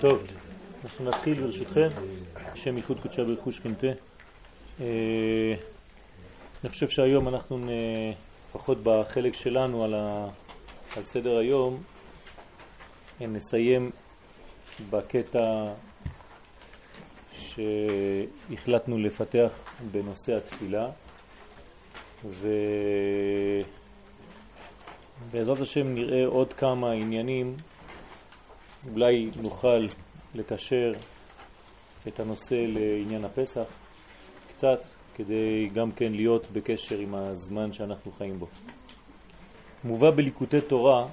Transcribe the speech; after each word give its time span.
טוב, 0.00 0.22
אנחנו 0.84 1.04
נתחיל 1.04 1.40
ברשותכם, 1.40 1.88
השם 2.36 2.76
ייחוד 2.76 3.00
קודשה 3.00 3.24
ברכו 3.24 3.52
שכינתה. 3.52 3.86
אה, 4.80 5.54
אני 6.64 6.70
חושב 6.70 6.88
שהיום 6.88 7.28
אנחנו, 7.28 7.58
לפחות 8.48 8.78
בחלק 8.82 9.34
שלנו 9.34 9.84
על, 9.84 9.94
ה, 9.94 10.28
על 10.96 11.04
סדר 11.04 11.38
היום, 11.38 11.82
נסיים 13.20 13.90
בקטע 14.90 15.72
שהחלטנו 17.32 18.98
לפתח 18.98 19.50
בנושא 19.90 20.36
התפילה, 20.36 20.90
ובעזרת 25.32 25.60
השם 25.60 25.94
נראה 25.94 26.26
עוד 26.26 26.52
כמה 26.52 26.92
עניינים 26.92 27.56
אולי 28.92 29.30
נוכל 29.42 29.86
לקשר 30.34 30.92
את 32.08 32.20
הנושא 32.20 32.54
לעניין 32.68 33.24
הפסח 33.24 33.64
קצת, 34.48 34.78
כדי 35.14 35.68
גם 35.74 35.92
כן 35.92 36.12
להיות 36.12 36.46
בקשר 36.52 36.98
עם 36.98 37.14
הזמן 37.14 37.72
שאנחנו 37.72 38.12
חיים 38.18 38.38
בו. 38.38 38.46
מובא 39.84 40.10
בליקוטי 40.10 40.60
תורה, 40.60 41.06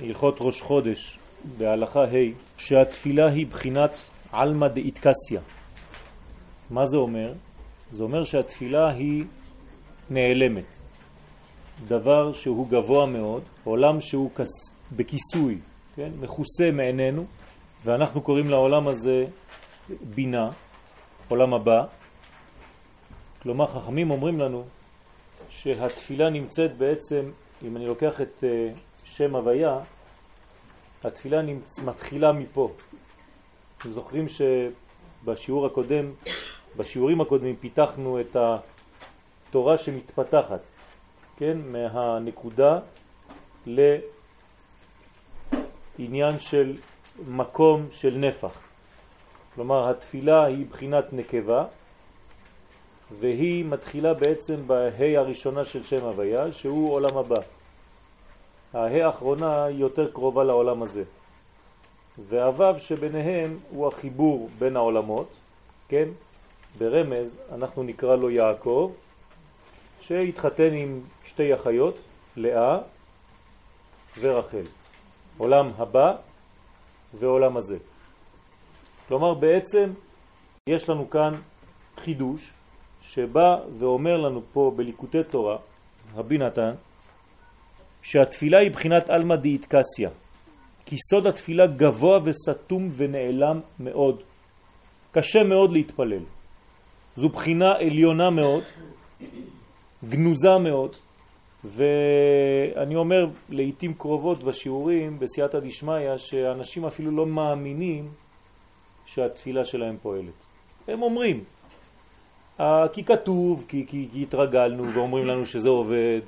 הלכות 0.00 0.36
ראש 0.40 0.60
חודש, 0.60 1.18
בהלכה 1.58 2.04
ה', 2.04 2.32
שהתפילה 2.56 3.28
היא 3.28 3.46
בחינת 3.46 3.98
עלמא 4.32 4.68
דאיטקסיה. 4.68 5.40
מה 6.70 6.86
זה 6.86 6.96
אומר? 6.96 7.32
זה 7.90 8.02
אומר 8.02 8.24
שהתפילה 8.24 8.90
היא 8.90 9.24
נעלמת. 10.10 10.78
דבר 11.88 12.32
שהוא 12.32 12.68
גבוה 12.68 13.06
מאוד, 13.06 13.42
עולם 13.64 14.00
שהוא 14.00 14.30
בכיסוי, 14.96 15.58
כן? 15.96 16.10
מכוסה 16.20 16.70
מעינינו, 16.70 17.24
ואנחנו 17.84 18.20
קוראים 18.20 18.50
לעולם 18.50 18.88
הזה 18.88 19.24
בינה, 20.14 20.50
עולם 21.28 21.54
הבא. 21.54 21.84
כלומר, 23.42 23.66
חכמים 23.66 24.10
אומרים 24.10 24.40
לנו 24.40 24.64
שהתפילה 25.48 26.30
נמצאת 26.30 26.76
בעצם, 26.76 27.30
אם 27.62 27.76
אני 27.76 27.86
לוקח 27.86 28.20
את 28.20 28.44
אה, 28.44 28.68
שם 29.04 29.36
הוויה, 29.36 29.78
התפילה 31.04 31.42
נמצ... 31.42 31.78
מתחילה 31.78 32.32
מפה. 32.32 32.72
אתם 33.78 33.92
זוכרים 33.92 34.26
שבשיעור 34.28 35.66
הקודם, 35.66 36.12
בשיעורים 36.76 37.20
הקודמים 37.20 37.56
פיתחנו 37.56 38.20
את 38.20 38.36
התורה 39.48 39.78
שמתפתחת, 39.78 40.60
כן? 41.36 41.58
מהנקודה 41.64 42.78
ל... 43.66 43.96
עניין 46.04 46.38
של 46.38 46.76
מקום 47.28 47.86
של 47.90 48.14
נפח. 48.16 48.58
כלומר, 49.54 49.90
התפילה 49.90 50.44
היא 50.44 50.66
בחינת 50.66 51.12
נקבה, 51.12 51.64
והיא 53.20 53.64
מתחילה 53.64 54.14
בעצם 54.14 54.66
בהי 54.66 55.16
הראשונה 55.16 55.64
של 55.64 55.82
שם 55.82 56.04
הוויה, 56.04 56.52
שהוא 56.52 56.92
עולם 56.92 57.16
הבא. 57.16 57.40
ההי 58.74 59.02
האחרונה 59.02 59.64
היא 59.64 59.78
יותר 59.78 60.10
קרובה 60.10 60.44
לעולם 60.44 60.82
הזה. 60.82 61.04
והוו 62.28 62.78
שביניהם 62.78 63.58
הוא 63.70 63.88
החיבור 63.88 64.48
בין 64.58 64.76
העולמות, 64.76 65.28
כן? 65.88 66.08
ברמז 66.78 67.38
אנחנו 67.54 67.82
נקרא 67.82 68.16
לו 68.16 68.30
יעקב, 68.30 68.92
שהתחתן 70.00 70.72
עם 70.72 71.00
שתי 71.24 71.54
אחיות, 71.54 71.98
לאה 72.36 72.78
ורחל. 74.20 74.79
עולם 75.40 75.70
הבא 75.78 76.16
ועולם 77.18 77.56
הזה. 77.56 77.78
כלומר 79.08 79.34
בעצם 79.34 79.92
יש 80.68 80.88
לנו 80.88 81.10
כאן 81.10 81.34
חידוש 81.96 82.52
שבא 83.02 83.56
ואומר 83.78 84.16
לנו 84.16 84.42
פה 84.52 84.72
בליקוטי 84.76 85.22
תורה, 85.28 85.56
רבי 86.14 86.38
נתן, 86.38 86.74
שהתפילה 88.02 88.58
היא 88.58 88.70
בחינת 88.70 89.10
אלמא 89.10 89.36
דאיטקסיה, 89.36 90.10
כי 90.86 90.96
סוד 91.10 91.26
התפילה 91.26 91.66
גבוה 91.66 92.18
וסתום 92.24 92.88
ונעלם 92.92 93.60
מאוד. 93.80 94.22
קשה 95.12 95.44
מאוד 95.44 95.72
להתפלל. 95.72 96.24
זו 97.16 97.28
בחינה 97.28 97.72
עליונה 97.72 98.30
מאוד, 98.30 98.62
גנוזה 100.04 100.58
מאוד, 100.60 100.96
ואני 101.64 102.96
אומר 102.96 103.26
לעתים 103.48 103.94
קרובות 103.94 104.44
בשיעורים, 104.44 105.18
בסייעתא 105.18 105.58
דשמיא, 105.58 106.16
שאנשים 106.16 106.84
אפילו 106.84 107.10
לא 107.10 107.26
מאמינים 107.26 108.08
שהתפילה 109.06 109.64
שלהם 109.64 109.96
פועלת. 110.02 110.46
הם 110.88 111.02
אומרים, 111.02 111.44
אה, 112.60 112.88
כי 112.92 113.04
כתוב, 113.04 113.64
כי, 113.68 113.86
כי, 113.86 114.08
כי 114.12 114.22
התרגלנו 114.22 114.94
ואומרים 114.94 115.26
לנו 115.26 115.46
שזה 115.46 115.68
עובד, 115.68 116.20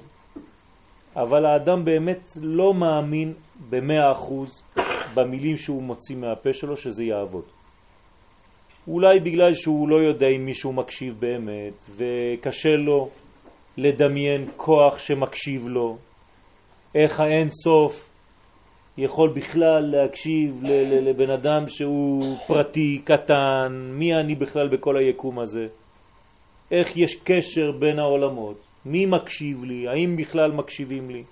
אבל 1.17 1.47
האדם 1.47 1.85
באמת 1.85 2.29
לא 2.43 2.75
מאמין 2.75 3.35
במאה 3.71 4.13
אחוז 4.13 4.63
במילים 5.15 5.57
שהוא 5.57 5.83
מוציא 5.83 6.17
מהפה 6.17 6.53
שלו 6.53 6.77
שזה 6.77 7.05
יעבוד. 7.05 7.45
אולי 8.89 9.21
בגלל 9.21 9.55
שהוא 9.55 9.89
לא 9.89 9.97
יודע 9.97 10.29
אם 10.29 10.45
מישהו 10.45 10.73
מקשיב 10.73 11.15
באמת 11.21 11.85
וקשה 11.97 12.77
לו 12.77 13.09
לדמיין 13.77 14.51
כוח 14.57 14.99
שמקשיב 14.99 15.69
לו, 15.69 15.99
איך 16.95 17.21
האין 17.21 17.51
סוף 17.51 18.09
יכול 18.99 19.33
בכלל 19.35 19.81
להקשיב 19.81 20.63
לבן 21.03 21.31
אדם 21.31 21.69
שהוא 21.69 22.37
פרטי, 22.47 23.03
קטן, 23.05 23.91
מי 23.93 24.15
אני 24.15 24.35
בכלל 24.35 24.69
בכל 24.69 24.97
היקום 24.97 25.39
הזה, 25.39 25.67
איך 26.71 26.97
יש 26.97 27.15
קשר 27.25 27.73
בין 27.79 27.99
העולמות, 27.99 28.61
מי 28.85 29.07
מקשיב 29.07 29.65
לי, 29.65 29.89
האם 29.89 30.17
בכלל 30.17 30.53
מקשיבים 30.53 31.11
לי. 31.11 31.25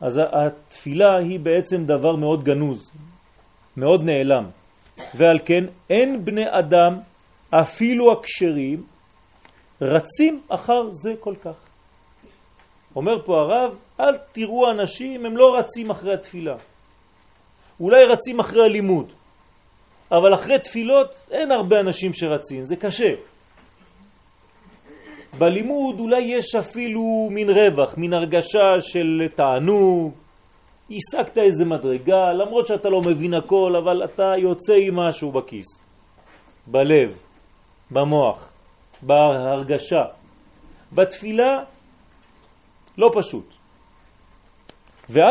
אז 0.00 0.20
התפילה 0.32 1.16
היא 1.16 1.40
בעצם 1.40 1.84
דבר 1.84 2.16
מאוד 2.16 2.44
גנוז, 2.44 2.90
מאוד 3.76 4.04
נעלם, 4.04 4.44
ועל 5.14 5.38
כן 5.44 5.64
אין 5.90 6.24
בני 6.24 6.44
אדם, 6.48 6.98
אפילו 7.50 8.12
הכשרים, 8.12 8.82
רצים 9.84 10.40
אחר 10.48 10.90
זה 10.90 11.14
כל 11.20 11.34
כך. 11.44 11.54
אומר 12.96 13.22
פה 13.24 13.40
הרב, 13.40 13.76
אל 14.00 14.16
תראו 14.32 14.70
אנשים, 14.70 15.26
הם 15.26 15.36
לא 15.36 15.56
רצים 15.58 15.90
אחרי 15.90 16.14
התפילה. 16.14 16.56
אולי 17.80 18.04
רצים 18.04 18.40
אחרי 18.40 18.64
הלימוד, 18.64 19.12
אבל 20.10 20.34
אחרי 20.34 20.58
תפילות 20.58 21.20
אין 21.30 21.50
הרבה 21.50 21.80
אנשים 21.80 22.12
שרצים, 22.12 22.64
זה 22.64 22.76
קשה. 22.76 23.14
בלימוד 25.38 26.00
אולי 26.00 26.20
יש 26.20 26.54
אפילו 26.54 27.28
מין 27.30 27.50
רווח, 27.50 27.96
מין 27.96 28.12
הרגשה 28.12 28.80
של 28.80 29.28
תענוג, 29.34 30.12
השגת 30.90 31.38
איזה 31.38 31.64
מדרגה, 31.64 32.32
למרות 32.32 32.66
שאתה 32.66 32.88
לא 32.88 33.02
מבין 33.02 33.34
הכל, 33.34 33.76
אבל 33.76 34.04
אתה 34.04 34.32
יוצא 34.38 34.74
עם 34.74 34.96
משהו 34.96 35.32
בכיס, 35.32 35.66
בלב, 36.66 37.18
במוח. 37.90 38.53
בהרגשה. 39.06 40.04
בתפילה 40.92 41.58
לא 42.98 43.10
פשוט. 43.14 43.54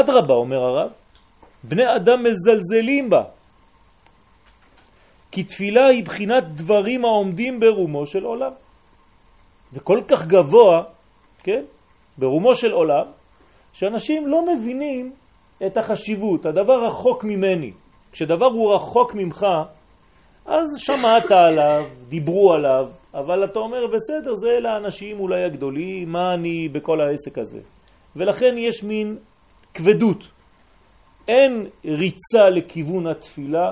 רבה, 0.10 0.34
אומר 0.34 0.58
הרב, 0.58 0.92
בני 1.64 1.96
אדם 1.96 2.24
מזלזלים 2.24 3.10
בה. 3.10 3.24
כי 5.32 5.44
תפילה 5.44 5.88
היא 5.88 6.06
בחינת 6.06 6.44
דברים 6.44 7.06
העומדים 7.06 7.60
ברומו 7.60 8.06
של 8.06 8.24
עולם. 8.24 8.52
זה 9.72 9.80
כל 9.80 10.02
כך 10.08 10.26
גבוה, 10.26 10.84
כן, 11.44 11.64
ברומו 12.18 12.56
של 12.56 12.72
עולם, 12.72 13.06
שאנשים 13.74 14.28
לא 14.28 14.46
מבינים 14.46 15.14
את 15.66 15.78
החשיבות, 15.78 16.46
הדבר 16.46 16.86
רחוק 16.86 17.24
ממני. 17.24 17.72
כשדבר 18.12 18.46
הוא 18.46 18.76
רחוק 18.76 19.16
ממך, 19.16 19.46
אז 20.46 20.68
שמעת 20.78 21.32
עליו, 21.32 21.86
דיברו 22.10 22.54
עליו, 22.54 22.90
אבל 23.14 23.44
אתה 23.44 23.60
אומר, 23.60 23.88
בסדר, 23.88 24.36
זה 24.36 24.60
לאנשים 24.60 25.20
אולי 25.20 25.44
הגדולים, 25.44 26.12
מה 26.12 26.34
אני 26.34 26.70
בכל 26.70 27.02
העסק 27.02 27.38
הזה? 27.38 27.60
ולכן 28.16 28.56
יש 28.58 28.84
מין 28.84 29.18
כבדות. 29.74 30.24
אין 31.28 31.68
ריצה 31.86 32.50
לכיוון 32.50 33.08
התפילה, 33.08 33.72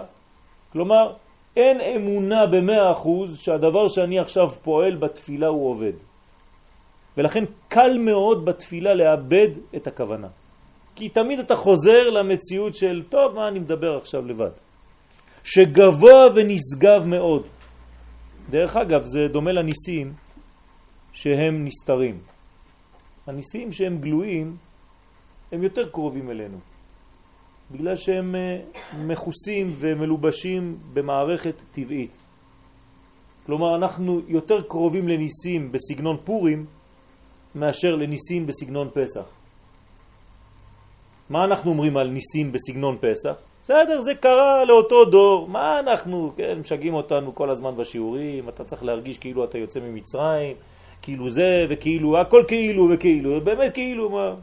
כלומר, 0.72 1.14
אין 1.56 1.82
אמונה 1.82 2.46
במאה 2.46 2.92
אחוז 2.92 3.38
שהדבר 3.38 3.88
שאני 3.88 4.20
עכשיו 4.20 4.50
פועל 4.50 4.96
בתפילה 4.96 5.48
הוא 5.48 5.70
עובד. 5.70 5.94
ולכן 7.18 7.44
קל 7.68 7.98
מאוד 7.98 8.46
בתפילה 8.46 8.94
לאבד 8.94 9.48
את 9.76 9.88
הכוונה. 9.88 10.28
כי 10.96 11.10
תמיד 11.10 11.40
אתה 11.40 11.56
חוזר 11.56 12.10
למציאות 12.10 12.76
של, 12.76 13.04
טוב, 13.10 13.36
מה 13.36 13.48
אני 13.48 13.60
מדבר 13.60 13.98
עכשיו 13.98 14.26
לבד? 14.26 14.52
שגבוה 15.44 16.28
ונשגב 16.36 17.04
מאוד. 17.06 17.48
דרך 18.50 18.76
אגב, 18.76 19.02
זה 19.06 19.28
דומה 19.28 19.52
לניסים 19.52 20.14
שהם 21.14 21.66
נסתרים. 21.66 22.20
הניסים 23.28 23.72
שהם 23.72 23.98
גלויים 24.02 24.58
הם 25.52 25.64
יותר 25.64 25.90
קרובים 25.90 26.30
אלינו. 26.32 26.58
בגלל 27.72 27.96
שהם 27.96 28.36
אה, 28.36 28.60
מכוסים 29.06 29.68
ומלובשים 29.80 30.78
במערכת 30.94 31.62
טבעית. 31.72 32.18
כלומר, 33.46 33.76
אנחנו 33.76 34.22
יותר 34.28 34.62
קרובים 34.62 35.08
לניסים 35.08 35.72
בסגנון 35.72 36.18
פורים 36.24 36.66
מאשר 37.56 37.96
לניסים 37.96 38.48
בסגנון 38.48 38.90
פסח. 38.94 39.26
מה 41.30 41.44
אנחנו 41.44 41.72
אומרים 41.72 41.98
על 41.98 42.10
ניסים 42.10 42.52
בסגנון 42.52 42.98
פסח? 42.98 43.51
בסדר, 43.72 44.02
זה 44.02 44.16
קרה 44.16 44.66
לאותו 44.66 45.06
דור, 45.06 45.48
מה 45.48 45.80
אנחנו, 45.80 46.32
כן, 46.38 46.60
משגעים 46.60 46.94
אותנו 46.94 47.36
כל 47.36 47.50
הזמן 47.50 47.78
בשיעורים, 47.78 48.50
אתה 48.50 48.64
צריך 48.64 48.84
להרגיש 48.84 49.18
כאילו 49.18 49.44
אתה 49.44 49.58
יוצא 49.58 49.80
ממצרים, 49.80 50.56
כאילו 51.02 51.30
זה 51.30 51.66
וכאילו, 51.70 52.18
הכל 52.18 52.44
כאילו 52.48 52.90
וכאילו, 52.94 53.42
באמת 53.42 53.74
כאילו, 53.74 54.10
מה? 54.10 54.34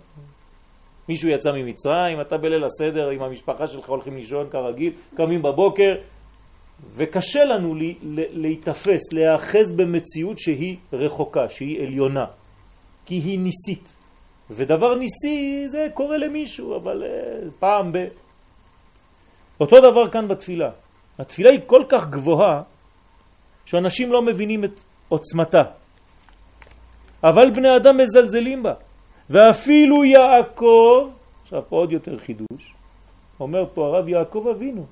מישהו 1.08 1.28
יצא 1.28 1.52
ממצרים, 1.52 2.20
אתה 2.20 2.36
בליל 2.36 2.64
הסדר 2.64 3.08
עם 3.08 3.22
המשפחה 3.22 3.66
שלך 3.66 3.88
הולכים 3.88 4.16
לישון 4.16 4.46
כרגיל, 4.50 4.92
קמים 5.14 5.42
בבוקר, 5.42 5.94
וקשה 6.94 7.44
לנו 7.44 7.74
לי, 7.74 7.94
להתאפס, 8.32 9.12
להאחז 9.12 9.72
במציאות 9.72 10.38
שהיא 10.38 10.76
רחוקה, 10.92 11.48
שהיא 11.48 11.82
עליונה, 11.82 12.24
כי 13.06 13.14
היא 13.14 13.38
ניסית. 13.38 13.94
ודבר 14.50 14.94
ניסי 14.94 15.64
זה 15.66 15.86
קורה 15.94 16.18
למישהו, 16.18 16.76
אבל 16.76 17.02
uh, 17.02 17.46
פעם 17.58 17.92
ב... 17.92 17.98
אותו 19.60 19.76
דבר 19.80 20.10
כאן 20.10 20.28
בתפילה. 20.28 20.70
התפילה 21.18 21.50
היא 21.50 21.60
כל 21.66 21.82
כך 21.88 22.06
גבוהה, 22.06 22.62
שאנשים 23.64 24.12
לא 24.12 24.22
מבינים 24.22 24.64
את 24.64 24.80
עוצמתה. 25.08 25.62
אבל 27.24 27.50
בני 27.50 27.76
אדם 27.76 27.96
מזלזלים 27.96 28.62
בה. 28.62 28.74
ואפילו 29.30 30.04
יעקב, 30.04 31.10
עכשיו 31.42 31.62
פה 31.68 31.76
עוד 31.76 31.92
יותר 31.92 32.18
חידוש, 32.18 32.74
אומר 33.40 33.64
פה 33.74 33.86
הרב 33.86 34.08
יעקב 34.08 34.44
אבינו, 34.50 34.86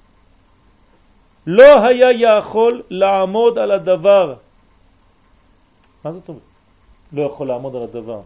לא 1.46 1.86
היה 1.86 2.12
יכול 2.12 2.82
לעמוד 2.90 3.58
על 3.58 3.70
הדבר. 3.70 4.34
מה 6.04 6.12
זאת 6.12 6.28
אומרת? 6.28 6.42
לא 7.12 7.22
יכול 7.22 7.48
לעמוד 7.48 7.76
על 7.76 7.82
הדבר. 7.82 8.20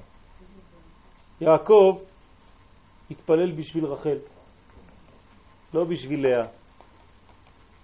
יעקב 1.41 1.99
התפלל 3.11 3.53
בשביל 3.53 3.85
רחל, 3.85 4.17
לא 5.75 5.85
בשביל 5.85 6.23
לאה. 6.27 6.47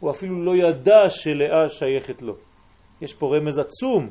הוא 0.00 0.10
אפילו 0.10 0.44
לא 0.44 0.56
ידע 0.56 1.10
שלאה 1.10 1.68
שייכת 1.68 2.22
לו. 2.22 2.34
יש 3.00 3.14
פה 3.14 3.36
רמז 3.36 3.58
עצום. 3.58 4.08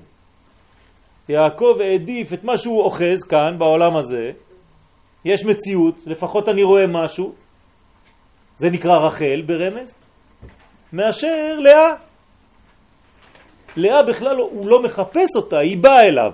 יעקב 1.30 1.77
העדיף 1.80 2.33
את 2.33 2.44
מה 2.44 2.57
שהוא 2.57 2.83
אוחז 2.83 3.24
כאן 3.30 3.56
בעולם 3.60 3.98
הזה, 3.98 4.31
יש 5.25 5.45
מציאות, 5.45 5.95
לפחות 6.06 6.50
אני 6.50 6.63
רואה 6.63 6.88
משהו, 6.88 7.33
זה 8.57 8.69
נקרא 8.69 8.98
רחל 8.98 9.42
ברמז, 9.45 9.95
מאשר 10.94 11.60
לאה. 11.60 11.94
לאה 13.77 14.04
בכלל 14.04 14.38
הוא 14.38 14.69
לא 14.69 14.83
מחפש 14.83 15.36
אותה, 15.36 15.60
היא 15.60 15.77
באה 15.77 16.07
אליו. 16.07 16.31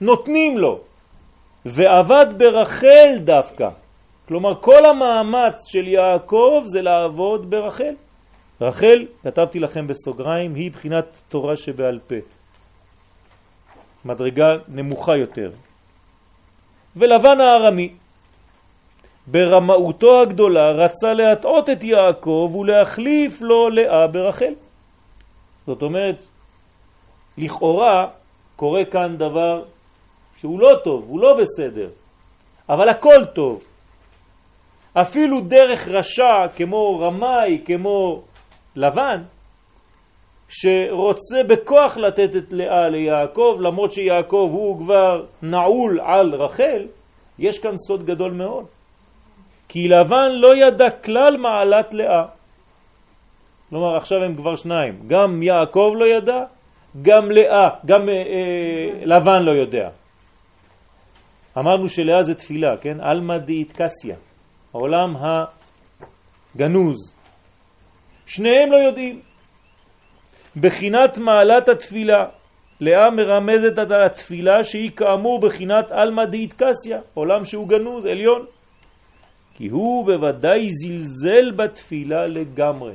נותנים 0.00 0.58
לו. 0.58 0.80
ועבד 1.64 2.26
ברחל 2.38 3.18
דווקא. 3.24 3.68
כלומר, 4.28 4.54
כל 4.60 4.84
המאמץ 4.86 5.68
של 5.68 5.88
יעקב 5.88 6.62
זה 6.66 6.82
לעבוד 6.82 7.50
ברחל. 7.50 7.94
רחל, 8.60 9.06
כתבתי 9.22 9.60
לכם 9.60 9.86
בסוגריים, 9.86 10.54
היא 10.54 10.70
בחינת 10.70 11.22
תורה 11.28 11.56
שבעל 11.56 12.00
פה. 12.06 12.14
מדרגה 14.04 14.56
נמוכה 14.68 15.16
יותר. 15.16 15.50
ולבן 16.96 17.40
הארמי, 17.40 17.92
ברמאותו 19.26 20.22
הגדולה, 20.22 20.70
רצה 20.70 21.14
להטעות 21.14 21.70
את 21.70 21.82
יעקב 21.82 22.52
ולהחליף 22.60 23.40
לו 23.40 23.68
לאה 23.70 24.06
ברחל. 24.06 24.54
זאת 25.66 25.82
אומרת, 25.82 26.22
לכאורה 27.38 28.08
קורה 28.56 28.84
כאן 28.84 29.16
דבר 29.16 29.64
שהוא 30.40 30.60
לא 30.60 30.72
טוב, 30.84 31.04
הוא 31.08 31.20
לא 31.20 31.38
בסדר, 31.38 31.90
אבל 32.68 32.88
הכל 32.88 33.24
טוב. 33.34 33.64
אפילו 34.94 35.40
דרך 35.40 35.88
רשע 35.88 36.48
כמו 36.56 37.00
רמאי, 37.00 37.60
כמו 37.64 38.22
לבן, 38.76 39.22
שרוצה 40.48 41.42
בכוח 41.48 41.96
לתת 41.96 42.36
את 42.36 42.52
לאה 42.52 42.88
ליעקב, 42.88 43.58
למרות 43.60 43.92
שיעקב 43.92 44.48
הוא 44.52 44.78
כבר 44.78 45.24
נעול 45.42 46.00
על 46.00 46.34
רחל, 46.34 46.86
יש 47.38 47.58
כאן 47.58 47.78
סוד 47.78 48.06
גדול 48.06 48.32
מאוד. 48.32 48.64
כי 49.68 49.88
לבן 49.88 50.28
לא 50.32 50.56
ידע 50.56 50.90
כלל 50.90 51.36
מעלת 51.36 51.94
לאה. 51.94 52.24
כלומר, 53.70 53.96
עכשיו 53.96 54.22
הם 54.22 54.36
כבר 54.36 54.56
שניים. 54.56 55.02
גם 55.06 55.42
יעקב 55.42 55.92
לא 55.96 56.04
ידע, 56.04 56.44
גם 57.02 57.30
לאה, 57.30 57.68
גם 57.86 58.08
אה, 58.08 58.14
אה, 58.14 59.04
לבן 59.04 59.42
לא 59.42 59.52
יודע. 59.52 59.88
אמרנו 61.58 61.88
שלאה 61.88 62.22
זה 62.22 62.34
תפילה, 62.34 62.76
כן? 62.76 63.00
אלמא 63.00 63.38
דאיטקסיה, 63.38 64.16
העולם 64.74 65.16
הגנוז. 66.54 67.14
שניהם 68.26 68.72
לא 68.72 68.76
יודעים. 68.76 69.20
בחינת 70.56 71.18
מעלת 71.18 71.68
התפילה, 71.68 72.24
לאה 72.80 73.10
מרמזת 73.10 73.78
על 73.78 74.02
התפילה 74.02 74.64
שהיא 74.64 74.90
כאמור 74.90 75.40
בחינת 75.40 75.92
אלמא 75.92 76.24
דאיטקסיה, 76.24 77.00
עולם 77.14 77.44
שהוא 77.44 77.68
גנוז, 77.68 78.06
עליון. 78.06 78.46
כי 79.54 79.68
הוא 79.68 80.06
בוודאי 80.06 80.68
זלזל 80.70 81.50
בתפילה 81.50 82.26
לגמרי. 82.26 82.94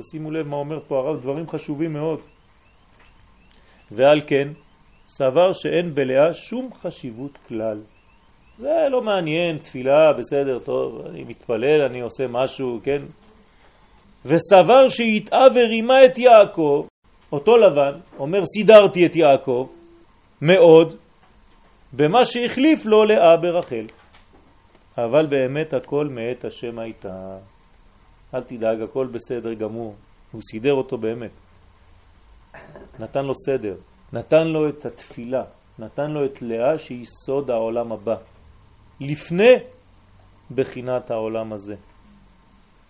תשימו 0.00 0.30
לב 0.30 0.46
מה 0.46 0.56
אומר 0.56 0.80
פה 0.88 0.98
הרב, 0.98 1.20
דברים 1.20 1.48
חשובים 1.48 1.92
מאוד. 1.92 2.20
ועל 3.90 4.20
כן, 4.26 4.48
סבר 5.08 5.52
שאין 5.52 5.94
בלאה 5.94 6.34
שום 6.34 6.70
חשיבות 6.74 7.38
כלל. 7.48 7.80
זה 8.58 8.88
לא 8.90 9.02
מעניין, 9.02 9.58
תפילה, 9.58 10.12
בסדר, 10.12 10.58
טוב, 10.58 11.06
אני 11.06 11.24
מתפלל, 11.24 11.82
אני 11.82 12.00
עושה 12.00 12.26
משהו, 12.26 12.80
כן? 12.82 13.02
וסבר 14.24 14.88
שהטעה 14.88 15.46
ורימה 15.54 16.04
את 16.04 16.18
יעקב, 16.18 16.86
אותו 17.32 17.56
לבן, 17.56 17.92
אומר 18.18 18.42
סידרתי 18.56 19.06
את 19.06 19.16
יעקב, 19.16 19.68
מאוד, 20.42 20.96
במה 21.92 22.24
שהחליף 22.24 22.86
לו 22.86 23.04
לאה 23.04 23.36
ברחל. 23.36 23.86
אבל 24.98 25.26
באמת 25.26 25.74
הכל 25.74 26.06
מאת 26.06 26.44
השם 26.44 26.78
הייתה. 26.78 27.36
אל 28.34 28.42
תדאג, 28.42 28.82
הכל 28.82 29.06
בסדר 29.06 29.54
גמור. 29.54 29.94
הוא 30.32 30.42
סידר 30.50 30.72
אותו 30.72 30.98
באמת. 30.98 31.30
נתן 32.98 33.24
לו 33.24 33.32
סדר. 33.46 33.74
נתן 34.12 34.46
לו 34.46 34.68
את 34.68 34.86
התפילה, 34.86 35.44
נתן 35.78 36.10
לו 36.10 36.24
את 36.24 36.42
לאה 36.42 36.78
שהיא 36.78 37.06
סוד 37.24 37.50
העולם 37.50 37.92
הבא, 37.92 38.16
לפני 39.00 39.52
בחינת 40.50 41.10
העולם 41.10 41.52
הזה. 41.52 41.76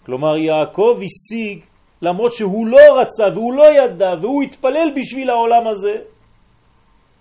כלומר 0.07 0.37
יעקב 0.37 1.01
השיג, 1.03 1.61
למרות 2.03 2.33
שהוא 2.33 2.67
לא 2.67 3.01
רצה 3.01 3.25
והוא 3.35 3.55
לא 3.55 3.65
ידע 3.73 4.15
והוא 4.21 4.43
התפלל 4.43 4.89
בשביל 4.97 5.31
העולם 5.31 5.67
הזה, 5.67 5.95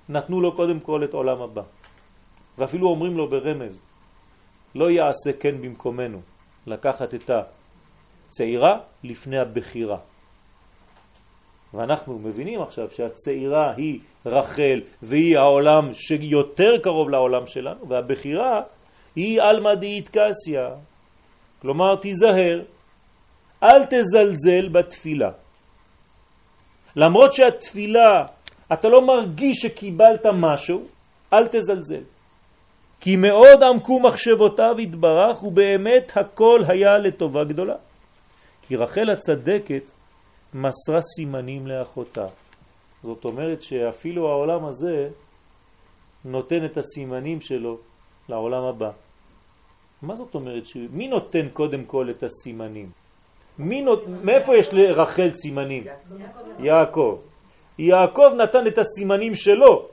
נתנו 0.09 0.41
לו 0.41 0.55
קודם 0.55 0.79
כל 0.79 1.03
את 1.03 1.13
עולם 1.13 1.41
הבא. 1.41 1.61
ואפילו 2.57 2.87
אומרים 2.87 3.17
לו 3.17 3.29
ברמז, 3.29 3.83
לא 4.75 4.91
יעשה 4.91 5.33
כן 5.39 5.61
במקומנו, 5.61 6.21
לקחת 6.67 7.13
את 7.13 7.29
הצעירה 7.29 8.79
לפני 9.03 9.39
הבחירה. 9.39 9.97
ואנחנו 11.73 12.19
מבינים 12.19 12.61
עכשיו 12.61 12.91
שהצעירה 12.91 13.73
היא 13.77 13.99
רחל 14.25 14.81
והיא 15.01 15.37
העולם 15.37 15.93
שיותר 15.93 16.77
קרוב 16.83 17.09
לעולם 17.09 17.47
שלנו, 17.47 17.89
והבחירה 17.89 18.61
היא 19.15 19.41
אלמא 19.41 19.73
דאיטקסיה. 19.73 20.69
כלומר, 21.61 21.95
תיזהר, 21.95 22.61
אל 23.63 23.85
תזלזל 23.85 24.69
בתפילה. 24.69 25.31
למרות 26.95 27.33
שהתפילה, 27.33 28.25
אתה 28.73 28.89
לא 28.89 29.01
מרגיש 29.01 29.57
שקיבלת 29.57 30.25
משהו, 30.25 30.87
אל 31.33 31.47
תזלזל. 31.47 32.03
כי 32.99 33.15
מאוד 33.15 33.63
עמקו 33.63 33.99
מחשבותיו 33.99 34.75
התברך, 34.77 35.43
ובאמת 35.43 36.11
הכל 36.15 36.61
היה 36.67 36.97
לטובה 36.97 37.43
גדולה. 37.43 37.75
כי 38.61 38.75
רחל 38.75 39.09
הצדקת 39.09 39.91
מסרה 40.53 41.01
סימנים 41.01 41.67
לאחותה. 41.67 42.25
זאת 43.03 43.25
אומרת 43.25 43.61
שאפילו 43.61 44.29
העולם 44.29 44.65
הזה 44.65 45.09
נותן 46.25 46.65
את 46.65 46.77
הסימנים 46.77 47.41
שלו 47.41 47.77
לעולם 48.29 48.63
הבא. 48.63 48.91
מה 50.01 50.15
זאת 50.15 50.35
אומרת? 50.35 50.63
מי 50.91 51.07
נותן 51.07 51.49
קודם 51.53 51.83
כל 51.85 52.09
את 52.09 52.23
הסימנים? 52.23 52.89
מי 53.59 53.81
נות... 53.81 54.03
מאיפה 54.23 54.55
יש 54.55 54.73
לרחל 54.73 55.31
סימנים? 55.31 55.83
יעקב. 56.59 57.17
יעקב 57.79 58.29
נתן 58.37 58.67
את 58.67 58.77
הסימנים 58.77 59.35
שלו 59.35 59.87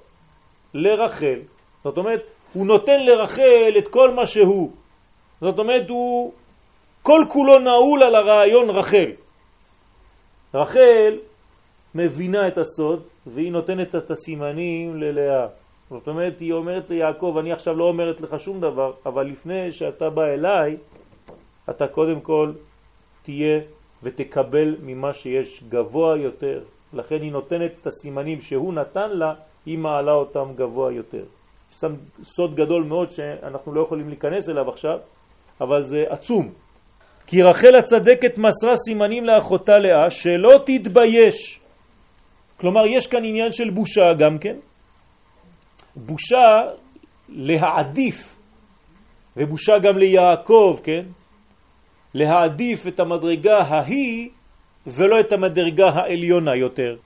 לרחל. 0.74 1.40
זאת 1.84 1.98
אומרת, 1.98 2.22
הוא 2.52 2.66
נותן 2.66 3.00
לרחל 3.00 3.72
את 3.78 3.88
כל 3.88 4.10
מה 4.10 4.26
שהוא. 4.26 4.70
זאת 5.40 5.58
אומרת, 5.58 5.90
הוא 5.90 6.32
כל 7.02 7.24
כולו 7.28 7.58
נעול 7.58 8.02
על 8.02 8.14
הרעיון 8.14 8.70
רחל. 8.70 9.10
רחל 10.54 11.18
מבינה 11.94 12.48
את 12.48 12.58
הסוד 12.58 13.02
והיא 13.26 13.52
נותנת 13.52 13.94
את 13.94 14.10
הסימנים 14.10 14.96
ללאה. 14.96 15.61
זאת 15.92 16.08
אומרת, 16.08 16.40
היא 16.40 16.52
אומרת 16.52 16.90
ליעקב, 16.90 17.36
אני 17.40 17.52
עכשיו 17.52 17.74
לא 17.74 17.84
אומרת 17.84 18.20
לך 18.20 18.40
שום 18.40 18.60
דבר, 18.60 18.92
אבל 19.06 19.26
לפני 19.26 19.72
שאתה 19.72 20.10
בא 20.10 20.24
אליי, 20.24 20.76
אתה 21.70 21.86
קודם 21.86 22.20
כל 22.20 22.52
תהיה 23.22 23.60
ותקבל 24.02 24.76
ממה 24.82 25.14
שיש 25.14 25.64
גבוה 25.68 26.16
יותר. 26.18 26.60
לכן 26.92 27.22
היא 27.22 27.32
נותנת 27.32 27.70
את 27.80 27.86
הסימנים 27.86 28.40
שהוא 28.40 28.74
נתן 28.74 29.10
לה, 29.10 29.34
היא 29.66 29.78
מעלה 29.78 30.12
אותם 30.12 30.48
גבוה 30.56 30.92
יותר. 30.92 31.24
שם 31.80 31.94
סוד 32.22 32.54
גדול 32.54 32.82
מאוד 32.82 33.10
שאנחנו 33.10 33.74
לא 33.74 33.80
יכולים 33.80 34.08
להיכנס 34.08 34.48
אליו 34.48 34.68
עכשיו, 34.68 34.98
אבל 35.60 35.84
זה 35.84 36.04
עצום. 36.08 36.52
כי 37.26 37.42
רחל 37.42 37.74
הצדקת 37.74 38.38
מסרה 38.38 38.76
סימנים 38.76 39.24
לאחותה 39.24 39.78
לאה 39.78 40.10
שלא 40.10 40.60
תתבייש. 40.66 41.60
כלומר, 42.60 42.86
יש 42.86 43.06
כאן 43.06 43.24
עניין 43.24 43.52
של 43.52 43.70
בושה 43.70 44.14
גם 44.14 44.38
כן. 44.38 44.56
בושה 45.96 46.62
להעדיף, 47.28 48.36
ובושה 49.36 49.78
גם 49.78 49.98
ליעקב, 49.98 50.78
כן? 50.84 51.04
להעדיף 52.14 52.86
את 52.86 53.00
המדרגה 53.00 53.58
ההיא 53.58 54.28
ולא 54.86 55.20
את 55.20 55.32
המדרגה 55.32 55.88
העליונה 55.88 56.56
יותר. 56.56 56.96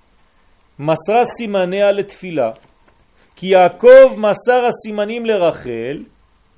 מסרה 0.78 1.24
סימניה 1.38 1.92
לתפילה, 1.92 2.50
כי 3.36 3.46
יעקב 3.46 4.14
מסר 4.16 4.64
הסימנים 4.64 5.26
לרחל, 5.26 6.04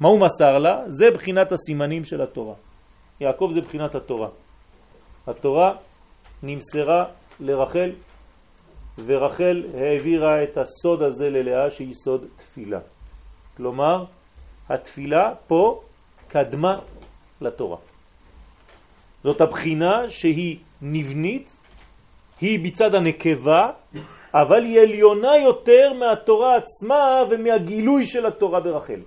מה 0.01 0.09
הוא 0.09 0.21
מסר 0.21 0.59
לה? 0.59 0.83
זה 0.87 1.11
בחינת 1.11 1.53
הסימנים 1.53 2.05
של 2.05 2.23
התורה. 2.23 2.55
יעקב 3.21 3.51
זה 3.55 3.61
בחינת 3.61 3.95
התורה. 3.95 4.29
התורה 5.27 5.73
נמסרה 6.43 7.05
לרחל, 7.41 7.91
ורחל 9.07 9.63
העבירה 9.75 10.43
את 10.43 10.57
הסוד 10.57 11.03
הזה 11.03 11.31
ללאה 11.31 11.71
שהיא 11.71 11.95
סוד 11.95 12.27
תפילה. 12.37 12.81
כלומר, 13.57 14.05
התפילה 14.69 15.35
פה 15.47 15.81
קדמה 16.29 16.79
לתורה. 17.41 17.77
זאת 19.25 19.41
הבחינה 19.41 20.09
שהיא 20.09 20.59
נבנית, 20.83 21.57
היא 22.41 22.65
בצד 22.65 22.95
הנקבה, 22.95 23.71
אבל 24.35 24.65
היא 24.65 24.81
עליונה 24.81 25.37
יותר 25.37 25.93
מהתורה 25.93 26.57
עצמה 26.57 27.23
ומהגילוי 27.31 28.07
של 28.07 28.27
התורה 28.27 28.61
ברחל. 28.61 29.01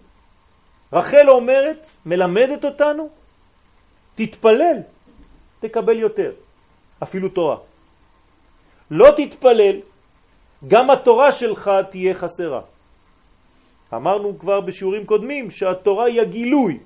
רחל 0.93 1.29
אומרת, 1.29 1.87
מלמדת 2.05 2.65
אותנו, 2.65 3.09
תתפלל, 4.15 4.77
תקבל 5.59 5.99
יותר, 5.99 6.31
אפילו 7.03 7.29
תורה. 7.29 7.57
לא 8.91 9.07
תתפלל, 9.17 9.79
גם 10.67 10.89
התורה 10.89 11.31
שלך 11.31 11.71
תהיה 11.89 12.13
חסרה. 12.13 12.61
אמרנו 13.93 14.39
כבר 14.39 14.61
בשיעורים 14.61 15.05
קודמים 15.05 15.51
שהתורה 15.51 16.05
היא 16.05 16.21
הגילוי, 16.21 16.79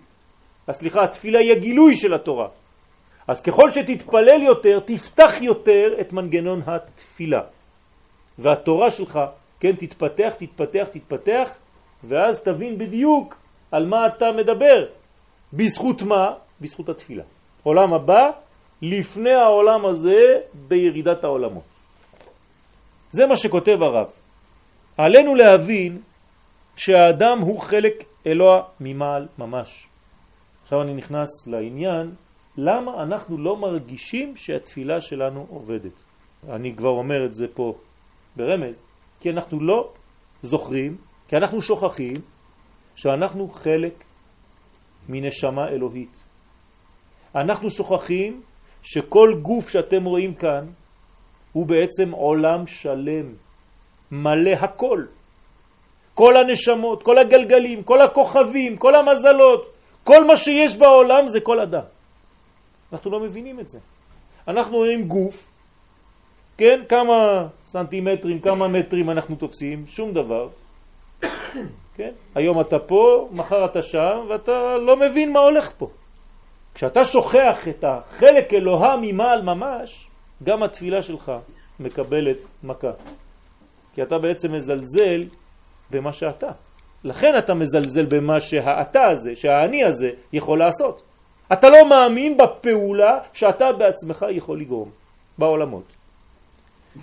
סליחה, 0.71 1.03
התפילה 1.03 1.39
היא 1.39 1.51
הגילוי 1.51 1.95
של 1.95 2.13
התורה. 2.13 2.47
אז 3.27 3.41
ככל 3.41 3.71
שתתפלל 3.71 4.43
יותר, 4.43 4.79
תפתח 4.79 5.41
יותר 5.41 6.01
את 6.01 6.13
מנגנון 6.13 6.61
התפילה. 6.65 7.41
והתורה 8.39 8.91
שלך, 8.91 9.19
כן, 9.59 9.75
תתפתח, 9.75 10.33
תתפתח, 10.37 10.87
תתפתח, 10.91 11.57
ואז 12.03 12.41
תבין 12.41 12.77
בדיוק 12.77 13.35
על 13.71 13.85
מה 13.85 14.07
אתה 14.07 14.25
מדבר. 14.31 14.85
בזכות 15.53 16.01
מה? 16.01 16.25
בזכות 16.61 16.89
התפילה. 16.89 17.23
עולם 17.63 17.93
הבא 17.93 18.29
לפני 18.81 19.33
העולם 19.33 19.85
הזה 19.85 20.39
בירידת 20.53 21.23
העולמות. 21.23 21.74
זה 23.15 23.25
מה 23.25 23.37
שכותב 23.37 23.77
הרב. 23.81 24.07
עלינו 24.97 25.35
להבין 25.35 26.01
שהאדם 26.75 27.39
הוא 27.39 27.59
חלק 27.59 28.03
אלוה 28.27 28.61
ממעל 28.79 29.27
ממש. 29.37 29.87
עכשיו 30.63 30.81
אני 30.81 30.93
נכנס 30.93 31.47
לעניין 31.47 32.15
למה 32.57 33.03
אנחנו 33.03 33.37
לא 33.37 33.57
מרגישים 33.57 34.35
שהתפילה 34.35 35.01
שלנו 35.01 35.45
עובדת. 35.49 36.03
אני 36.49 36.75
כבר 36.75 36.89
אומר 36.89 37.25
את 37.25 37.35
זה 37.35 37.47
פה 37.53 37.73
ברמז, 38.35 38.81
כי 39.19 39.29
אנחנו 39.29 39.59
לא 39.59 39.93
זוכרים, 40.41 40.97
כי 41.27 41.35
אנחנו 41.35 41.61
שוכחים 41.61 42.15
שאנחנו 42.95 43.47
חלק 43.47 44.03
מנשמה 45.09 45.67
אלוהית. 45.67 46.23
אנחנו 47.35 47.69
שוכחים 47.69 48.41
שכל 48.83 49.29
גוף 49.41 49.69
שאתם 49.69 50.03
רואים 50.03 50.33
כאן 50.33 50.65
הוא 51.55 51.65
בעצם 51.65 52.11
עולם 52.11 52.67
שלם, 52.67 53.33
מלא 54.11 54.51
הכל. 54.59 55.05
כל 56.13 56.37
הנשמות, 56.37 57.03
כל 57.03 57.17
הגלגלים, 57.17 57.83
כל 57.83 58.01
הכוכבים, 58.01 58.77
כל 58.77 58.95
המזלות, 58.95 59.71
כל 60.03 60.27
מה 60.27 60.35
שיש 60.35 60.77
בעולם 60.77 61.27
זה 61.27 61.39
כל 61.39 61.59
אדם. 61.59 61.87
אנחנו 62.93 63.11
לא 63.11 63.19
מבינים 63.19 63.59
את 63.59 63.69
זה. 63.69 63.79
אנחנו 64.47 64.77
רואים 64.77 65.07
גוף, 65.07 65.51
כן, 66.57 66.81
כמה 66.89 67.47
סנטימטרים, 67.65 68.39
כמה 68.39 68.67
מטרים 68.67 69.09
אנחנו 69.09 69.35
תופסים, 69.35 69.87
שום 69.87 70.11
דבר. 70.11 70.47
כן? 71.97 72.11
היום 72.35 72.61
אתה 72.61 72.79
פה, 72.79 73.27
מחר 73.31 73.65
אתה 73.65 73.83
שם, 73.83 74.27
ואתה 74.29 74.77
לא 74.77 74.97
מבין 74.97 75.31
מה 75.31 75.39
הולך 75.39 75.71
פה. 75.77 75.87
כשאתה 76.73 77.05
שוכח 77.05 77.67
את 77.69 77.83
החלק 77.87 78.53
אלוהה 78.53 78.95
ממעל 79.01 79.41
ממש, 79.41 80.07
גם 80.43 80.63
התפילה 80.63 81.01
שלך 81.01 81.31
מקבלת 81.79 82.45
מכה. 82.63 82.91
כי 83.93 84.03
אתה 84.03 84.17
בעצם 84.17 84.53
מזלזל 84.53 85.23
במה 85.91 86.13
שאתה. 86.13 86.51
לכן 87.03 87.37
אתה 87.37 87.53
מזלזל 87.53 88.05
במה 88.05 88.41
שהאתה 88.41 89.03
הזה, 89.07 89.35
שהאני 89.35 89.83
הזה, 89.83 90.09
יכול 90.33 90.59
לעשות. 90.59 91.01
אתה 91.53 91.69
לא 91.69 91.89
מאמין 91.89 92.37
בפעולה 92.37 93.19
שאתה 93.33 93.71
בעצמך 93.71 94.25
יכול 94.29 94.59
לגרום 94.59 94.89
בעולמות. 95.37 95.83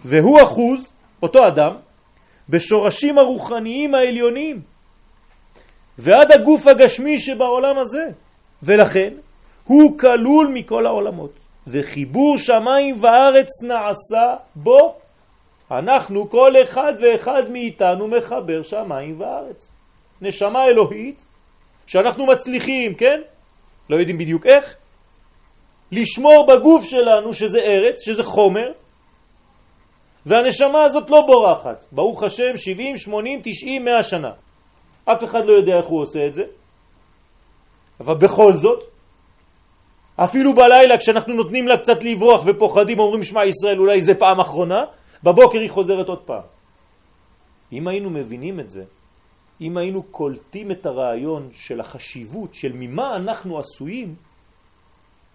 והוא 0.05 0.43
אחוז, 0.43 0.93
אותו 1.23 1.47
אדם, 1.47 1.75
בשורשים 2.49 3.19
הרוחניים 3.19 3.95
העליונים 3.95 4.63
ועד 5.99 6.33
הגוף 6.33 6.67
הגשמי 6.67 7.21
שבעולם 7.21 7.79
הזה, 7.79 8.05
ולכן 8.63 9.15
הוא 9.65 9.99
כלול 9.99 10.51
מכל 10.55 10.87
העולמות, 10.87 11.33
וחיבור 11.67 12.39
שמיים 12.39 13.05
וארץ 13.05 13.49
נעשה 13.63 14.37
בו. 14.55 14.95
אנחנו, 15.71 16.31
כל 16.31 16.53
אחד 16.63 16.93
ואחד 17.03 17.43
מאיתנו 17.51 18.09
מחבר 18.09 18.63
שמיים 18.63 19.21
וארץ. 19.21 19.71
נשמה 20.23 20.65
אלוהית 20.65 21.25
שאנחנו 21.87 22.27
מצליחים, 22.27 22.95
כן? 22.95 23.21
לא 23.91 23.97
יודעים 23.97 24.19
בדיוק 24.19 24.47
איך, 24.47 24.77
לשמור 25.93 26.47
בגוף 26.47 26.85
שלנו 26.85 27.35
שזה 27.35 27.59
ארץ, 27.59 28.05
שזה 28.05 28.23
חומר, 28.23 28.73
והנשמה 30.27 30.85
הזאת 30.85 31.11
לא 31.11 31.21
בורחת. 31.27 31.85
ברוך 31.93 32.23
השם, 32.23 32.57
70, 32.57 32.97
80, 32.97 33.41
90, 33.45 33.85
100 33.85 34.03
שנה. 34.03 34.31
אף 35.05 35.25
אחד 35.25 35.47
לא 35.47 35.53
יודע 35.53 35.77
איך 35.77 35.87
הוא 35.87 36.03
עושה 36.03 36.27
את 36.27 36.35
זה, 36.35 36.45
אבל 38.01 38.15
בכל 38.15 38.53
זאת, 38.53 38.92
אפילו 40.25 40.55
בלילה 40.55 40.99
כשאנחנו 40.99 41.35
נותנים 41.35 41.69
לה 41.69 41.77
קצת 41.77 42.03
לברוח 42.03 42.43
ופוחדים, 42.47 42.99
אומרים 42.99 43.25
שמע 43.25 43.45
ישראל 43.45 43.79
אולי 43.79 44.03
זה 44.03 44.15
פעם 44.15 44.41
אחרונה, 44.41 44.85
בבוקר 45.23 45.59
היא 45.59 45.71
חוזרת 45.71 46.09
עוד 46.09 46.23
פעם. 46.23 46.43
אם 47.73 47.89
היינו 47.89 48.11
מבינים 48.11 48.61
את 48.61 48.71
זה, 48.71 48.85
אם 49.61 49.77
היינו 49.77 50.03
קולטים 50.03 50.71
את 50.71 50.87
הרעיון 50.87 51.49
של 51.53 51.81
החשיבות 51.81 52.55
של 52.55 52.73
ממה 52.75 53.17
אנחנו 53.17 53.59
עשויים, 53.59 54.15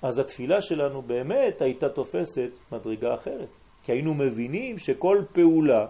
אז 0.01 0.20
התפילה 0.20 0.62
שלנו 0.62 1.01
באמת 1.01 1.62
הייתה 1.62 1.89
תופסת 1.89 2.50
מדרגה 2.72 3.13
אחרת. 3.13 3.50
כי 3.84 3.91
היינו 3.91 4.13
מבינים 4.13 4.77
שכל 4.77 5.22
פעולה, 5.34 5.86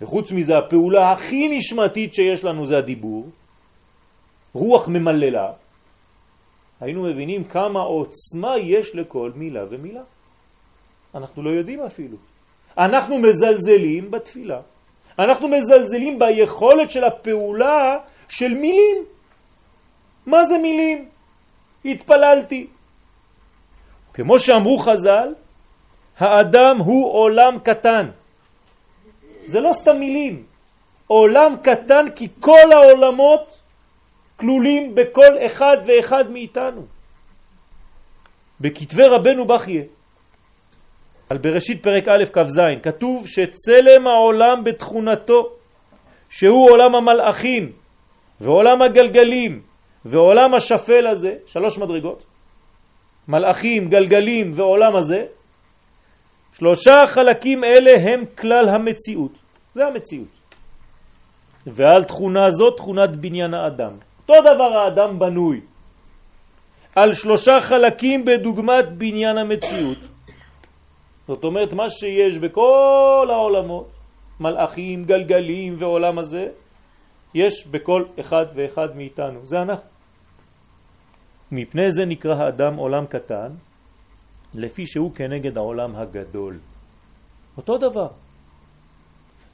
וחוץ 0.00 0.32
מזה 0.32 0.58
הפעולה 0.58 1.12
הכי 1.12 1.58
נשמתית 1.58 2.14
שיש 2.14 2.44
לנו 2.44 2.66
זה 2.66 2.78
הדיבור, 2.78 3.28
רוח 4.54 4.88
ממללה, 4.88 5.52
היינו 6.84 7.02
מבינים 7.02 7.44
כמה 7.44 7.80
עוצמה 7.80 8.58
יש 8.58 8.94
לכל 8.94 9.32
מילה 9.34 9.64
ומילה. 9.70 10.02
אנחנו 11.14 11.42
לא 11.42 11.50
יודעים 11.50 11.80
אפילו. 11.80 12.16
אנחנו 12.78 13.18
מזלזלים 13.18 14.10
בתפילה. 14.10 14.60
אנחנו 15.18 15.48
מזלזלים 15.48 16.18
ביכולת 16.18 16.90
של 16.90 17.04
הפעולה 17.04 17.98
של 18.28 18.54
מילים. 18.54 19.04
מה 20.26 20.44
זה 20.44 20.58
מילים? 20.58 21.08
התפללתי. 21.84 22.66
כמו 24.14 24.38
שאמרו 24.38 24.78
חז"ל, 24.78 25.34
האדם 26.18 26.76
הוא 26.78 27.12
עולם 27.12 27.58
קטן. 27.58 28.10
זה 29.46 29.60
לא 29.60 29.72
סתם 29.72 29.96
מילים. 29.96 30.44
עולם 31.06 31.56
קטן 31.62 32.04
כי 32.16 32.28
כל 32.40 32.72
העולמות 32.72 33.58
כלולים 34.36 34.94
בכל 34.94 35.46
אחד 35.46 35.76
ואחד 35.86 36.30
מאיתנו. 36.30 36.86
בכתבי 38.60 39.06
רבנו 39.06 39.46
בחיה, 39.46 39.82
על 41.30 41.38
בראשית 41.38 41.82
פרק 41.82 42.08
א' 42.08 42.24
כ"ז, 42.32 42.60
כתוב 42.82 43.26
שצלם 43.26 44.06
העולם 44.06 44.64
בתכונתו, 44.64 45.56
שהוא 46.28 46.70
עולם 46.70 46.94
המלאכים 46.94 47.72
ועולם 48.40 48.82
הגלגלים 48.82 49.62
ועולם 50.04 50.54
השפל 50.54 51.06
הזה, 51.06 51.34
שלוש 51.46 51.78
מדרגות, 51.78 52.24
מלאכים, 53.28 53.88
גלגלים 53.88 54.52
ועולם 54.54 54.96
הזה, 54.96 55.26
שלושה 56.52 57.04
חלקים 57.06 57.64
אלה 57.64 57.92
הם 58.00 58.24
כלל 58.38 58.68
המציאות. 58.68 59.38
זה 59.74 59.86
המציאות. 59.86 60.28
ועל 61.66 62.04
תכונה 62.04 62.50
זאת 62.50 62.76
תכונת 62.76 63.16
בניין 63.16 63.54
האדם. 63.54 63.98
אותו 64.28 64.40
דבר 64.40 64.78
האדם 64.78 65.18
בנוי. 65.18 65.60
על 66.96 67.14
שלושה 67.14 67.60
חלקים 67.60 68.24
בדוגמת 68.24 68.92
בניין 68.98 69.38
המציאות. 69.38 69.98
זאת 71.28 71.44
אומרת, 71.44 71.72
מה 71.72 71.90
שיש 71.90 72.38
בכל 72.38 73.28
העולמות, 73.30 73.88
מלאכים, 74.40 75.04
גלגלים 75.04 75.76
ועולם 75.78 76.18
הזה, 76.18 76.46
יש 77.34 77.66
בכל 77.66 78.04
אחד 78.20 78.46
ואחד 78.54 78.96
מאיתנו. 78.96 79.40
זה 79.46 79.62
אנחנו. 79.62 79.88
מפני 81.52 81.90
זה 81.90 82.04
נקרא 82.04 82.34
האדם 82.34 82.76
עולם 82.76 83.06
קטן, 83.06 83.52
לפי 84.54 84.86
שהוא 84.86 85.14
כנגד 85.14 85.56
העולם 85.58 85.96
הגדול. 85.96 86.58
אותו 87.56 87.78
דבר. 87.78 88.08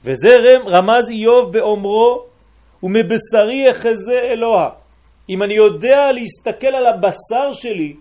וזה 0.03 0.57
רמז 0.65 1.09
איוב 1.09 1.53
באומרו, 1.53 2.25
ומבשרי 2.83 3.71
אחזה 3.71 4.19
אלוה. 4.21 4.69
אם 5.29 5.43
אני 5.43 5.53
יודע 5.53 6.11
להסתכל 6.11 6.67
על 6.67 6.85
הבשר 6.87 7.51
שלי, 7.51 7.95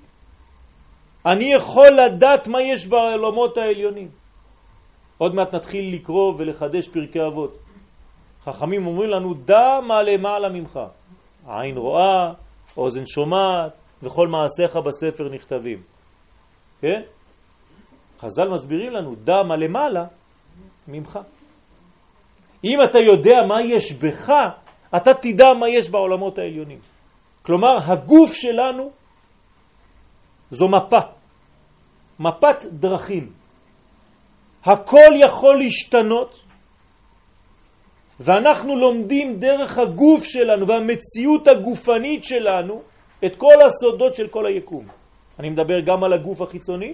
אני 1.26 1.52
יכול 1.52 1.88
לדעת 1.88 2.48
מה 2.48 2.62
יש 2.62 2.86
בעולמות 2.86 3.58
העליונים. 3.58 4.08
עוד 5.18 5.34
מעט 5.34 5.54
נתחיל 5.54 5.94
לקרוא 5.94 6.34
ולחדש 6.38 6.88
פרקי 6.88 7.26
אבות. 7.26 7.58
חכמים 8.44 8.86
אומרים 8.86 9.10
לנו, 9.10 9.34
דע 9.34 9.80
מה 9.86 10.02
למעלה 10.02 10.48
ממך. 10.48 10.80
עין 11.46 11.76
רואה, 11.76 12.32
אוזן 12.76 13.06
שומעת, 13.06 13.80
וכל 14.02 14.28
מעשיך 14.28 14.76
בספר 14.76 15.28
נכתבים. 15.28 15.82
כן? 16.80 17.02
חז"ל 18.18 18.48
מסבירים 18.48 18.92
לנו, 18.92 19.14
דע 19.24 19.42
מה 19.42 19.56
למעלה 19.56 20.04
ממך. 20.88 21.18
אם 22.64 22.82
אתה 22.84 22.98
יודע 22.98 23.46
מה 23.48 23.62
יש 23.62 23.92
בך, 23.92 24.32
אתה 24.96 25.14
תדע 25.14 25.52
מה 25.54 25.68
יש 25.68 25.90
בעולמות 25.90 26.38
העליונים. 26.38 26.78
כלומר, 27.42 27.78
הגוף 27.92 28.32
שלנו 28.32 28.90
זו 30.50 30.68
מפה, 30.68 31.00
מפת 32.20 32.64
דרכים. 32.64 33.32
הכל 34.64 35.10
יכול 35.16 35.56
להשתנות, 35.58 36.40
ואנחנו 38.20 38.76
לומדים 38.76 39.40
דרך 39.40 39.78
הגוף 39.78 40.24
שלנו 40.24 40.66
והמציאות 40.66 41.48
הגופנית 41.48 42.24
שלנו 42.24 42.82
את 43.24 43.36
כל 43.36 43.56
הסודות 43.66 44.14
של 44.14 44.28
כל 44.28 44.46
היקום. 44.46 44.86
אני 45.38 45.50
מדבר 45.50 45.80
גם 45.80 46.04
על 46.04 46.12
הגוף 46.12 46.40
החיצוני 46.40 46.92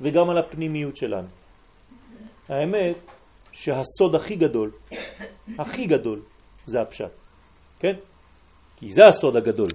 וגם 0.00 0.30
על 0.30 0.38
הפנימיות 0.38 0.96
שלנו. 0.96 1.28
האמת 2.48 2.96
שהסוד 3.52 4.14
הכי 4.14 4.36
גדול, 4.36 4.70
הכי 5.58 5.86
גדול, 5.86 6.20
זה 6.66 6.80
הפשט. 6.80 7.10
כן? 7.80 7.94
כי 8.76 8.92
זה 8.92 9.06
הסוד 9.06 9.36
הגדול. 9.36 9.70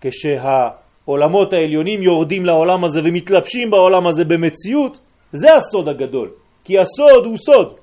כשהעולמות 0.00 1.52
העליונים 1.52 2.02
יורדים 2.02 2.46
לעולם 2.46 2.84
הזה 2.84 3.00
ומתלבשים 3.04 3.70
בעולם 3.70 4.06
הזה 4.06 4.24
במציאות, 4.24 5.00
זה 5.32 5.56
הסוד 5.56 5.88
הגדול. 5.88 6.30
כי 6.64 6.78
הסוד 6.78 7.26
הוא 7.26 7.36
סוד. 7.36 7.74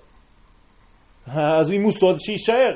אז 1.27 1.71
אם 1.71 1.81
הוא 1.83 1.91
סוד, 1.91 2.19
שישאר. 2.19 2.75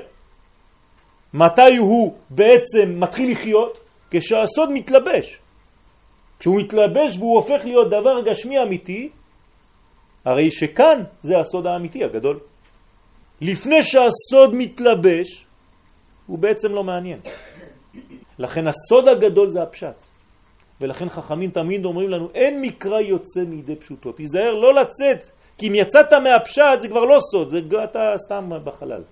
מתי 1.33 1.77
הוא 1.77 2.13
בעצם 2.29 2.99
מתחיל 2.99 3.31
לחיות? 3.31 3.79
כשהסוד 4.11 4.71
מתלבש. 4.71 5.39
כשהוא 6.39 6.59
מתלבש 6.59 7.17
והוא 7.17 7.35
הופך 7.35 7.65
להיות 7.65 7.89
דבר 7.89 8.21
גשמי 8.21 8.61
אמיתי, 8.61 9.09
הרי 10.25 10.51
שכאן 10.51 11.03
זה 11.21 11.39
הסוד 11.39 11.67
האמיתי 11.67 12.03
הגדול. 12.03 12.39
לפני 13.41 13.83
שהסוד 13.83 14.55
מתלבש, 14.55 15.44
הוא 16.27 16.39
בעצם 16.39 16.73
לא 16.73 16.83
מעניין. 16.83 17.19
לכן 18.39 18.67
הסוד 18.67 19.07
הגדול 19.07 19.49
זה 19.49 19.63
הפשט. 19.63 19.95
ולכן 20.81 21.09
חכמים 21.09 21.49
תמיד 21.49 21.85
אומרים 21.85 22.09
לנו, 22.09 22.29
אין 22.33 22.61
מקרא 22.61 22.99
יוצא 22.99 23.39
מידי 23.47 23.75
פשוטו. 23.75 24.11
תיזהר 24.11 24.53
לא 24.53 24.73
לצאת, 24.73 25.29
כי 25.57 25.67
אם 25.67 25.75
יצאת 25.75 26.13
מהפשט 26.13 26.79
זה 26.79 26.87
כבר 26.87 27.05
לא 27.05 27.19
סוד, 27.31 27.49
זה 27.49 27.83
אתה 27.83 28.13
סתם 28.17 28.51
בחלל. 28.63 29.03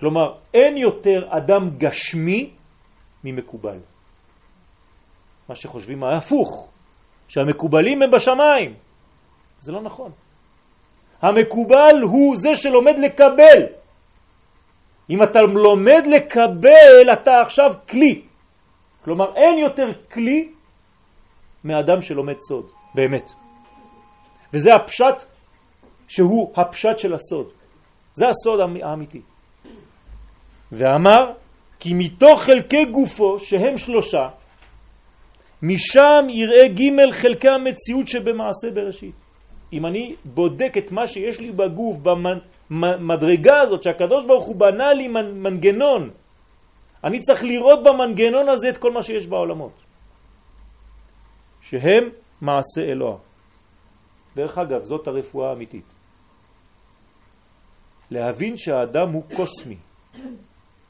כלומר, 0.00 0.34
אין 0.54 0.76
יותר 0.76 1.26
אדם 1.28 1.70
גשמי 1.78 2.50
ממקובל. 3.24 3.78
מה 5.48 5.54
שחושבים 5.54 6.04
ההפוך, 6.04 6.68
שהמקובלים 7.28 8.02
הם 8.02 8.10
בשמיים. 8.10 8.74
זה 9.60 9.72
לא 9.72 9.80
נכון. 9.80 10.10
המקובל 11.22 11.96
הוא 12.02 12.36
זה 12.36 12.56
שלומד 12.56 12.94
לקבל. 12.98 13.62
אם 15.10 15.22
אתה 15.22 15.42
לומד 15.42 16.02
לקבל, 16.10 17.12
אתה 17.12 17.40
עכשיו 17.40 17.72
כלי. 17.88 18.22
כלומר, 19.04 19.34
אין 19.36 19.58
יותר 19.58 19.92
כלי 20.12 20.48
מאדם 21.64 22.02
שלומד 22.02 22.40
סוד, 22.48 22.66
באמת. 22.94 23.30
וזה 24.52 24.74
הפשט 24.74 25.24
שהוא 26.08 26.52
הפשט 26.56 26.98
של 26.98 27.14
הסוד. 27.14 27.48
זה 28.14 28.28
הסוד 28.28 28.60
האמיתי. 28.82 29.20
ואמר, 30.72 31.32
כי 31.78 31.94
מתוך 31.94 32.42
חלקי 32.42 32.84
גופו, 32.84 33.38
שהם 33.38 33.76
שלושה, 33.76 34.28
משם 35.62 36.26
יראה 36.28 36.68
ג' 36.68 37.12
חלקי 37.12 37.48
המציאות 37.48 38.08
שבמעשה 38.08 38.70
בראשית. 38.74 39.14
אם 39.72 39.86
אני 39.86 40.14
בודק 40.24 40.74
את 40.78 40.92
מה 40.92 41.06
שיש 41.06 41.40
לי 41.40 41.52
בגוף, 41.52 41.96
במדרגה 42.70 43.60
הזאת 43.60 43.82
שהקדוש 43.82 44.26
ברוך 44.26 44.44
הוא 44.44 44.56
בנה 44.56 44.92
לי 44.92 45.08
מנגנון, 45.08 46.10
אני 47.04 47.20
צריך 47.20 47.44
לראות 47.44 47.82
במנגנון 47.84 48.48
הזה 48.48 48.68
את 48.68 48.78
כל 48.78 48.92
מה 48.92 49.02
שיש 49.02 49.26
בעולמות, 49.26 49.72
שהם 51.60 52.08
מעשה 52.40 52.82
אלוה. 52.82 53.16
דרך 54.36 54.58
אגב, 54.58 54.80
זאת 54.84 55.08
הרפואה 55.08 55.50
האמיתית. 55.50 55.84
להבין 58.10 58.56
שהאדם 58.56 59.10
הוא 59.10 59.22
קוסמי, 59.36 59.76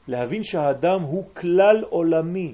להבין 0.07 0.43
שהאדם 0.43 1.01
הוא 1.01 1.23
כלל 1.33 1.83
עולמי, 1.89 2.53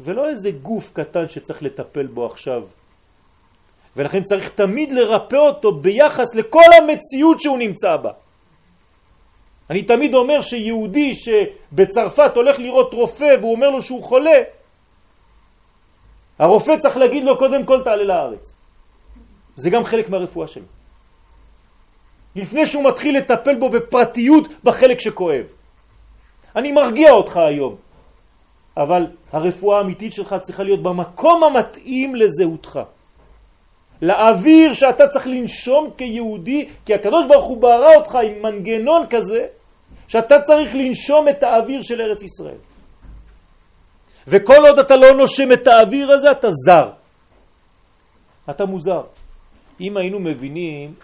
ולא 0.00 0.28
איזה 0.28 0.50
גוף 0.50 0.90
קטן 0.92 1.28
שצריך 1.28 1.62
לטפל 1.62 2.06
בו 2.06 2.26
עכשיו. 2.26 2.62
ולכן 3.96 4.22
צריך 4.22 4.48
תמיד 4.48 4.92
לרפא 4.92 5.36
אותו 5.36 5.72
ביחס 5.72 6.34
לכל 6.34 6.70
המציאות 6.82 7.40
שהוא 7.40 7.58
נמצא 7.58 7.96
בה. 7.96 8.12
אני 9.70 9.82
תמיד 9.82 10.14
אומר 10.14 10.40
שיהודי 10.42 11.14
שבצרפת 11.14 12.36
הולך 12.36 12.58
לראות 12.58 12.94
רופא 12.94 13.36
והוא 13.40 13.52
אומר 13.52 13.70
לו 13.70 13.82
שהוא 13.82 14.02
חולה, 14.02 14.38
הרופא 16.38 16.76
צריך 16.76 16.96
להגיד 16.96 17.24
לו 17.24 17.38
קודם 17.38 17.64
כל 17.64 17.82
תעלה 17.84 18.04
לארץ. 18.04 18.54
זה 19.56 19.70
גם 19.70 19.84
חלק 19.84 20.08
מהרפואה 20.08 20.46
שלו. 20.46 20.64
לפני 22.36 22.66
שהוא 22.66 22.84
מתחיל 22.88 23.18
לטפל 23.18 23.58
בו 23.58 23.70
בפרטיות 23.70 24.48
בחלק 24.64 25.00
שכואב. 25.00 25.52
אני 26.56 26.72
מרגיע 26.72 27.10
אותך 27.10 27.36
היום. 27.36 27.76
אבל 28.76 29.06
הרפואה 29.32 29.78
האמיתית 29.78 30.12
שלך 30.12 30.34
צריכה 30.42 30.62
להיות 30.62 30.82
במקום 30.82 31.44
המתאים 31.44 32.14
לזהותך. 32.14 32.80
לאוויר 34.04 34.72
שאתה 34.72 35.08
צריך 35.08 35.26
לנשום 35.26 35.90
כיהודי, 35.96 36.68
כי 36.86 36.94
הקדוש 36.94 37.26
ברוך 37.28 37.44
הוא 37.44 37.58
ברא 37.58 37.94
אותך 37.96 38.14
עם 38.14 38.42
מנגנון 38.42 39.06
כזה, 39.10 39.46
שאתה 40.08 40.40
צריך 40.40 40.74
לנשום 40.74 41.28
את 41.28 41.42
האוויר 41.42 41.82
של 41.82 42.00
ארץ 42.00 42.22
ישראל. 42.22 42.58
וכל 44.26 44.66
עוד 44.68 44.78
אתה 44.78 44.96
לא 44.96 45.12
נושם 45.12 45.52
את 45.52 45.66
האוויר 45.66 46.10
הזה, 46.10 46.30
אתה 46.30 46.48
זר. 46.50 46.90
אתה 48.50 48.64
מוזר. 48.64 49.02
אם 49.80 49.96
היינו 49.96 50.20
מבינים 50.20 50.94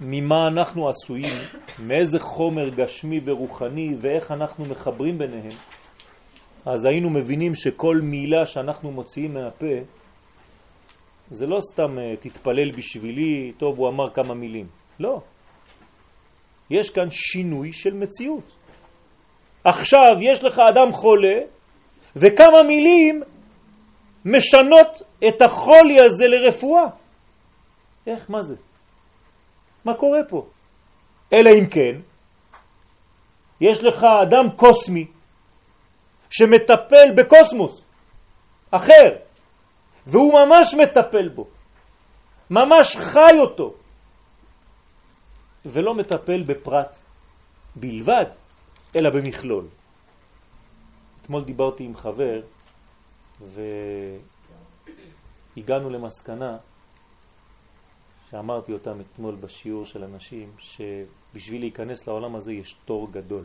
ממה 0.00 0.46
אנחנו 0.46 0.88
עשויים, 0.88 1.34
מאיזה 1.78 2.20
חומר 2.20 2.68
גשמי 2.68 3.20
ורוחני 3.24 3.94
ואיך 4.00 4.30
אנחנו 4.30 4.64
מחברים 4.64 5.18
ביניהם, 5.18 5.56
אז 6.66 6.84
היינו 6.84 7.10
מבינים 7.10 7.54
שכל 7.54 7.96
מילה 8.02 8.46
שאנחנו 8.46 8.90
מוציאים 8.90 9.34
מהפה, 9.34 9.76
זה 11.30 11.46
לא 11.46 11.60
סתם 11.72 11.98
אה, 11.98 12.14
תתפלל 12.20 12.70
בשבילי, 12.70 13.52
טוב, 13.58 13.78
הוא 13.78 13.88
אמר 13.88 14.10
כמה 14.10 14.34
מילים. 14.34 14.66
לא. 14.98 15.20
יש 16.70 16.90
כאן 16.90 17.10
שינוי 17.10 17.72
של 17.72 17.94
מציאות. 17.94 18.52
עכשיו 19.64 20.16
יש 20.20 20.44
לך 20.44 20.58
אדם 20.58 20.92
חולה, 20.92 21.38
וכמה 22.16 22.62
מילים 22.62 23.22
משנות 24.24 25.02
את 25.28 25.42
החולי 25.42 26.00
הזה 26.00 26.28
לרפואה. 26.28 26.86
איך? 28.06 28.30
מה 28.30 28.42
זה? 28.42 28.54
מה 29.84 29.94
קורה 29.94 30.20
פה? 30.28 30.46
אלא 31.32 31.50
אם 31.50 31.66
כן, 31.70 32.00
יש 33.60 33.84
לך 33.84 34.06
אדם 34.22 34.50
קוסמי 34.56 35.06
שמטפל 36.30 37.12
בקוסמוס 37.16 37.82
אחר, 38.70 39.23
והוא 40.06 40.32
ממש 40.32 40.74
מטפל 40.74 41.28
בו, 41.28 41.46
ממש 42.50 42.96
חי 42.96 43.38
אותו, 43.40 43.74
ולא 45.66 45.94
מטפל 45.94 46.42
בפרט 46.42 46.96
בלבד, 47.76 48.26
אלא 48.96 49.10
במכלול. 49.10 49.66
אתמול 51.22 51.44
דיברתי 51.44 51.84
עם 51.84 51.96
חבר 51.96 52.40
והגענו 55.56 55.90
למסקנה 55.90 56.56
שאמרתי 58.30 58.72
אותם 58.72 59.00
אתמול 59.00 59.34
בשיעור 59.34 59.86
של 59.86 60.04
אנשים, 60.04 60.52
שבשביל 60.58 61.60
להיכנס 61.60 62.06
לעולם 62.06 62.36
הזה 62.36 62.52
יש 62.52 62.72
תור 62.84 63.12
גדול. 63.12 63.44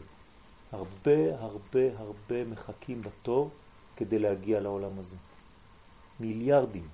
הרבה 0.72 1.40
הרבה 1.40 1.82
הרבה 1.98 2.46
מחכים 2.46 3.02
בתור 3.02 3.50
כדי 3.96 4.20
להגיע 4.20 4.60
לעולם 4.60 5.00
הזה. 5.00 5.16
מיליארדים. 6.20 6.88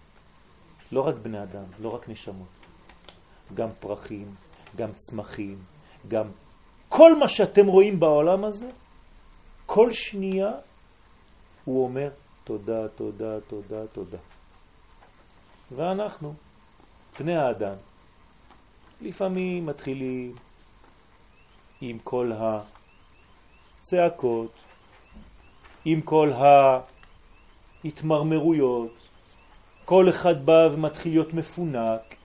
לא 0.91 1.07
רק 1.07 1.15
בני 1.15 1.43
אדם, 1.43 1.63
לא 1.79 1.89
רק 1.89 2.09
נשמות. 2.09 2.47
גם 3.53 3.69
פרחים, 3.79 4.35
גם 4.75 4.89
צמחים, 4.95 5.63
גם 6.07 6.27
כל 6.89 7.15
מה 7.19 7.27
שאתם 7.27 7.67
רואים 7.67 7.99
בעולם 7.99 8.45
הזה, 8.45 8.69
כל 9.65 9.91
שנייה 9.91 10.51
הוא 11.65 11.83
אומר 11.83 12.09
תודה, 12.43 12.87
תודה, 12.87 13.39
תודה, 13.47 13.87
תודה. 13.87 14.17
ואנחנו, 15.71 16.33
בני 17.19 17.35
האדם, 17.35 17.75
לפעמים 19.01 19.65
מתחילים 19.65 20.35
עם 21.81 21.99
כל 21.99 22.31
הצעקות, 23.81 24.51
עם 25.85 26.01
כל 26.01 26.31
ההתמרמרויות, 27.83 29.04
כל 29.85 30.09
אחד 30.09 30.45
בא 30.45 30.69
ומתחיל 30.71 31.11
להיות 31.11 31.33
מפונק, 31.33 32.15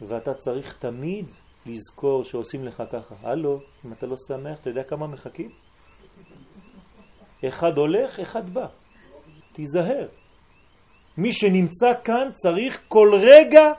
ואתה 0.00 0.34
צריך 0.34 0.76
תמיד 0.78 1.26
לזכור 1.66 2.24
שעושים 2.24 2.64
לך 2.64 2.82
ככה. 2.92 3.14
הלו, 3.22 3.60
אם 3.86 3.92
אתה 3.92 4.06
לא 4.06 4.16
שמח, 4.28 4.60
אתה 4.60 4.70
יודע 4.70 4.82
כמה 4.82 5.06
מחכים? 5.06 5.50
אחד 7.48 7.78
הולך, 7.78 8.20
אחד 8.20 8.50
בא. 8.50 8.66
תיזהר. 9.52 10.08
מי 11.16 11.32
שנמצא 11.32 11.92
כאן 12.04 12.28
צריך 12.32 12.80
כל 12.88 13.10
רגע 13.20 13.72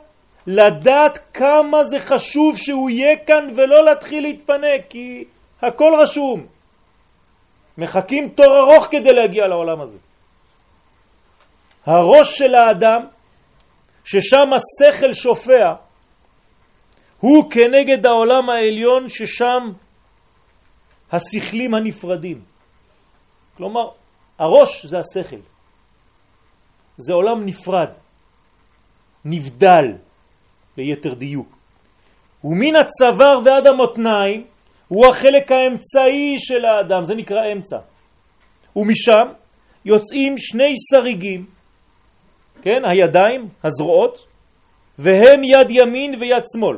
לדעת 0.48 1.18
כמה 1.34 1.84
זה 1.84 2.00
חשוב 2.00 2.58
שהוא 2.58 2.90
יהיה 2.90 3.26
כאן 3.26 3.50
ולא 3.56 3.86
להתחיל 3.86 4.24
להתפנק, 4.24 4.82
כי 4.90 5.26
הכל 5.62 5.94
רשום. 6.02 6.48
מחכים 7.78 8.30
תור 8.30 8.60
ארוך 8.60 8.88
כדי 8.92 9.14
להגיע 9.14 9.48
לעולם 9.48 9.82
הזה. 9.82 9.98
הראש 11.86 12.38
של 12.38 12.56
האדם, 12.56 13.06
ששם 14.04 14.50
השכל 14.54 15.14
שופע, 15.14 15.74
הוא 17.20 17.52
כנגד 17.52 18.06
העולם 18.06 18.50
העליון 18.50 19.10
ששם 19.10 19.72
השכלים 21.12 21.74
הנפרדים. 21.74 22.42
כלומר, 23.58 23.90
הראש 24.40 24.86
זה 24.86 25.00
השכל. 25.00 25.40
זה 26.98 27.14
עולם 27.14 27.46
נפרד, 27.46 27.90
נבדל 29.26 29.86
ליתר 30.78 31.14
דיוק. 31.14 31.58
ומן 32.44 32.76
הצוואר 32.76 33.40
ועד 33.46 33.68
המותניים 33.68 34.46
הוא 34.88 35.06
החלק 35.08 35.52
האמצעי 35.52 36.36
של 36.38 36.66
האדם, 36.66 37.06
זה 37.06 37.16
נקרא 37.16 37.52
אמצע. 37.52 37.78
ומשם 38.76 39.28
יוצאים 39.86 40.38
שני 40.38 40.74
שריגים, 40.92 41.46
כן, 42.62 42.86
הידיים, 42.86 43.50
הזרועות, 43.64 44.26
והם 45.00 45.44
יד 45.44 45.68
ימין 45.70 46.16
ויד 46.20 46.44
שמאל. 46.54 46.78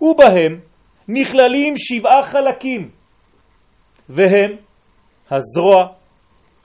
ובהם 0.00 0.60
נכללים 1.08 1.74
שבעה 1.76 2.22
חלקים, 2.22 2.90
והם 4.08 4.56
הזרוע, 5.30 5.86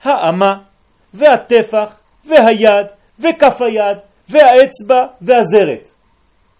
האמה 0.02 0.54
והטפח 1.14 1.94
והיד 2.24 2.86
וכף 3.18 3.62
היד 3.62 3.96
והאצבע 4.28 5.06
והזרת. 5.20 5.88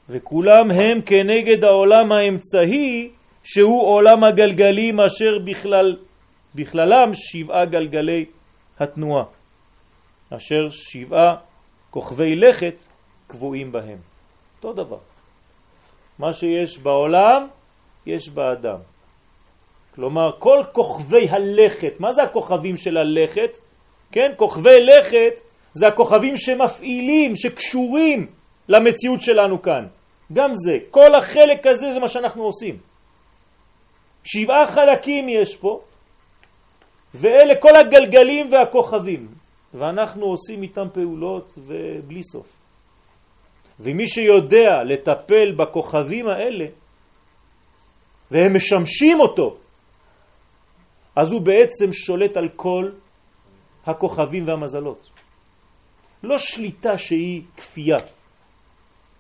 וכולם 0.09 0.71
הם 0.71 1.01
כנגד 1.07 1.65
העולם 1.65 2.13
האמצעי 2.13 3.11
שהוא 3.45 3.87
עולם 3.87 4.25
הגלגלים 4.25 5.01
אשר 5.01 5.39
בכלל, 5.45 5.97
בכללם 6.55 7.11
שבעה 7.15 7.65
גלגלי 7.65 8.25
התנועה, 8.81 9.25
אשר 10.37 10.71
שבעה 10.71 11.35
כוכבי 11.91 12.37
לכת 12.37 12.83
קבועים 13.27 13.73
בהם. 13.73 13.99
אותו 14.57 14.73
דבר. 14.73 14.99
מה 16.19 16.33
שיש 16.33 16.79
בעולם, 16.79 17.47
יש 18.07 18.29
באדם. 18.29 18.79
כלומר, 19.95 20.31
כל 20.39 20.63
כוכבי 20.73 21.29
הלכת, 21.31 21.93
מה 22.01 22.13
זה 22.13 22.23
הכוכבים 22.23 22.77
של 22.77 22.97
הלכת? 22.97 23.59
כן, 24.13 24.33
כוכבי 24.37 24.77
לכת 24.81 25.41
זה 25.73 25.89
הכוכבים 25.89 26.37
שמפעילים, 26.37 27.37
שקשורים 27.37 28.27
למציאות 28.69 29.21
שלנו 29.21 29.63
כאן. 29.63 29.87
גם 30.33 30.51
זה, 30.55 30.79
כל 30.91 31.15
החלק 31.15 31.67
הזה 31.67 31.93
זה 31.93 32.01
מה 32.01 32.09
שאנחנו 32.09 32.43
עושים. 32.43 32.79
שבעה 34.25 34.67
חלקים 34.67 35.29
יש 35.29 35.57
פה, 35.57 35.81
ואלה 37.15 37.55
כל 37.55 37.77
הגלגלים 37.77 38.53
והכוכבים, 38.53 39.29
ואנחנו 39.75 40.27
עושים 40.27 40.63
איתם 40.63 40.87
פעולות 40.93 41.59
ובלי 41.59 42.23
סוף. 42.23 42.59
ומי 43.81 44.09
שיודע 44.09 44.83
לטפל 44.85 45.53
בכוכבים 45.53 46.29
האלה, 46.29 46.67
והם 48.31 48.57
משמשים 48.57 49.21
אותו, 49.21 49.57
אז 51.17 51.33
הוא 51.33 51.41
בעצם 51.41 51.93
שולט 51.93 52.37
על 52.37 52.49
כל 52.57 52.91
הכוכבים 53.87 54.49
והמזלות. 54.49 55.11
לא 56.23 56.39
שליטה 56.39 56.99
שהיא 56.99 57.43
כפייה. 57.57 57.97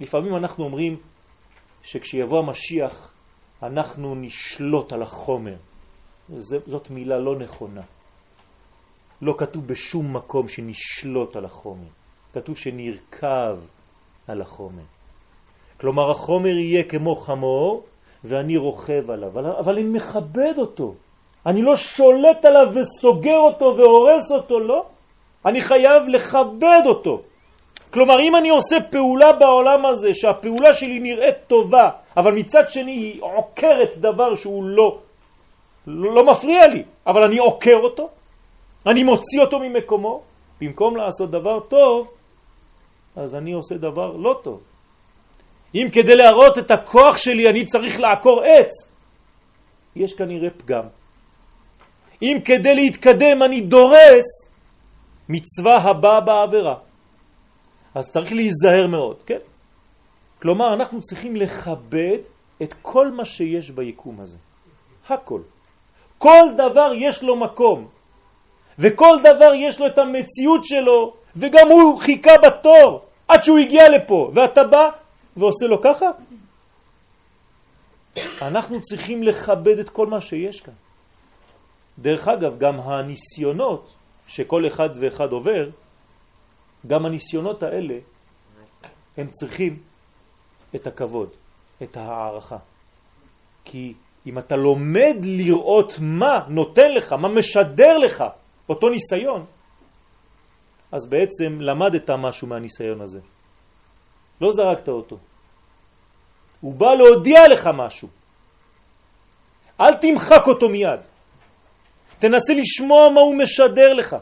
לפעמים 0.00 0.36
אנחנו 0.36 0.64
אומרים 0.64 0.96
שכשיבוא 1.82 2.38
המשיח 2.38 3.12
אנחנו 3.62 4.14
נשלוט 4.14 4.92
על 4.92 5.02
החומר. 5.02 5.56
זאת 6.66 6.90
מילה 6.90 7.18
לא 7.18 7.36
נכונה. 7.38 7.82
לא 9.22 9.34
כתוב 9.38 9.66
בשום 9.66 10.16
מקום 10.16 10.48
שנשלוט 10.48 11.36
על 11.36 11.44
החומר. 11.44 11.88
כתוב 12.34 12.56
שנרכב 12.56 13.58
על 14.28 14.40
החומר. 14.40 14.82
כלומר 15.80 16.10
החומר 16.10 16.56
יהיה 16.56 16.82
כמו 16.82 17.16
חמור 17.16 17.84
ואני 18.24 18.56
רוכב 18.56 19.10
עליו, 19.10 19.58
אבל 19.58 19.72
אני 19.72 19.82
מכבד 19.82 20.54
אותו. 20.58 20.94
אני 21.46 21.62
לא 21.62 21.76
שולט 21.76 22.44
עליו 22.44 22.66
וסוגר 22.74 23.36
אותו 23.36 23.74
והורס 23.78 24.32
אותו, 24.32 24.60
לא. 24.60 24.84
אני 25.46 25.60
חייב 25.60 26.08
לכבד 26.08 26.82
אותו. 26.86 27.22
כלומר, 27.92 28.20
אם 28.20 28.36
אני 28.36 28.48
עושה 28.48 28.76
פעולה 28.90 29.32
בעולם 29.32 29.86
הזה, 29.86 30.14
שהפעולה 30.14 30.74
שלי 30.74 30.98
נראית 30.98 31.36
טובה, 31.46 31.90
אבל 32.16 32.32
מצד 32.32 32.68
שני 32.68 32.90
היא 32.90 33.22
עוקרת 33.22 33.98
דבר 33.98 34.34
שהוא 34.34 34.64
לא, 34.64 34.98
לא, 35.86 36.14
לא 36.14 36.24
מפריע 36.24 36.66
לי, 36.66 36.82
אבל 37.06 37.22
אני 37.22 37.38
עוקר 37.38 37.76
אותו, 37.82 38.08
אני 38.88 39.02
מוציא 39.02 39.40
אותו 39.40 39.58
ממקומו, 39.60 40.22
במקום 40.60 40.96
לעשות 40.96 41.30
דבר 41.30 41.60
טוב, 41.60 42.08
אז 43.16 43.34
אני 43.34 43.52
עושה 43.52 43.74
דבר 43.74 44.16
לא 44.16 44.40
טוב. 44.42 44.60
אם 45.74 45.88
כדי 45.92 46.16
להראות 46.16 46.58
את 46.58 46.70
הכוח 46.70 47.16
שלי 47.16 47.48
אני 47.48 47.64
צריך 47.64 48.00
לעקור 48.00 48.42
עץ, 48.42 48.72
יש 49.96 50.14
כנראה 50.14 50.50
פגם. 50.50 50.84
אם 52.22 52.38
כדי 52.44 52.74
להתקדם 52.74 53.42
אני 53.42 53.60
דורס, 53.60 54.50
מצווה 55.28 55.76
הבאה 55.76 56.20
בעבירה. 56.20 56.74
אז 57.94 58.04
צריך 58.12 58.32
להיזהר 58.32 58.86
מאוד, 58.86 59.22
כן? 59.26 59.38
כלומר, 60.42 60.74
אנחנו 60.74 61.00
צריכים 61.00 61.36
לכבד 61.36 62.18
את 62.62 62.74
כל 62.82 63.10
מה 63.10 63.24
שיש 63.24 63.70
ביקום 63.70 64.20
הזה. 64.20 64.38
הכל. 65.08 65.40
כל 66.18 66.44
דבר 66.56 66.92
יש 66.94 67.22
לו 67.22 67.36
מקום, 67.36 67.88
וכל 68.78 69.16
דבר 69.24 69.54
יש 69.54 69.80
לו 69.80 69.86
את 69.86 69.98
המציאות 69.98 70.64
שלו, 70.64 71.14
וגם 71.36 71.68
הוא 71.70 72.00
חיכה 72.00 72.38
בתור 72.46 73.04
עד 73.28 73.42
שהוא 73.42 73.58
הגיע 73.58 73.88
לפה, 73.88 74.30
ואתה 74.34 74.64
בא 74.64 74.88
ועושה 75.36 75.66
לו 75.66 75.82
ככה? 75.82 76.06
אנחנו 78.42 78.80
צריכים 78.80 79.22
לכבד 79.22 79.78
את 79.78 79.90
כל 79.90 80.06
מה 80.06 80.20
שיש 80.20 80.60
כאן. 80.60 80.74
דרך 81.98 82.28
אגב, 82.28 82.58
גם 82.58 82.80
הניסיונות 82.80 83.94
שכל 84.26 84.66
אחד 84.66 84.90
ואחד 85.00 85.32
עובר, 85.32 85.68
גם 86.86 87.06
הניסיונות 87.06 87.62
האלה, 87.62 87.98
הם 89.16 89.30
צריכים 89.30 89.78
את 90.74 90.86
הכבוד, 90.86 91.28
את 91.82 91.96
הערכה. 91.96 92.56
כי 93.64 93.94
אם 94.26 94.38
אתה 94.38 94.56
לומד 94.56 95.16
לראות 95.22 95.94
מה 96.00 96.40
נותן 96.48 96.90
לך, 96.90 97.12
מה 97.12 97.28
משדר 97.28 97.98
לך 97.98 98.24
אותו 98.68 98.88
ניסיון, 98.88 99.46
אז 100.92 101.06
בעצם 101.06 101.60
למדת 101.60 102.10
משהו 102.10 102.48
מהניסיון 102.48 103.00
הזה. 103.00 103.20
לא 104.40 104.52
זרקת 104.52 104.88
אותו. 104.88 105.18
הוא 106.60 106.74
בא 106.74 106.94
להודיע 106.94 107.48
לך 107.48 107.68
משהו. 107.74 108.08
אל 109.80 109.94
תמחק 109.94 110.46
אותו 110.46 110.68
מיד. 110.68 111.00
תנסה 112.18 112.52
לשמוע 112.54 113.08
מה 113.14 113.20
הוא 113.20 113.36
משדר 113.38 113.92
לך. 113.92 114.16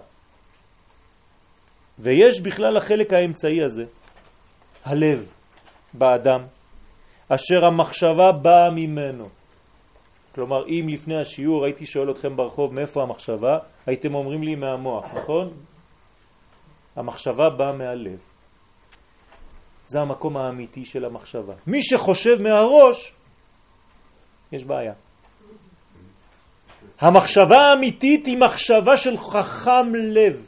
ויש 1.99 2.41
בכלל 2.41 2.77
החלק 2.77 3.13
האמצעי 3.13 3.63
הזה, 3.63 3.85
הלב 4.85 5.33
באדם, 5.93 6.41
אשר 7.29 7.65
המחשבה 7.65 8.33
באה 8.33 8.71
ממנו. 8.71 9.29
כלומר, 10.37 10.67
אם 10.69 10.87
לפני 10.89 11.21
השיעור 11.21 11.65
הייתי 11.65 11.87
שואל 11.87 12.11
אתכם 12.11 12.37
ברחוב 12.37 12.75
מאיפה 12.75 13.03
המחשבה, 13.03 13.59
הייתם 13.87 14.15
אומרים 14.15 14.43
לי 14.43 14.55
מהמוח, 14.55 15.05
נכון? 15.15 15.51
המחשבה 16.97 17.51
באה 17.51 17.73
מהלב. 17.73 18.19
זה 19.87 20.01
המקום 20.01 20.37
האמיתי 20.37 20.85
של 20.85 21.05
המחשבה. 21.05 21.55
מי 21.67 21.83
שחושב 21.83 22.43
מהראש, 22.43 23.13
יש 24.53 24.65
בעיה. 24.65 24.93
המחשבה 27.01 27.59
האמיתית 27.59 28.27
היא 28.27 28.39
מחשבה 28.39 28.97
של 28.97 29.17
חכם 29.19 29.95
לב. 29.95 30.47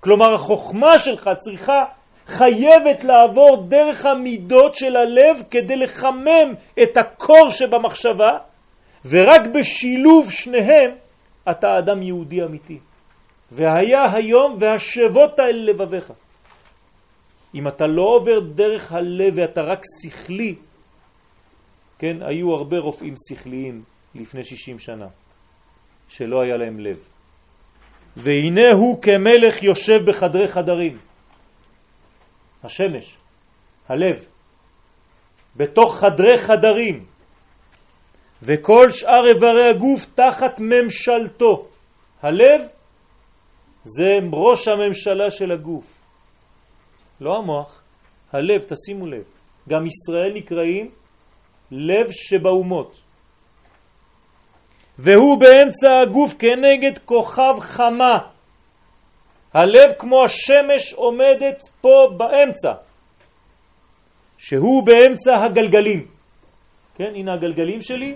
כלומר, 0.00 0.34
החוכמה 0.34 0.98
שלך 0.98 1.30
צריכה, 1.38 1.84
חייבת 2.26 3.04
לעבור 3.04 3.64
דרך 3.68 4.06
המידות 4.06 4.74
של 4.74 4.96
הלב 4.96 5.42
כדי 5.50 5.76
לחמם 5.76 6.54
את 6.82 6.96
הקור 6.96 7.50
שבמחשבה, 7.50 8.38
ורק 9.08 9.40
בשילוב 9.54 10.30
שניהם 10.30 10.90
אתה 11.50 11.78
אדם 11.78 12.02
יהודי 12.02 12.44
אמיתי. 12.44 12.78
והיה 13.52 14.14
היום 14.14 14.56
והשבות 14.60 15.40
אל 15.40 15.70
לבביך. 15.70 16.12
אם 17.54 17.68
אתה 17.68 17.86
לא 17.86 18.02
עובר 18.02 18.40
דרך 18.40 18.92
הלב 18.92 19.32
ואתה 19.36 19.62
רק 19.62 19.82
שכלי, 20.02 20.54
כן, 21.98 22.16
היו 22.20 22.52
הרבה 22.52 22.78
רופאים 22.78 23.14
שכליים 23.28 23.82
לפני 24.14 24.44
60 24.44 24.78
שנה, 24.78 25.06
שלא 26.08 26.40
היה 26.40 26.56
להם 26.56 26.80
לב. 26.80 26.98
והנה 28.16 28.70
הוא 28.72 29.02
כמלך 29.02 29.62
יושב 29.62 30.10
בחדרי 30.10 30.48
חדרים. 30.48 30.98
השמש, 32.64 33.16
הלב, 33.88 34.24
בתוך 35.56 35.98
חדרי 35.98 36.38
חדרים, 36.38 37.04
וכל 38.46 38.90
שאר 38.90 39.26
איברי 39.26 39.68
הגוף 39.70 40.06
תחת 40.14 40.60
ממשלתו. 40.60 41.66
הלב 42.22 42.60
זה 43.84 44.18
ראש 44.32 44.68
הממשלה 44.68 45.30
של 45.30 45.52
הגוף. 45.52 45.86
לא 47.20 47.36
המוח, 47.36 47.82
הלב, 48.32 48.62
תשימו 48.62 49.06
לב. 49.06 49.22
גם 49.68 49.86
ישראל 49.86 50.32
נקראים 50.34 50.90
לב 51.70 52.06
שבאומות. 52.10 53.00
והוא 54.98 55.40
באמצע 55.40 56.00
הגוף 56.02 56.34
כנגד 56.38 56.98
כוכב 57.04 57.54
חמה. 57.60 58.18
הלב 59.54 59.92
כמו 59.98 60.24
השמש 60.24 60.92
עומדת 60.92 61.60
פה 61.80 62.10
באמצע, 62.16 62.72
שהוא 64.38 64.86
באמצע 64.86 65.44
הגלגלים. 65.44 66.06
כן, 66.94 67.12
הנה 67.14 67.32
הגלגלים 67.34 67.80
שלי, 67.82 68.14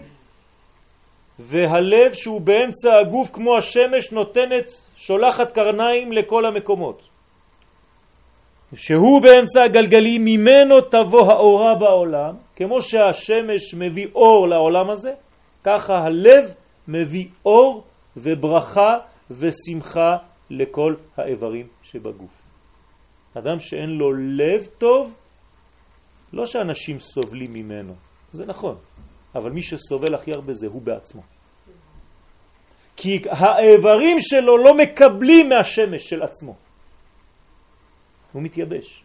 והלב 1.41 2.13
שהוא 2.13 2.41
באמצע 2.41 2.99
הגוף 2.99 3.31
כמו 3.33 3.57
השמש 3.57 4.13
נותנת, 4.13 4.71
שולחת 4.97 5.53
קרניים 5.53 6.13
לכל 6.13 6.47
המקומות. 6.47 7.03
שהוא 8.75 9.23
באמצע 9.23 9.63
הגלגלים, 9.63 10.25
ממנו 10.25 10.81
תבוא 10.81 11.33
האורה 11.33 11.75
בעולם, 11.75 12.35
כמו 12.57 12.83
שהשמש 12.83 13.75
מביא 13.75 14.07
אור 14.15 14.49
לעולם 14.49 14.91
הזה, 14.91 15.13
ככה 15.65 15.99
הלב 15.99 16.55
מביא 16.89 17.27
אור 17.45 17.85
וברכה 18.17 18.99
ושמחה 19.31 20.17
לכל 20.51 20.95
האיברים 21.17 21.67
שבגוף. 21.83 22.43
אדם 23.35 23.61
שאין 23.61 23.91
לו 23.91 24.13
לב 24.13 24.67
טוב, 24.79 25.15
לא 26.33 26.47
שאנשים 26.47 27.01
סובלים 27.01 27.53
ממנו, 27.53 27.95
זה 28.33 28.47
נכון, 28.47 28.77
אבל 29.35 29.51
מי 29.51 29.63
שסובל 29.63 30.15
הכי 30.15 30.33
הרבה 30.33 30.53
זה 30.53 30.67
הוא 30.67 30.83
בעצמו. 30.83 31.23
כי 32.97 33.23
האיברים 33.31 34.17
שלו 34.21 34.59
לא 34.59 34.75
מקבלים 34.75 35.49
מהשמש 35.49 36.09
של 36.09 36.23
עצמו. 36.23 36.55
הוא 38.33 38.43
מתייבש. 38.43 39.03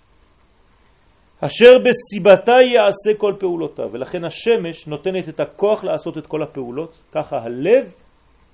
אשר 1.39 1.77
בסיבתה 1.79 2.61
יעשה 2.61 3.17
כל 3.17 3.33
פעולותיו, 3.39 3.89
ולכן 3.91 4.23
השמש 4.23 4.87
נותנת 4.87 5.29
את 5.29 5.39
הכוח 5.39 5.83
לעשות 5.83 6.17
את 6.17 6.27
כל 6.27 6.43
הפעולות, 6.43 6.99
ככה 7.11 7.37
הלב, 7.37 7.93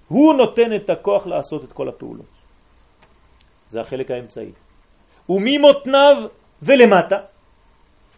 הוא 0.07 0.33
נותן 0.33 0.75
את 0.75 0.89
הכוח 0.89 1.27
לעשות 1.27 1.63
את 1.63 1.73
כל 1.73 1.89
הפעולות. 1.89 2.25
זה 3.67 3.81
החלק 3.81 4.11
האמצעי. 4.11 4.51
וממותניו 5.29 6.15
ולמטה, 6.61 7.17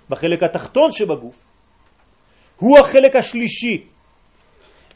בחלק 0.09 0.43
התחתון 0.43 0.91
שבגוף, 0.91 1.35
הוא 2.57 2.79
החלק 2.79 3.15
השלישי, 3.15 3.83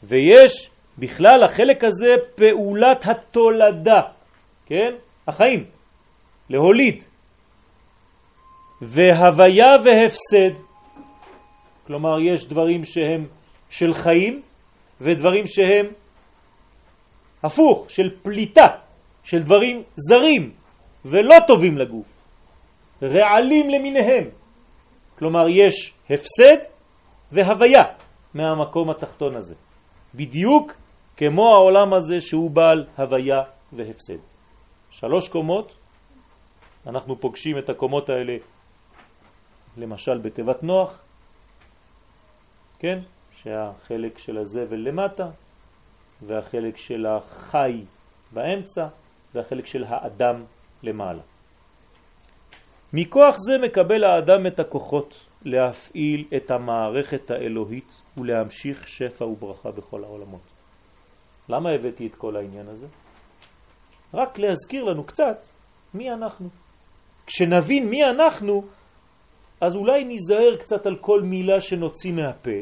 ויש 0.02 0.70
בכלל 0.98 1.42
החלק 1.42 1.84
הזה 1.84 2.14
פעולת 2.34 3.04
התולדה, 3.08 4.00
כן? 4.66 4.94
החיים, 5.26 5.64
להוליד. 6.50 7.02
והוויה 8.82 9.76
והפסד, 9.84 10.62
כלומר 11.86 12.20
יש 12.20 12.48
דברים 12.48 12.84
שהם 12.84 13.26
של 13.70 13.94
חיים 13.94 14.42
ודברים 15.00 15.46
שהם 15.46 15.86
הפוך, 17.42 17.90
של 17.90 18.10
פליטה, 18.22 18.66
של 19.24 19.42
דברים 19.42 19.82
זרים 19.96 20.50
ולא 21.04 21.36
טובים 21.46 21.78
לגוף, 21.78 22.06
רעלים 23.02 23.70
למיניהם. 23.70 24.24
כלומר 25.18 25.48
יש 25.48 25.94
הפסד 26.10 26.56
והוויה 27.32 27.82
מהמקום 28.34 28.90
התחתון 28.90 29.36
הזה, 29.36 29.54
בדיוק 30.14 30.72
כמו 31.16 31.54
העולם 31.54 31.94
הזה 31.94 32.20
שהוא 32.20 32.50
בעל 32.50 32.86
הוויה 32.96 33.42
והפסד. 33.72 34.18
שלוש 34.90 35.28
קומות, 35.28 35.76
אנחנו 36.86 37.20
פוגשים 37.20 37.58
את 37.58 37.68
הקומות 37.68 38.08
האלה 38.08 38.36
למשל 39.76 40.18
בתיבת 40.18 40.62
נוח, 40.62 41.02
כן? 42.78 42.98
שהחלק 43.42 44.18
של 44.18 44.38
הזבל 44.38 44.76
למטה, 44.76 45.30
והחלק 46.22 46.76
של 46.76 47.06
החי 47.06 47.84
באמצע, 48.32 48.86
והחלק 49.34 49.66
של 49.66 49.84
האדם 49.88 50.44
למעלה. 50.82 51.22
מכוח 52.92 53.36
זה 53.38 53.58
מקבל 53.58 54.04
האדם 54.04 54.46
את 54.46 54.60
הכוחות 54.60 55.27
להפעיל 55.44 56.24
את 56.36 56.50
המערכת 56.50 57.30
האלוהית 57.30 58.02
ולהמשיך 58.16 58.88
שפע 58.88 59.24
וברכה 59.24 59.70
בכל 59.70 60.04
העולמות. 60.04 60.40
למה 61.48 61.70
הבאתי 61.70 62.06
את 62.06 62.14
כל 62.14 62.36
העניין 62.36 62.68
הזה? 62.68 62.86
רק 64.14 64.38
להזכיר 64.38 64.84
לנו 64.84 65.04
קצת 65.04 65.46
מי 65.94 66.12
אנחנו. 66.12 66.48
כשנבין 67.26 67.88
מי 67.88 68.04
אנחנו, 68.04 68.62
אז 69.60 69.76
אולי 69.76 70.04
ניזהר 70.04 70.56
קצת 70.56 70.86
על 70.86 70.96
כל 70.96 71.22
מילה 71.22 71.60
שנוציא 71.60 72.12
מהפה, 72.12 72.58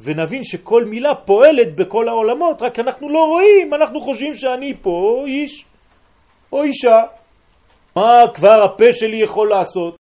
ונבין 0.00 0.44
שכל 0.44 0.84
מילה 0.84 1.14
פועלת 1.14 1.76
בכל 1.76 2.08
העולמות, 2.08 2.62
רק 2.62 2.78
אנחנו 2.78 3.08
לא 3.08 3.24
רואים, 3.24 3.74
אנחנו 3.74 4.00
חושבים 4.00 4.34
שאני 4.34 4.74
פה 4.82 5.24
איש 5.26 5.64
או 6.52 6.62
אישה. 6.62 7.02
מה 7.96 8.22
כבר 8.34 8.62
הפה 8.62 8.92
שלי 8.92 9.16
יכול 9.16 9.48
לעשות? 9.48 9.96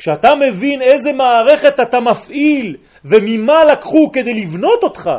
כשאתה 0.00 0.34
מבין 0.34 0.82
איזה 0.82 1.12
מערכת 1.12 1.80
אתה 1.80 2.00
מפעיל 2.00 2.76
וממה 3.04 3.64
לקחו 3.64 4.12
כדי 4.12 4.34
לבנות 4.34 4.82
אותך, 4.82 5.10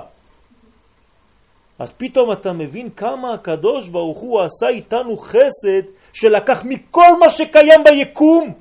אז 1.80 1.92
פתאום 1.92 2.32
אתה 2.32 2.54
מבין 2.54 2.90
כמה 2.90 3.34
הקדוש 3.34 3.90
ברוך 3.90 4.20
הוא 4.20 4.42
עשה 4.42 4.68
איתנו 4.70 5.18
חסד 5.18 5.82
שלקח 6.14 6.64
מכל 6.66 7.20
מה 7.20 7.30
שקיים 7.30 7.84
ביקום 7.84 8.54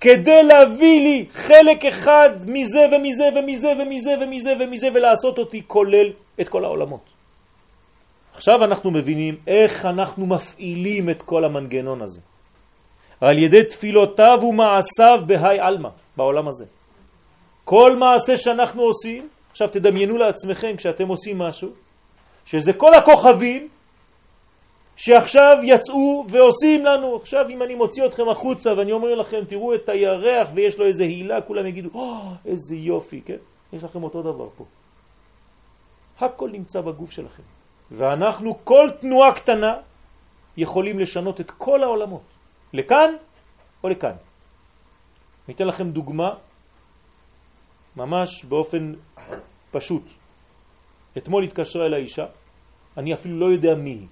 כדי 0.00 0.42
להביא 0.42 1.00
לי 1.00 1.26
חלק 1.30 1.84
אחד 1.84 2.30
מזה 2.46 2.86
ומזה 2.92 3.28
ומזה 3.34 3.72
ומזה 3.78 4.10
ומזה 4.20 4.52
ומזה 4.60 4.88
ולעשות 4.94 5.38
אותי 5.38 5.62
כולל 5.66 6.12
את 6.40 6.48
כל 6.48 6.64
העולמות. 6.64 7.10
עכשיו 8.34 8.64
אנחנו 8.64 8.90
מבינים 8.90 9.36
איך 9.46 9.86
אנחנו 9.86 10.26
מפעילים 10.26 11.10
את 11.10 11.22
כל 11.22 11.44
המנגנון 11.44 12.02
הזה. 12.02 12.20
על 13.22 13.38
ידי 13.38 13.64
תפילותיו 13.64 14.38
ומעשיו 14.42 15.20
בהי 15.26 15.60
אלמה, 15.60 15.88
בעולם 16.16 16.48
הזה. 16.48 16.64
כל 17.64 17.96
מעשה 17.96 18.36
שאנחנו 18.36 18.82
עושים, 18.82 19.28
עכשיו 19.50 19.68
תדמיינו 19.68 20.16
לעצמכם 20.16 20.76
כשאתם 20.76 21.08
עושים 21.08 21.38
משהו, 21.38 21.68
שזה 22.44 22.72
כל 22.72 22.94
הכוכבים 22.94 23.68
שעכשיו 24.96 25.56
יצאו 25.62 26.24
ועושים 26.28 26.84
לנו. 26.84 27.16
עכשיו 27.16 27.48
אם 27.48 27.62
אני 27.62 27.74
מוציא 27.74 28.06
אתכם 28.06 28.28
החוצה 28.28 28.70
ואני 28.76 28.92
אומר 28.92 29.14
לכם, 29.14 29.44
תראו 29.48 29.74
את 29.74 29.88
הירח 29.88 30.48
ויש 30.54 30.78
לו 30.78 30.86
איזה 30.86 31.04
הילה, 31.04 31.40
כולם 31.40 31.66
יגידו, 31.66 31.88
oh, 31.94 32.46
איזה 32.46 32.76
יופי, 32.76 33.20
כן? 33.20 33.36
יש 33.72 33.84
לכם 33.84 34.02
אותו 34.02 34.22
דבר 34.22 34.48
פה. 34.56 34.64
הכל 36.20 36.50
נמצא 36.50 36.80
בגוף 36.80 37.10
שלכם. 37.10 37.42
ואנחנו, 37.90 38.64
כל 38.64 38.90
תנועה 39.00 39.32
קטנה, 39.34 39.72
יכולים 40.56 40.98
לשנות 40.98 41.40
את 41.40 41.50
כל 41.50 41.82
העולמות. 41.82 42.31
לכאן 42.72 43.14
או 43.84 43.88
לכאן. 43.88 44.14
אני 45.48 45.54
אתן 45.54 45.66
לכם 45.66 45.90
דוגמה 45.90 46.34
ממש 47.96 48.44
באופן 48.44 48.92
פשוט. 49.70 50.02
אתמול 51.18 51.44
התקשרה 51.44 51.86
אל 51.86 51.94
האישה, 51.94 52.26
אני 52.96 53.14
אפילו 53.14 53.38
לא 53.38 53.46
יודע 53.46 53.74
מי 53.74 53.90
היא. 53.90 54.08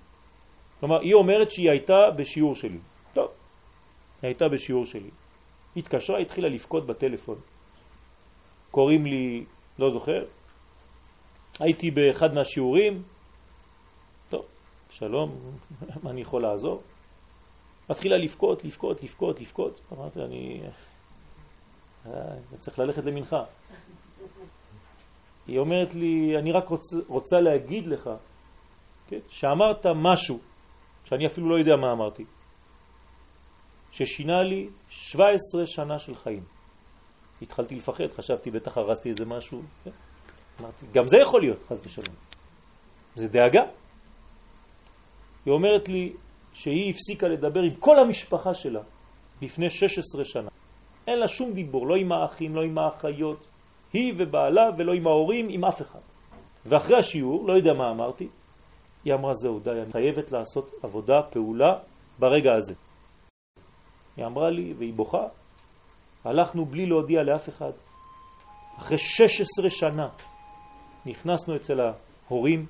כלומר, 0.81 1.01
היא 1.01 1.15
אומרת 1.15 1.51
שהיא 1.51 1.71
הייתה 1.71 2.11
בשיעור 2.17 2.55
שלי. 2.55 2.79
טוב, 3.13 3.29
היא 4.23 4.29
הייתה 4.29 4.49
בשיעור 4.49 4.87
שלי. 4.87 5.11
התקשרה, 5.77 6.19
התחילה 6.19 6.49
לפקוד 6.49 6.87
בטלפון. 6.87 7.39
קוראים 8.71 9.07
לי, 9.07 9.45
לא 9.79 9.91
זוכר, 9.91 10.25
הייתי 11.61 11.91
באחד 11.91 12.35
מהשיעורים, 12.35 13.03
טוב, 14.29 14.45
שלום, 14.91 15.31
מה 16.03 16.11
אני 16.11 16.21
יכול 16.21 16.43
לעזור? 16.43 16.83
מתחילה 17.91 18.17
לבכות, 18.17 18.65
לבכות, 18.65 19.03
לבכות, 19.03 19.41
לבכות. 19.41 19.81
אמרתי, 19.93 20.21
אני... 20.21 20.61
אני 22.07 22.15
אה, 22.15 22.59
צריך 22.61 22.79
ללכת 22.79 23.05
למנחה. 23.05 23.45
היא 25.47 25.59
אומרת 25.59 25.95
לי, 25.95 26.39
אני 26.39 26.53
רק 26.53 26.69
רוצה, 26.69 26.97
רוצה 27.09 27.41
להגיד 27.41 27.87
לך 27.87 28.11
כן, 29.07 29.19
שאמרת 29.29 29.87
משהו, 29.87 30.39
שאני 31.05 31.27
אפילו 31.27 31.49
לא 31.51 31.59
יודע 31.59 31.77
מה 31.77 31.93
אמרתי, 31.93 32.25
ששינה 33.93 34.43
לי 34.43 34.69
17 34.89 35.67
שנה 35.67 35.99
של 35.99 36.15
חיים. 36.15 36.45
התחלתי 37.43 37.75
לפחד, 37.75 38.13
חשבתי 38.17 38.51
בטח 38.51 38.77
הרסתי 38.79 39.09
איזה 39.09 39.25
משהו. 39.27 39.63
כן? 39.85 39.91
אמרתי, 40.61 40.87
גם 40.93 41.09
זה 41.09 41.17
יכול 41.19 41.41
להיות, 41.41 41.59
חס 41.69 41.81
ושלום. 41.87 42.17
זה 43.15 43.29
דאגה. 43.29 43.63
היא 45.47 45.53
אומרת 45.53 45.89
לי 45.89 46.13
שהיא 46.53 46.91
הפסיקה 46.91 47.29
לדבר 47.29 47.61
עם 47.61 47.75
כל 47.75 47.99
המשפחה 47.99 48.55
שלה 48.55 48.81
לפני 49.43 49.71
16 49.71 50.25
שנה. 50.25 50.49
אין 51.07 51.19
לה 51.19 51.29
שום 51.29 51.53
דיבור, 51.53 51.87
לא 51.87 51.97
עם 51.97 52.13
האחים, 52.13 52.57
לא 52.57 52.63
עם 52.63 52.79
האחיות, 52.79 53.47
היא 53.93 54.15
ובעלה 54.17 54.71
ולא 54.79 54.93
עם 54.93 55.07
ההורים, 55.07 55.47
עם 55.51 55.65
אף 55.65 55.83
אחד. 55.83 55.99
ואחרי 56.67 56.99
השיעור, 56.99 57.49
לא 57.49 57.53
יודע 57.53 57.75
מה 57.75 57.91
אמרתי, 57.91 58.29
היא 59.05 59.15
אמרה 59.15 59.35
זהו 59.35 59.61
די, 59.61 59.71
אני 59.71 59.93
חייבת 59.93 60.33
לעשות 60.33 60.71
עבודה, 60.83 61.23
פעולה, 61.31 61.79
ברגע 62.19 62.55
הזה. 62.55 62.75
היא 64.17 64.27
אמרה 64.27 64.51
לי, 64.51 64.75
והיא 64.79 64.95
בוכה, 64.95 65.27
הלכנו 66.25 66.65
בלי 66.65 66.87
להודיע 66.87 67.23
לאף 67.23 67.49
אחד. 67.49 67.73
אחרי 68.79 68.99
16 68.99 69.71
שנה 69.71 70.09
נכנסנו 71.07 71.57
אצל 71.57 71.81
ההורים, 71.81 72.67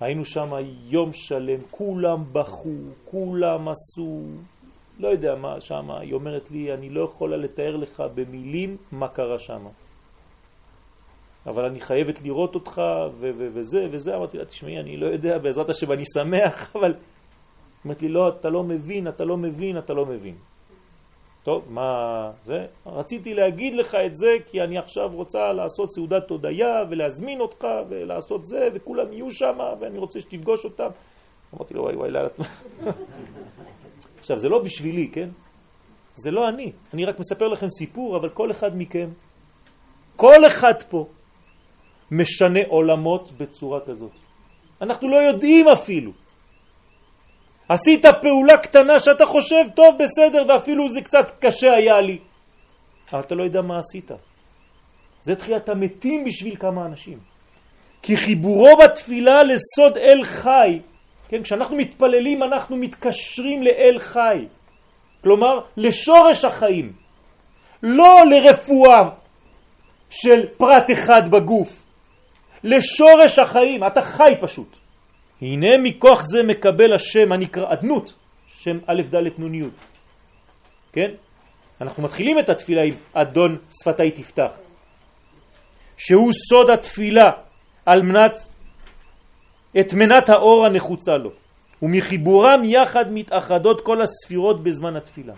היינו 0.00 0.24
שם 0.24 0.50
יום 0.88 1.12
שלם, 1.12 1.60
כולם 1.70 2.24
בכו, 2.32 2.76
כולם 3.04 3.68
עשו, 3.68 4.22
לא 4.98 5.08
יודע 5.08 5.34
מה 5.34 5.60
שם, 5.60 5.90
היא 5.90 6.14
אומרת 6.14 6.50
לי, 6.50 6.74
אני 6.74 6.90
לא 6.90 7.04
יכולה 7.04 7.36
לתאר 7.36 7.76
לך 7.76 8.02
במילים 8.14 8.76
מה 8.92 9.08
קרה 9.08 9.38
שם. 9.38 9.66
אבל 11.46 11.64
אני 11.64 11.80
חייבת 11.80 12.22
לראות 12.22 12.54
אותך 12.54 12.82
וזה 13.18 13.88
וזה. 13.90 14.16
אמרתי 14.16 14.38
לה, 14.38 14.44
תשמעי, 14.44 14.80
אני 14.80 14.96
לא 14.96 15.06
יודע, 15.06 15.38
בעזרת 15.38 15.70
השם 15.70 15.92
אני 15.92 16.04
שמח, 16.14 16.70
אבל... 16.76 16.94
אמרתי 17.86 18.08
לי, 18.08 18.14
לא, 18.14 18.28
אתה 18.28 18.50
לא 18.50 18.64
מבין, 18.64 19.08
אתה 19.08 19.24
לא 19.24 19.36
מבין, 19.36 19.78
אתה 19.78 19.92
לא 19.92 20.06
מבין. 20.06 20.34
טוב, 21.42 21.64
מה 21.68 22.30
זה? 22.44 22.66
רציתי 22.86 23.34
להגיד 23.34 23.74
לך 23.74 23.94
את 23.94 24.16
זה 24.16 24.36
כי 24.50 24.62
אני 24.62 24.78
עכשיו 24.78 25.10
רוצה 25.12 25.52
לעשות 25.52 25.92
סעודת 25.92 26.28
תודיה 26.28 26.84
ולהזמין 26.90 27.40
אותך 27.40 27.66
ולעשות 27.88 28.46
זה 28.46 28.68
וכולם 28.74 29.12
יהיו 29.12 29.30
שם 29.30 29.58
ואני 29.80 29.98
רוצה 29.98 30.20
שתפגוש 30.20 30.64
אותם. 30.64 30.88
אמרתי 31.54 31.74
לו, 31.74 31.82
וואי 31.82 31.96
וואי, 31.96 32.10
לאט. 32.10 32.32
עכשיו, 34.20 34.38
זה 34.38 34.48
לא 34.48 34.62
בשבילי, 34.62 35.08
כן? 35.12 35.28
זה 36.14 36.30
לא 36.30 36.48
אני. 36.48 36.72
אני 36.94 37.04
רק 37.04 37.18
מספר 37.18 37.48
לכם 37.48 37.68
סיפור, 37.68 38.16
אבל 38.16 38.28
כל 38.28 38.50
אחד 38.50 38.76
מכם, 38.76 39.08
כל 40.16 40.46
אחד 40.46 40.82
פה, 40.88 41.06
משנה 42.10 42.60
עולמות 42.68 43.32
בצורה 43.38 43.80
כזאת. 43.80 44.12
אנחנו 44.80 45.08
לא 45.08 45.16
יודעים 45.16 45.68
אפילו. 45.68 46.12
עשית 47.70 48.06
פעולה 48.22 48.56
קטנה 48.56 48.98
שאתה 48.98 49.26
חושב, 49.26 49.64
טוב, 49.74 49.96
בסדר, 49.98 50.44
ואפילו 50.48 50.90
זה 50.90 51.00
קצת 51.00 51.30
קשה 51.40 51.72
היה 51.72 52.00
לי. 52.00 52.18
אתה 53.20 53.34
לא 53.34 53.44
יודע 53.44 53.62
מה 53.62 53.78
עשית. 53.78 54.10
זה 55.22 55.36
תחיית 55.36 55.68
המתים 55.68 56.24
בשביל 56.24 56.56
כמה 56.56 56.86
אנשים. 56.86 57.18
כי 58.02 58.16
חיבורו 58.16 58.76
בתפילה 58.76 59.42
לסוד 59.42 59.98
אל 59.98 60.24
חי, 60.24 60.80
כן, 61.28 61.42
כשאנחנו 61.42 61.76
מתפללים 61.76 62.42
אנחנו 62.42 62.76
מתקשרים 62.76 63.62
לאל 63.62 63.96
חי, 63.98 64.46
כלומר 65.22 65.60
לשורש 65.76 66.44
החיים, 66.44 66.92
לא 67.82 68.22
לרפואה 68.30 69.02
של 70.10 70.46
פרט 70.56 70.90
אחד 70.92 71.28
בגוף, 71.30 71.86
לשורש 72.64 73.38
החיים, 73.38 73.86
אתה 73.86 74.02
חי 74.02 74.34
פשוט. 74.40 74.79
הנה 75.42 75.78
מכוח 75.82 76.22
זה 76.22 76.42
מקבל 76.42 76.94
השם 76.94 77.32
הנקרא 77.32 77.72
אדנות, 77.72 78.12
שם 78.46 78.78
א' 78.86 79.02
ד' 79.14 79.40
נ' 79.40 79.54
י'. 79.54 79.68
כן? 80.92 81.10
אנחנו 81.80 82.02
מתחילים 82.02 82.38
את 82.38 82.48
התפילה 82.48 82.82
עם 82.82 82.94
אדון 83.12 83.58
שפתי 83.70 84.10
תפתח, 84.10 84.52
שהוא 85.96 86.32
סוד 86.48 86.70
התפילה 86.70 87.30
על 87.86 88.02
מנת, 88.02 88.32
את 89.80 89.94
מנת 89.94 90.28
האור 90.28 90.66
הנחוצה 90.66 91.16
לו, 91.16 91.30
ומחיבורם 91.82 92.60
יחד 92.64 93.12
מתאחדות 93.12 93.80
כל 93.80 94.02
הספירות 94.02 94.62
בזמן 94.62 94.96
התפילה. 94.96 95.34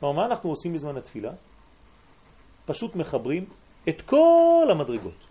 כלומר, 0.00 0.16
מה 0.16 0.26
אנחנו 0.26 0.50
עושים 0.50 0.72
בזמן 0.72 0.96
התפילה? 0.96 1.32
פשוט 2.66 2.96
מחברים 2.96 3.44
את 3.88 4.02
כל 4.02 4.68
המדרגות. 4.70 5.25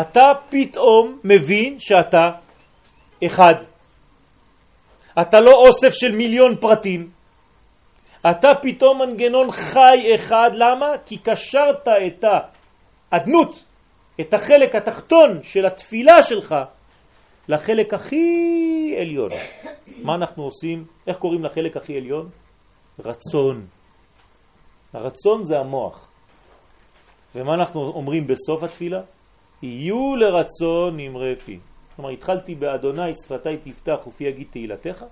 אתה 0.00 0.32
פתאום 0.50 1.18
מבין 1.24 1.80
שאתה 1.80 2.30
אחד. 3.26 3.54
אתה 5.20 5.40
לא 5.40 5.52
אוסף 5.66 5.92
של 5.92 6.12
מיליון 6.12 6.56
פרטים. 6.56 7.10
אתה 8.30 8.52
פתאום 8.62 9.02
מנגנון 9.02 9.52
חי 9.52 10.14
אחד. 10.14 10.50
למה? 10.54 10.86
כי 11.06 11.18
קשרת 11.18 11.88
את 12.06 12.24
האדנות, 13.12 13.64
את 14.20 14.34
החלק 14.34 14.74
התחתון 14.74 15.42
של 15.42 15.66
התפילה 15.66 16.22
שלך, 16.22 16.54
לחלק 17.48 17.94
הכי 17.94 18.96
עליון. 19.00 19.30
מה 20.02 20.14
אנחנו 20.14 20.42
עושים? 20.42 20.84
איך 21.06 21.16
קוראים 21.16 21.44
לחלק 21.44 21.76
הכי 21.76 21.96
עליון? 21.96 22.28
רצון. 22.98 23.66
הרצון 24.92 25.44
זה 25.44 25.58
המוח. 25.58 26.08
ומה 27.34 27.54
אנחנו 27.54 27.80
אומרים 27.80 28.26
בסוף 28.26 28.62
התפילה? 28.62 29.00
יהיו 29.62 30.16
לרצון 30.16 30.96
נמרי 30.96 31.36
פי. 31.36 31.58
כלומר, 31.96 32.10
התחלתי 32.10 32.54
באדוני 32.54 33.14
שפתי 33.24 33.56
תפתח 33.64 34.06
ופי 34.06 34.24
יגיד 34.24 34.46
תהילתך, 34.50 35.04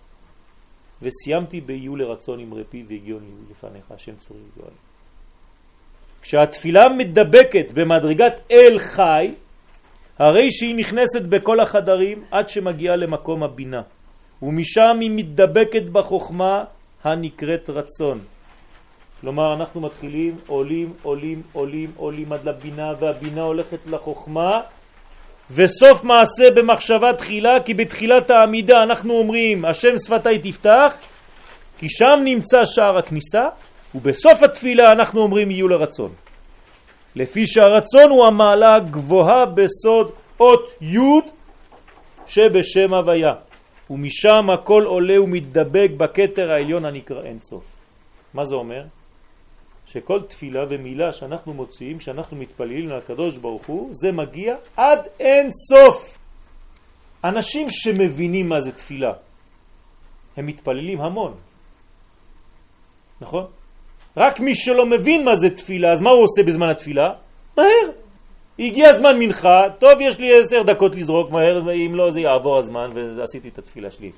וסיימתי 1.03 1.61
ביהיו 1.61 1.97
לרצון 1.97 2.41
נמרי 2.41 2.65
פי 2.71 2.85
והגיון 2.89 3.23
לפניך, 3.51 3.91
השם 3.91 4.17
צורי 4.17 4.41
וגואל. 4.53 4.73
כשהתפילה 6.23 6.89
מדבקת 6.89 7.73
במדרגת 7.75 8.41
אל 8.51 8.79
חי, 8.79 9.35
הרי 10.19 10.51
שהיא 10.51 10.75
נכנסת 10.75 11.23
בכל 11.23 11.61
החדרים 11.61 12.25
עד 12.31 12.49
שמגיעה 12.49 12.97
למקום 12.97 13.43
הבינה, 13.43 13.83
ומשם 14.43 14.99
היא 15.01 15.11
מתדבקת 15.15 15.83
בחוכמה 15.83 16.65
הנקראת 17.05 17.71
רצון. 17.71 18.21
כלומר, 19.21 19.55
אנחנו 19.55 19.81
מתחילים, 19.81 20.37
עולים, 20.47 20.93
עולים, 21.03 21.43
עולים, 21.53 21.93
עולים 21.97 22.33
עד 22.33 22.49
לבינה, 22.49 22.93
והבינה 23.01 23.43
הולכת 23.43 23.87
לחוכמה, 23.87 24.61
וסוף 25.51 26.05
מעשה 26.05 26.51
במחשבה 26.55 27.13
תחילה, 27.13 27.61
כי 27.65 27.75
בתחילת 27.75 28.31
העמידה 28.31 28.83
אנחנו 28.83 29.15
אומרים, 29.15 29.65
השם 29.65 29.97
שפתי 30.07 30.39
תפתח, 30.39 30.95
כי 31.79 31.87
שם 31.89 32.21
נמצא 32.25 32.65
שער 32.65 32.99
הכניסה, 32.99 33.49
ובסוף 33.95 34.43
התפילה 34.43 34.93
אנחנו 34.93 35.21
אומרים 35.21 35.51
יהיו 35.51 35.69
לרצון. 35.69 36.13
לפי 37.17 37.47
שהרצון 37.47 38.11
הוא 38.11 38.27
המעלה 38.27 38.75
הגבוהה 38.75 39.47
בסוד 39.47 40.11
אות 40.41 40.71
י' 40.81 40.99
שבשם 42.27 42.95
הוויה, 42.95 43.33
ומשם 43.91 44.51
הכל 44.51 44.85
עולה 44.87 45.23
ומתדבק 45.23 45.91
בכתר 45.97 46.51
העליון 46.51 46.85
הנקרא 46.85 47.23
אין 47.23 47.39
סוף. 47.41 47.65
מה 48.35 48.45
זה 48.45 48.55
אומר? 48.55 48.83
שכל 49.89 50.23
תפילה 50.23 50.65
ומילה 50.69 51.13
שאנחנו 51.13 51.55
מוציאים, 51.55 52.01
שאנחנו 52.01 52.37
מתפללים 52.37 52.87
לקדוש 52.87 53.37
ברוך 53.39 53.67
הוא, 53.67 53.89
זה 53.93 54.13
מגיע 54.13 54.57
עד 54.77 54.99
אין 55.21 55.51
סוף. 55.69 56.19
אנשים 57.25 57.67
שמבינים 57.71 58.49
מה 58.49 58.61
זה 58.61 58.73
תפילה, 58.73 59.13
הם 60.37 60.47
מתפללים 60.47 61.01
המון, 61.01 61.35
נכון? 63.21 63.47
רק 64.17 64.41
מי 64.41 64.55
שלא 64.55 64.87
מבין 64.87 65.25
מה 65.25 65.37
זה 65.37 65.51
תפילה, 65.51 65.93
אז 65.93 66.01
מה 66.01 66.11
הוא 66.11 66.25
עושה 66.25 66.43
בזמן 66.43 66.69
התפילה? 66.69 67.11
מהר. 67.57 67.91
הגיע 68.59 68.93
זמן 68.93 69.19
מנחה, 69.19 69.63
טוב 69.79 70.01
יש 70.01 70.19
לי 70.19 70.41
עשר 70.41 70.63
דקות 70.63 70.95
לזרוק 70.95 71.31
מהר, 71.31 71.63
ואם 71.67 71.95
לא 71.95 72.11
זה 72.11 72.21
יעבור 72.21 72.59
הזמן 72.59 72.91
ועשיתי 73.17 73.49
את 73.49 73.59
התפילה 73.59 73.91
שלי. 73.91 74.11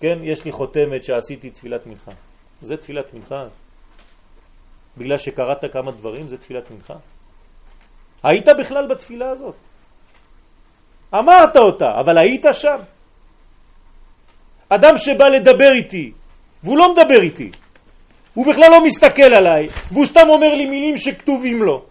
כן, 0.00 0.18
יש 0.22 0.44
לי 0.44 0.52
חותמת 0.52 1.04
שעשיתי 1.04 1.50
תפילת 1.50 1.86
מנחה. 1.86 2.12
זה 2.62 2.76
תפילת 2.76 3.14
מנחה. 3.14 3.46
בגלל 4.96 5.18
שקראת 5.18 5.64
כמה 5.72 5.90
דברים 5.90 6.28
זה 6.28 6.38
תפילת 6.38 6.70
מנחה. 6.70 6.94
היית 8.22 8.48
בכלל 8.58 8.86
בתפילה 8.86 9.30
הזאת. 9.30 9.54
אמרת 11.14 11.56
אותה, 11.56 12.00
אבל 12.00 12.18
היית 12.18 12.46
שם. 12.52 12.78
אדם 14.68 14.96
שבא 14.96 15.28
לדבר 15.28 15.72
איתי, 15.72 16.12
והוא 16.62 16.78
לא 16.78 16.92
מדבר 16.92 17.20
איתי, 17.20 17.50
הוא 18.34 18.46
בכלל 18.46 18.70
לא 18.70 18.84
מסתכל 18.84 19.34
עליי, 19.34 19.66
והוא 19.92 20.06
סתם 20.06 20.28
אומר 20.28 20.54
לי 20.54 20.66
מילים 20.66 20.96
שכתובים 20.96 21.62
לו. 21.62 21.84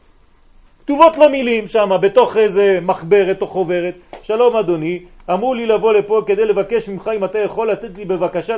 כתובות 0.91 1.17
לו 1.17 1.29
מילים 1.29 1.67
שם, 1.67 1.89
בתוך 2.01 2.37
איזה 2.37 2.63
מחברת 2.81 3.41
או 3.41 3.47
חוברת. 3.47 3.95
שלום 4.23 4.55
אדוני, 4.55 5.05
אמרו 5.29 5.53
לי 5.53 5.65
לבוא 5.65 5.93
לפה 5.93 6.21
כדי 6.27 6.45
לבקש 6.45 6.89
ממך 6.89 7.09
אם 7.15 7.25
אתה 7.25 7.39
יכול 7.39 7.71
לתת 7.71 7.97
לי 7.97 8.05
בבקשה... 8.05 8.55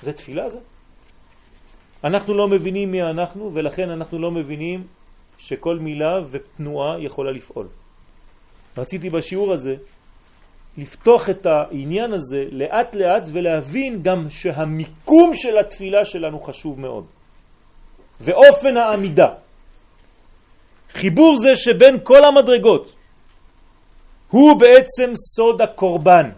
זה? 0.00 0.12
תפילה 0.12 0.48
זה? 0.48 0.58
אנחנו 2.04 2.34
לא 2.34 2.48
מבינים 2.48 2.90
מי 2.90 3.02
אנחנו, 3.02 3.50
ולכן 3.54 3.90
אנחנו 3.90 4.18
לא 4.18 4.30
מבינים 4.30 4.86
שכל 5.38 5.78
מילה 5.78 6.20
ותנועה 6.30 7.00
יכולה 7.00 7.32
לפעול. 7.32 7.66
רציתי 8.76 9.10
בשיעור 9.10 9.52
הזה 9.52 9.74
לפתוח 10.78 11.30
את 11.30 11.46
העניין 11.46 12.12
הזה 12.12 12.44
לאט 12.50 12.94
לאט 12.94 13.28
ולהבין 13.32 14.02
גם 14.02 14.30
שהמיקום 14.30 15.34
של 15.34 15.58
התפילה 15.58 16.04
שלנו 16.04 16.40
חשוב 16.40 16.80
מאוד. 16.80 17.04
ואופן 18.20 18.76
העמידה. 18.76 19.28
חיבור 20.92 21.36
זה 21.38 21.56
שבין 21.56 21.98
כל 22.02 22.24
המדרגות 22.24 22.92
הוא 24.30 24.60
בעצם 24.60 25.12
סוד 25.16 25.62
הקורבן. 25.62 26.30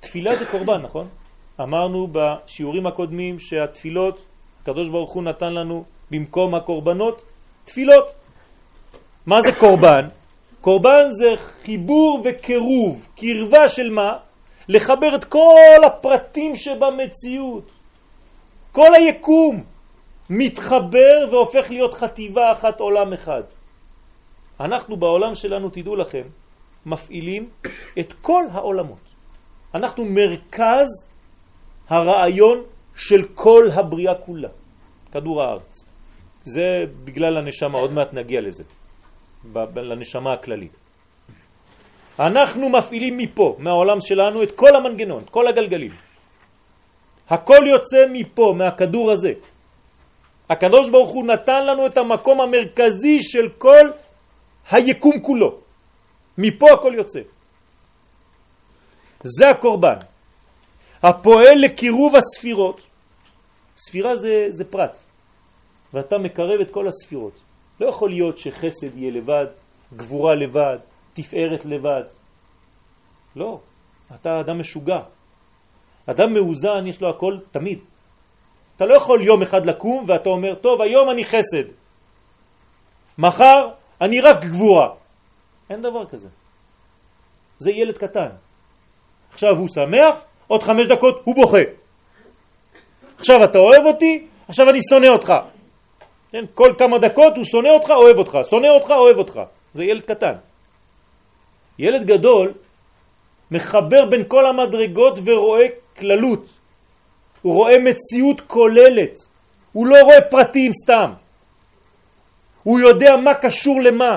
תפילה 0.00 0.36
זה 0.36 0.46
קורבן, 0.46 0.82
נכון? 0.82 1.08
אמרנו 1.62 2.08
בשיעורים 2.12 2.86
הקודמים 2.86 3.38
שהתפילות, 3.38 4.24
הקדוש 4.62 4.88
ברוך 4.88 5.12
הוא 5.12 5.22
נתן 5.22 5.52
לנו 5.54 5.84
במקום 6.10 6.54
הקורבנות, 6.54 7.24
תפילות. 7.64 8.14
מה 9.26 9.42
זה 9.42 9.52
קורבן? 9.52 10.08
קורבן 10.60 11.10
זה 11.10 11.34
חיבור 11.36 12.22
וקירוב, 12.24 13.08
קרבה 13.16 13.68
של 13.68 13.90
מה? 13.90 14.16
לחבר 14.68 15.14
את 15.14 15.24
כל 15.24 15.80
הפרטים 15.86 16.56
שבמציאות. 16.56 17.70
כל 18.72 18.94
היקום 18.94 19.64
מתחבר 20.30 21.28
והופך 21.30 21.70
להיות 21.70 21.94
חטיבה 21.94 22.52
אחת 22.52 22.80
עולם 22.80 23.12
אחד. 23.12 23.42
אנחנו 24.60 24.96
בעולם 24.96 25.34
שלנו, 25.34 25.70
תדעו 25.70 25.96
לכם, 25.96 26.22
מפעילים 26.86 27.48
את 27.98 28.12
כל 28.12 28.44
העולמות. 28.52 29.10
אנחנו 29.74 30.04
מרכז 30.04 31.09
הרעיון 31.90 32.64
של 32.96 33.34
כל 33.34 33.68
הבריאה 33.74 34.14
כולה, 34.14 34.48
כדור 35.12 35.42
הארץ. 35.42 35.84
זה 36.44 36.84
בגלל 37.04 37.36
הנשמה, 37.36 37.78
עוד 37.78 37.92
מעט 37.92 38.14
נגיע 38.14 38.40
לזה. 38.40 38.64
לנשמה 39.76 40.32
הכללית. 40.32 40.72
אנחנו 42.18 42.68
מפעילים 42.68 43.16
מפה, 43.16 43.56
מהעולם 43.58 44.00
שלנו, 44.00 44.42
את 44.42 44.52
כל 44.52 44.76
המנגנון, 44.76 45.22
כל 45.30 45.46
הגלגלים. 45.46 45.90
הכל 47.30 47.62
יוצא 47.66 48.06
מפה, 48.12 48.54
מהכדור 48.56 49.10
הזה. 49.10 49.32
הקדוש 50.50 50.90
ברוך 50.90 51.10
הוא 51.10 51.26
נתן 51.26 51.66
לנו 51.66 51.86
את 51.86 51.96
המקום 51.98 52.40
המרכזי 52.40 53.22
של 53.22 53.48
כל 53.58 53.84
היקום 54.70 55.20
כולו. 55.22 55.50
מפה 56.38 56.66
הכל 56.72 56.92
יוצא. 56.96 57.20
זה 59.22 59.50
הקורבן. 59.50 60.09
הפועל 61.02 61.58
לקירוב 61.60 62.14
הספירות. 62.16 62.80
ספירה 63.76 64.16
זה, 64.16 64.46
זה 64.48 64.64
פרט, 64.64 65.00
ואתה 65.94 66.18
מקרב 66.18 66.60
את 66.60 66.70
כל 66.70 66.88
הספירות. 66.88 67.40
לא 67.80 67.86
יכול 67.86 68.10
להיות 68.10 68.38
שחסד 68.38 68.96
יהיה 68.96 69.10
לבד, 69.10 69.46
גבורה 69.96 70.34
לבד, 70.34 70.78
תפארת 71.12 71.64
לבד. 71.64 72.04
לא, 73.36 73.60
אתה 74.14 74.40
אדם 74.40 74.60
משוגע. 74.60 75.00
אדם 76.06 76.34
מאוזן 76.34 76.86
יש 76.86 77.02
לו 77.02 77.10
הכל 77.10 77.38
תמיד. 77.50 77.78
אתה 78.76 78.84
לא 78.84 78.94
יכול 78.94 79.22
יום 79.22 79.42
אחד 79.42 79.66
לקום 79.66 80.04
ואתה 80.08 80.28
אומר, 80.28 80.54
טוב, 80.54 80.80
היום 80.80 81.10
אני 81.10 81.24
חסד. 81.24 81.64
מחר 83.18 83.68
אני 84.00 84.20
רק 84.20 84.44
גבורה. 84.44 84.88
אין 85.70 85.82
דבר 85.82 86.06
כזה. 86.06 86.28
זה 87.58 87.70
ילד 87.70 87.98
קטן. 87.98 88.28
עכשיו 89.32 89.56
הוא 89.56 89.68
שמח, 89.68 90.24
עוד 90.50 90.62
חמש 90.62 90.86
דקות 90.86 91.20
הוא 91.24 91.34
בוכה. 91.34 91.62
עכשיו 93.18 93.44
אתה 93.44 93.58
אוהב 93.58 93.84
אותי, 93.86 94.26
עכשיו 94.48 94.70
אני 94.70 94.78
שונא 94.90 95.06
אותך. 95.06 95.32
כן? 96.32 96.44
כל 96.54 96.74
כמה 96.78 96.98
דקות 96.98 97.36
הוא 97.36 97.44
שונא 97.44 97.68
אותך, 97.68 97.90
אוהב 97.90 98.18
אותך, 98.18 98.38
שונא 98.50 98.66
אותך, 98.66 98.90
אוהב 98.90 99.18
אותך. 99.18 99.40
זה 99.74 99.84
ילד 99.84 100.02
קטן. 100.02 100.32
ילד 101.78 102.06
גדול 102.06 102.52
מחבר 103.50 104.04
בין 104.04 104.22
כל 104.28 104.46
המדרגות 104.46 105.18
ורואה 105.24 105.66
כללות. 105.98 106.44
הוא 107.42 107.54
רואה 107.54 107.78
מציאות 107.78 108.40
כוללת. 108.40 109.14
הוא 109.72 109.86
לא 109.86 109.96
רואה 110.02 110.20
פרטים 110.20 110.72
סתם. 110.72 111.12
הוא 112.62 112.80
יודע 112.80 113.16
מה 113.16 113.34
קשור 113.34 113.80
למה. 113.80 114.16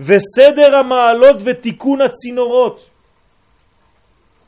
וסדר 0.00 0.76
המעלות 0.76 1.36
ותיקון 1.44 2.00
הצינורות. 2.00 2.95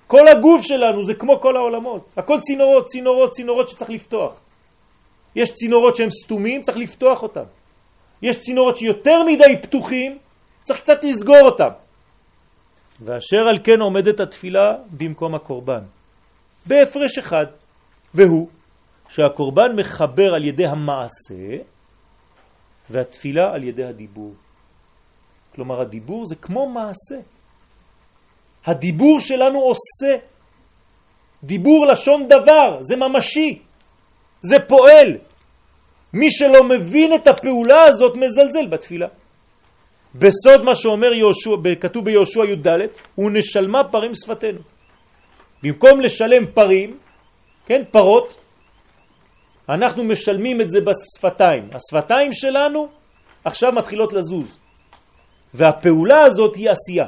כל 0.08 0.28
הגוף 0.28 0.62
שלנו 0.62 1.04
זה 1.04 1.14
כמו 1.14 1.40
כל 1.40 1.56
העולמות. 1.56 2.12
הכל 2.16 2.40
צינורות, 2.40 2.86
צינורות, 2.86 3.30
צינורות 3.32 3.68
שצריך 3.68 3.90
לפתוח. 3.90 4.40
יש 5.36 5.54
צינורות 5.54 5.96
שהם 5.96 6.10
סתומים, 6.10 6.62
צריך 6.62 6.76
לפתוח 6.76 7.22
אותם. 7.22 7.44
יש 8.22 8.40
צינורות 8.40 8.76
שיותר 8.76 9.22
מדי 9.22 9.56
פתוחים, 9.62 10.18
צריך 10.64 10.80
קצת 10.80 11.04
לסגור 11.04 11.40
אותם. 11.40 11.68
ואשר 13.00 13.48
על 13.48 13.58
כן 13.64 13.80
עומדת 13.80 14.20
התפילה 14.20 14.74
במקום 14.90 15.34
הקורבן. 15.34 15.82
בהפרש 16.66 17.18
אחד, 17.18 17.46
והוא 18.14 18.48
שהקורבן 19.08 19.76
מחבר 19.76 20.34
על 20.34 20.44
ידי 20.44 20.66
המעשה 20.66 21.56
והתפילה 22.90 23.52
על 23.52 23.64
ידי 23.64 23.84
הדיבור. 23.84 24.34
כלומר 25.54 25.80
הדיבור 25.80 26.26
זה 26.26 26.34
כמו 26.36 26.68
מעשה. 26.68 27.20
הדיבור 28.66 29.20
שלנו 29.20 29.58
עושה. 29.58 30.16
דיבור 31.44 31.86
לשון 31.86 32.28
דבר, 32.28 32.78
זה 32.80 32.96
ממשי, 32.96 33.58
זה 34.42 34.58
פועל. 34.58 35.16
מי 36.12 36.30
שלא 36.30 36.64
מבין 36.64 37.14
את 37.14 37.26
הפעולה 37.26 37.82
הזאת 37.82 38.16
מזלזל 38.16 38.66
בתפילה. 38.66 39.08
בסוד 40.14 40.64
מה 40.64 40.74
שאומר 40.74 41.12
יהושע, 41.12 41.50
כתוב 41.80 42.04
ביהושע 42.04 42.44
י"ד, 42.44 42.68
הוא 43.14 43.30
נשלמה 43.30 43.84
פרים 43.84 44.12
שפתנו. 44.14 44.60
במקום 45.62 46.00
לשלם 46.00 46.46
פרים, 46.54 46.98
כן, 47.66 47.82
פרות, 47.90 48.36
אנחנו 49.68 50.04
משלמים 50.04 50.60
את 50.60 50.70
זה 50.70 50.78
בשפתיים. 50.80 51.68
השפתיים 51.74 52.32
שלנו 52.32 52.88
עכשיו 53.44 53.72
מתחילות 53.72 54.12
לזוז. 54.12 54.60
והפעולה 55.54 56.20
הזאת 56.20 56.54
היא 56.54 56.70
עשייה. 56.70 57.06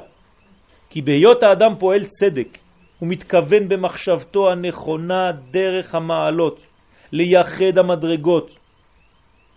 כי 0.90 1.02
בהיות 1.02 1.42
האדם 1.42 1.72
פועל 1.78 2.06
צדק, 2.06 2.58
הוא 2.98 3.08
מתכוון 3.08 3.68
במחשבתו 3.68 4.50
הנכונה 4.50 5.32
דרך 5.50 5.94
המעלות, 5.94 6.60
לייחד 7.12 7.78
המדרגות. 7.78 8.50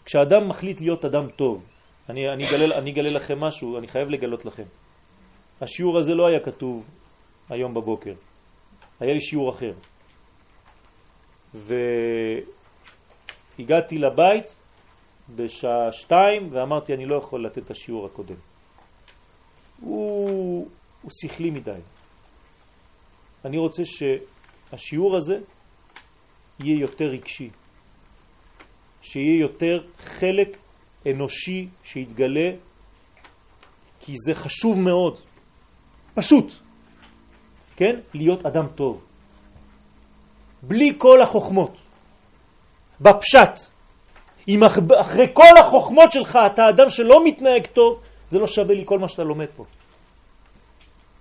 כשאדם 0.06 0.50
מחליט 0.50 0.82
להיות 0.82 1.06
אדם 1.06 1.28
טוב, 1.36 1.64
אני, 2.10 2.30
אני, 2.30 2.50
אגלה, 2.50 2.78
אני 2.78 2.92
אגלה 2.92 3.10
לכם 3.10 3.40
משהו, 3.40 3.78
אני 3.78 3.88
חייב 3.88 4.10
לגלות 4.10 4.46
לכם. 4.46 4.64
השיעור 5.62 5.98
הזה 5.98 6.16
לא 6.16 6.28
היה 6.28 6.40
כתוב 6.40 6.86
היום 7.50 7.74
בבוקר, 7.74 8.14
היה 9.00 9.14
לי 9.14 9.22
שיעור 9.22 9.50
אחר. 9.50 9.74
והגעתי 13.60 13.98
לבית 13.98 14.56
בשעה 15.36 15.92
שתיים 15.92 16.50
ואמרתי 16.52 16.94
אני 16.94 17.06
לא 17.06 17.16
יכול 17.16 17.46
לתת 17.46 17.58
את 17.58 17.72
השיעור 17.72 18.06
הקודם. 18.06 18.36
הוא, 19.82 20.68
הוא 21.04 21.12
שכלי 21.12 21.50
מדי. 21.50 21.80
אני 23.46 23.58
רוצה 23.58 23.84
שהשיעור 23.86 25.18
הזה 25.18 25.38
יהיה 26.60 26.80
יותר 26.80 27.06
רגשי, 27.06 27.50
שיהיה 29.02 29.42
יותר 29.42 29.88
חלק 29.98 30.58
אנושי 31.08 31.68
שיתגלה, 31.84 32.52
כי 34.00 34.14
זה 34.26 34.34
חשוב 34.34 34.80
מאוד, 34.80 35.20
פשוט, 36.14 36.54
כן? 37.76 38.00
להיות 38.14 38.46
אדם 38.46 38.68
טוב. 38.76 39.02
בלי 40.64 40.94
כל 40.98 41.22
החוכמות, 41.22 41.78
בפשט. 43.02 43.74
אם 44.48 44.64
אחרי 45.02 45.26
כל 45.34 45.58
החוכמות 45.60 46.12
שלך 46.12 46.40
אתה 46.54 46.70
אדם 46.70 46.90
שלא 46.90 47.26
מתנהג 47.26 47.66
טוב, 47.66 48.00
זה 48.30 48.40
לא 48.40 48.48
שווה 48.48 48.76
לי 48.76 48.84
כל 48.86 49.00
מה 49.00 49.08
שאתה 49.10 49.24
לומד 49.24 49.48
פה. 49.56 49.66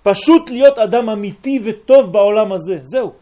פשוט 0.03 0.51
להיות 0.51 0.79
אדם 0.79 1.09
אמיתי 1.09 1.61
וטוב 1.65 2.13
בעולם 2.13 2.53
הזה, 2.53 2.79
זהו. 2.83 3.13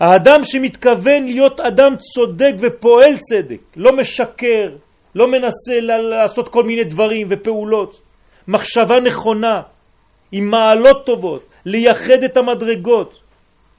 האדם 0.00 0.40
שמתכוון 0.44 1.24
להיות 1.24 1.60
אדם 1.60 1.96
צודק 1.96 2.52
ופועל 2.58 3.16
צדק, 3.18 3.60
לא 3.76 3.96
משקר, 3.96 4.76
לא 5.14 5.28
מנסה 5.28 5.80
לעשות 5.80 6.48
כל 6.48 6.64
מיני 6.64 6.84
דברים 6.84 7.26
ופעולות, 7.30 8.00
מחשבה 8.48 9.00
נכונה, 9.00 9.62
עם 10.32 10.50
מעלות 10.50 11.06
טובות, 11.06 11.54
לייחד 11.64 12.22
את 12.24 12.36
המדרגות. 12.36 13.20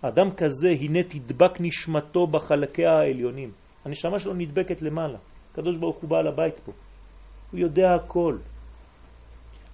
אדם 0.02 0.32
כזה, 0.32 0.70
הנה 0.70 1.04
תדבק 1.04 1.52
נשמתו 1.60 2.28
בחלקיה 2.28 2.92
העליונים. 2.92 3.52
הנשמה 3.86 4.20
שלו 4.20 4.34
נדבקת 4.34 4.82
למעלה. 4.82 5.18
הקדוש 5.52 5.78
ברוך 5.78 5.98
הוא 5.98 6.10
בעל 6.10 6.28
הבית 6.28 6.60
פה. 6.66 6.72
הוא 7.52 7.60
יודע 7.60 7.96
הכל. 7.96 8.38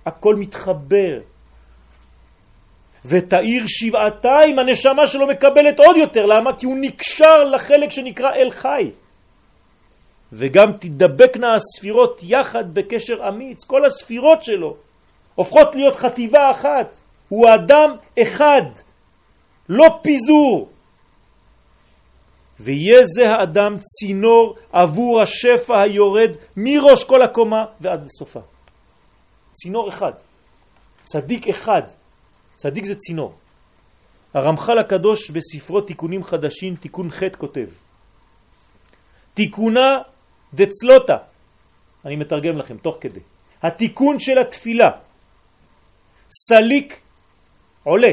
הכל 0.05 0.35
מתחבר. 0.35 1.19
ותאיר 3.05 3.63
שבעתיים, 3.67 4.59
הנשמה 4.59 5.07
שלו 5.07 5.27
מקבלת 5.27 5.79
עוד 5.79 5.97
יותר. 5.97 6.25
למה? 6.25 6.53
כי 6.53 6.65
הוא 6.65 6.77
נקשר 6.81 7.43
לחלק 7.43 7.91
שנקרא 7.91 8.33
אל 8.33 8.51
חי. 8.51 8.91
וגם 10.33 10.71
תדבקנה 10.71 11.55
הספירות 11.55 12.19
יחד 12.23 12.73
בקשר 12.73 13.27
אמיץ. 13.27 13.63
כל 13.63 13.85
הספירות 13.85 14.43
שלו 14.43 14.75
הופכות 15.35 15.75
להיות 15.75 15.95
חטיבה 15.95 16.51
אחת. 16.51 16.99
הוא 17.29 17.49
אדם 17.55 17.95
אחד, 18.21 18.63
לא 19.69 19.99
פיזור. 20.01 20.69
ויהיה 22.59 23.05
זה 23.05 23.29
האדם 23.29 23.77
צינור 23.79 24.55
עבור 24.71 25.21
השפע 25.21 25.81
היורד 25.81 26.31
מראש 26.57 27.03
כל 27.03 27.21
הקומה 27.21 27.65
ועד 27.81 28.05
לסופה. 28.05 28.39
צינור 29.53 29.89
אחד, 29.89 30.11
צדיק 31.03 31.47
אחד, 31.47 31.81
צדיק 32.61 32.85
זה 32.85 32.95
צינור. 32.95 33.33
הרמח"ל 34.33 34.79
הקדוש 34.79 35.31
בספרו 35.31 35.81
תיקונים 35.81 36.23
חדשים, 36.23 36.75
תיקון 36.75 37.11
ח' 37.11 37.23
כותב 37.37 37.67
תיקונה 39.33 39.97
דצלוטה, 40.53 41.17
אני 42.05 42.15
מתרגם 42.15 42.57
לכם 42.57 42.77
תוך 42.77 42.97
כדי, 43.01 43.19
התיקון 43.61 44.19
של 44.19 44.37
התפילה, 44.37 44.89
סליק 46.29 46.99
עולה, 47.83 48.11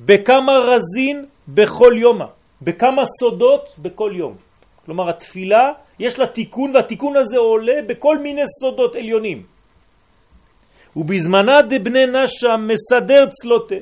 בכמה 0.00 0.52
רזין 0.52 1.26
בכל 1.48 1.92
יומה, 1.96 2.26
בכמה 2.62 3.02
סודות 3.20 3.78
בכל 3.78 4.12
יום. 4.14 4.36
כלומר 4.84 5.08
התפילה 5.08 5.72
יש 5.98 6.18
לה 6.18 6.26
תיקון 6.26 6.76
והתיקון 6.76 7.16
הזה 7.16 7.38
עולה 7.38 7.82
בכל 7.88 8.18
מיני 8.18 8.42
סודות 8.60 8.96
עליונים. 8.96 9.57
ובזמנה 10.98 11.62
דבני 11.62 12.06
נשה 12.06 12.56
מסדר 12.56 13.26
צלוטה. 13.26 13.74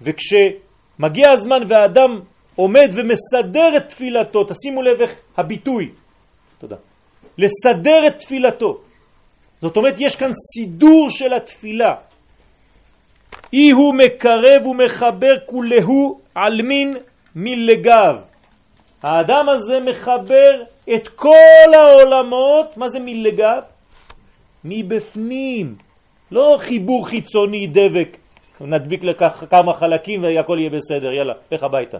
וכשמגיע 0.00 1.30
הזמן 1.30 1.62
והאדם 1.68 2.20
עומד 2.56 2.88
ומסדר 2.92 3.76
את 3.76 3.88
תפילתו, 3.88 4.44
תשימו 4.44 4.82
לב 4.82 5.00
איך 5.00 5.14
הביטוי, 5.36 5.90
תודה, 6.58 6.76
לסדר 7.38 8.06
את 8.06 8.18
תפילתו. 8.18 8.80
זאת 9.62 9.76
אומרת, 9.76 9.94
יש 9.98 10.16
כאן 10.16 10.30
סידור 10.32 11.10
של 11.10 11.32
התפילה. 11.32 11.94
אי 13.52 13.70
הוא 13.70 13.94
מקרב 13.94 14.66
ומחבר 14.66 15.34
כולהו 15.46 16.20
מין 16.62 16.96
מלגב. 17.34 18.16
האדם 19.02 19.48
הזה 19.48 19.80
מחבר 19.80 20.62
את 20.94 21.08
כל 21.08 21.74
העולמות, 21.74 22.76
מה 22.76 22.88
זה 22.88 22.98
מלגב? 23.00 23.62
מבפנים. 24.64 25.89
לא 26.30 26.56
חיבור 26.60 27.08
חיצוני 27.08 27.66
דבק, 27.66 28.16
נדביק 28.60 29.04
לכך 29.04 29.44
כמה 29.50 29.74
חלקים 29.74 30.22
והכל 30.22 30.56
יהיה 30.60 30.70
בסדר, 30.70 31.12
יאללה, 31.12 31.32
לך 31.52 31.62
הביתה. 31.62 31.98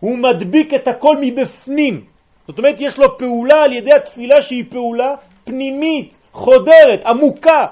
הוא 0.00 0.18
מדביק 0.18 0.74
את 0.74 0.88
הכל 0.88 1.16
מבפנים. 1.20 2.04
זאת 2.48 2.58
אומרת, 2.58 2.76
יש 2.78 2.98
לו 2.98 3.18
פעולה 3.18 3.62
על 3.62 3.72
ידי 3.72 3.92
התפילה 3.92 4.42
שהיא 4.42 4.64
פעולה 4.70 5.14
פנימית, 5.44 6.18
חודרת, 6.32 7.04
עמוקה. 7.06 7.66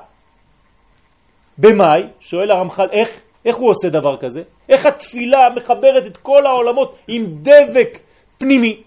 במאי, 1.58 2.02
שואל 2.20 2.50
הרמח"ל, 2.50 2.88
איך, 2.92 3.20
איך 3.44 3.56
הוא 3.56 3.70
עושה 3.70 3.88
דבר 3.88 4.16
כזה? 4.16 4.42
איך 4.68 4.86
התפילה 4.86 5.38
מחברת 5.56 6.06
את 6.06 6.16
כל 6.16 6.46
העולמות 6.46 6.96
עם 7.08 7.26
דבק 7.42 7.98
פנימי? 8.38 8.82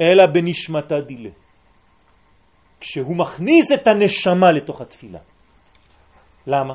אלא 0.00 0.26
בנשמתה 0.26 1.00
דילה. 1.00 1.30
כשהוא 2.80 3.16
מכניס 3.16 3.72
את 3.72 3.86
הנשמה 3.86 4.50
לתוך 4.50 4.80
התפילה. 4.80 5.18
למה? 6.46 6.74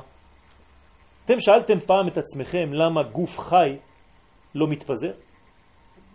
אתם 1.25 1.39
שאלתם 1.39 1.79
פעם 1.79 2.07
את 2.07 2.17
עצמכם 2.17 2.73
למה 2.73 3.03
גוף 3.03 3.39
חי 3.39 3.77
לא 4.55 4.67
מתפזר? 4.67 5.11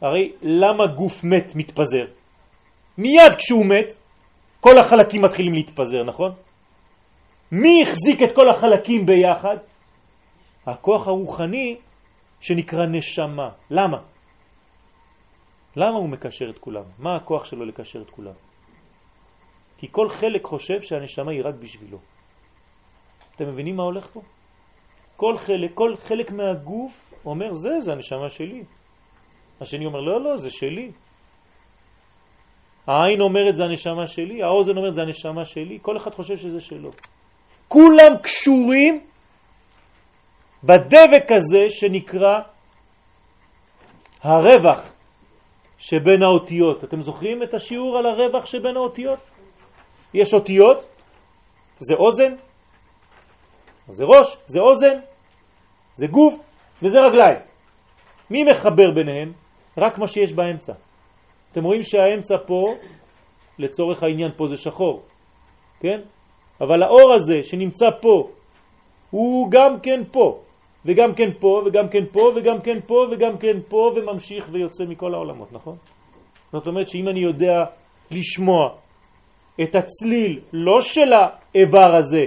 הרי 0.01 0.33
למה 0.43 0.87
גוף 0.87 1.25
מת 1.25 1.53
מתפזר? 1.55 2.05
מיד 2.99 3.35
כשהוא 3.39 3.67
מת, 3.67 3.93
כל 4.61 4.79
החלקים 4.79 5.23
מתחילים 5.23 5.55
להתפזר, 5.55 6.05
נכון? 6.05 6.33
מי 7.53 7.83
החזיק 7.83 8.23
את 8.23 8.35
כל 8.35 8.51
החלקים 8.51 9.07
ביחד? 9.07 9.57
הכוח 10.67 11.09
הרוחני 11.09 11.77
שנקרא 12.41 12.87
נשמה. 12.87 13.49
למה? 13.71 13.99
למה 15.77 15.97
הוא 15.97 16.09
מקשר 16.09 16.51
את 16.51 16.59
כולם? 16.59 16.85
מה 16.99 17.17
הכוח 17.17 17.45
שלו 17.45 17.65
לקשר 17.65 18.03
את 18.03 18.11
כולם? 18.11 18.33
כי 19.79 19.87
כל 19.91 20.09
חלק 20.09 20.45
חושב 20.45 20.81
שהנשמה 20.81 21.33
היא 21.33 21.43
רק 21.45 21.55
בשבילו. 21.55 21.99
אתם 23.37 23.49
מבינים 23.49 23.77
מה 23.77 23.83
הולך 23.83 24.07
פה? 24.13 24.23
כל 25.17 25.39
חלק, 25.39 25.71
כל 25.75 25.97
חלק 25.97 26.31
מהגוף 26.31 27.13
אומר, 27.25 27.55
זה, 27.55 27.81
זה 27.81 27.93
הנשמה 27.93 28.31
שלי. 28.31 28.65
השני 29.61 29.87
אומר, 29.87 30.01
לא, 30.01 30.21
לא, 30.21 30.37
זה 30.37 30.51
שלי. 30.51 30.93
העין 32.87 33.21
אומרת, 33.21 33.57
זה 33.57 33.65
הנשמה 33.65 34.07
שלי, 34.07 34.43
האוזן 34.43 34.77
אומרת, 34.77 34.95
זה 34.95 35.03
הנשמה 35.03 35.45
שלי, 35.45 35.79
כל 35.83 35.97
אחד 35.97 36.15
חושב 36.15 36.37
שזה 36.37 36.61
שלו. 36.61 36.91
כולם 37.69 38.13
קשורים 38.23 39.01
בדבק 40.65 41.27
הזה 41.31 41.71
שנקרא 41.71 42.39
הרווח 44.23 44.93
שבין 45.79 46.23
האותיות. 46.23 46.85
אתם 46.85 47.03
זוכרים 47.03 47.43
את 47.43 47.55
השיעור 47.55 47.99
על 47.99 48.07
הרווח 48.07 48.47
שבין 48.47 48.77
האותיות? 48.77 49.19
יש 50.17 50.35
אותיות, 50.35 50.87
זה 51.79 51.95
אוזן, 51.95 52.35
זה 53.89 54.05
ראש, 54.05 54.37
זה 54.47 54.61
אוזן, 54.61 54.99
זה 55.95 56.07
גוף 56.07 56.35
וזה 56.83 57.01
רגליים. 57.01 57.39
מי 58.31 58.45
מחבר 58.45 58.91
ביניהם? 58.91 59.33
רק 59.77 59.99
מה 59.99 60.07
שיש 60.07 60.33
באמצע. 60.33 60.73
אתם 61.53 61.65
רואים 61.65 61.83
שהאמצע 61.83 62.37
פה, 62.47 62.75
לצורך 63.59 64.03
העניין 64.03 64.31
פה 64.37 64.49
זה 64.49 64.57
שחור, 64.57 65.03
כן? 65.81 66.01
אבל 66.61 66.83
האור 66.83 67.13
הזה 67.13 67.45
שנמצא 67.45 67.87
פה, 68.01 68.31
הוא 69.11 69.51
גם 69.51 69.81
כן 69.81 70.03
פה, 70.11 70.41
וגם 70.85 71.15
כן 71.15 71.31
פה, 71.41 71.63
וגם 71.67 71.89
כן 71.89 72.05
פה, 72.13 72.33
וגם 72.37 72.61
כן 72.61 72.79
פה, 72.87 73.07
וגם 73.13 73.39
כן 73.39 73.57
פה, 73.69 73.93
וממשיך 73.97 74.49
ויוצא 74.53 74.85
מכל 74.85 75.15
העולמות, 75.15 75.53
נכון? 75.53 75.77
זאת 76.53 76.67
אומרת 76.67 76.89
שאם 76.89 77.09
אני 77.09 77.21
יודע 77.21 77.65
לשמוע 78.11 78.86
את 79.63 79.75
הצליל, 79.75 80.41
לא 80.53 80.81
של 80.81 81.13
האיבר 81.13 81.97
הזה, 81.97 82.25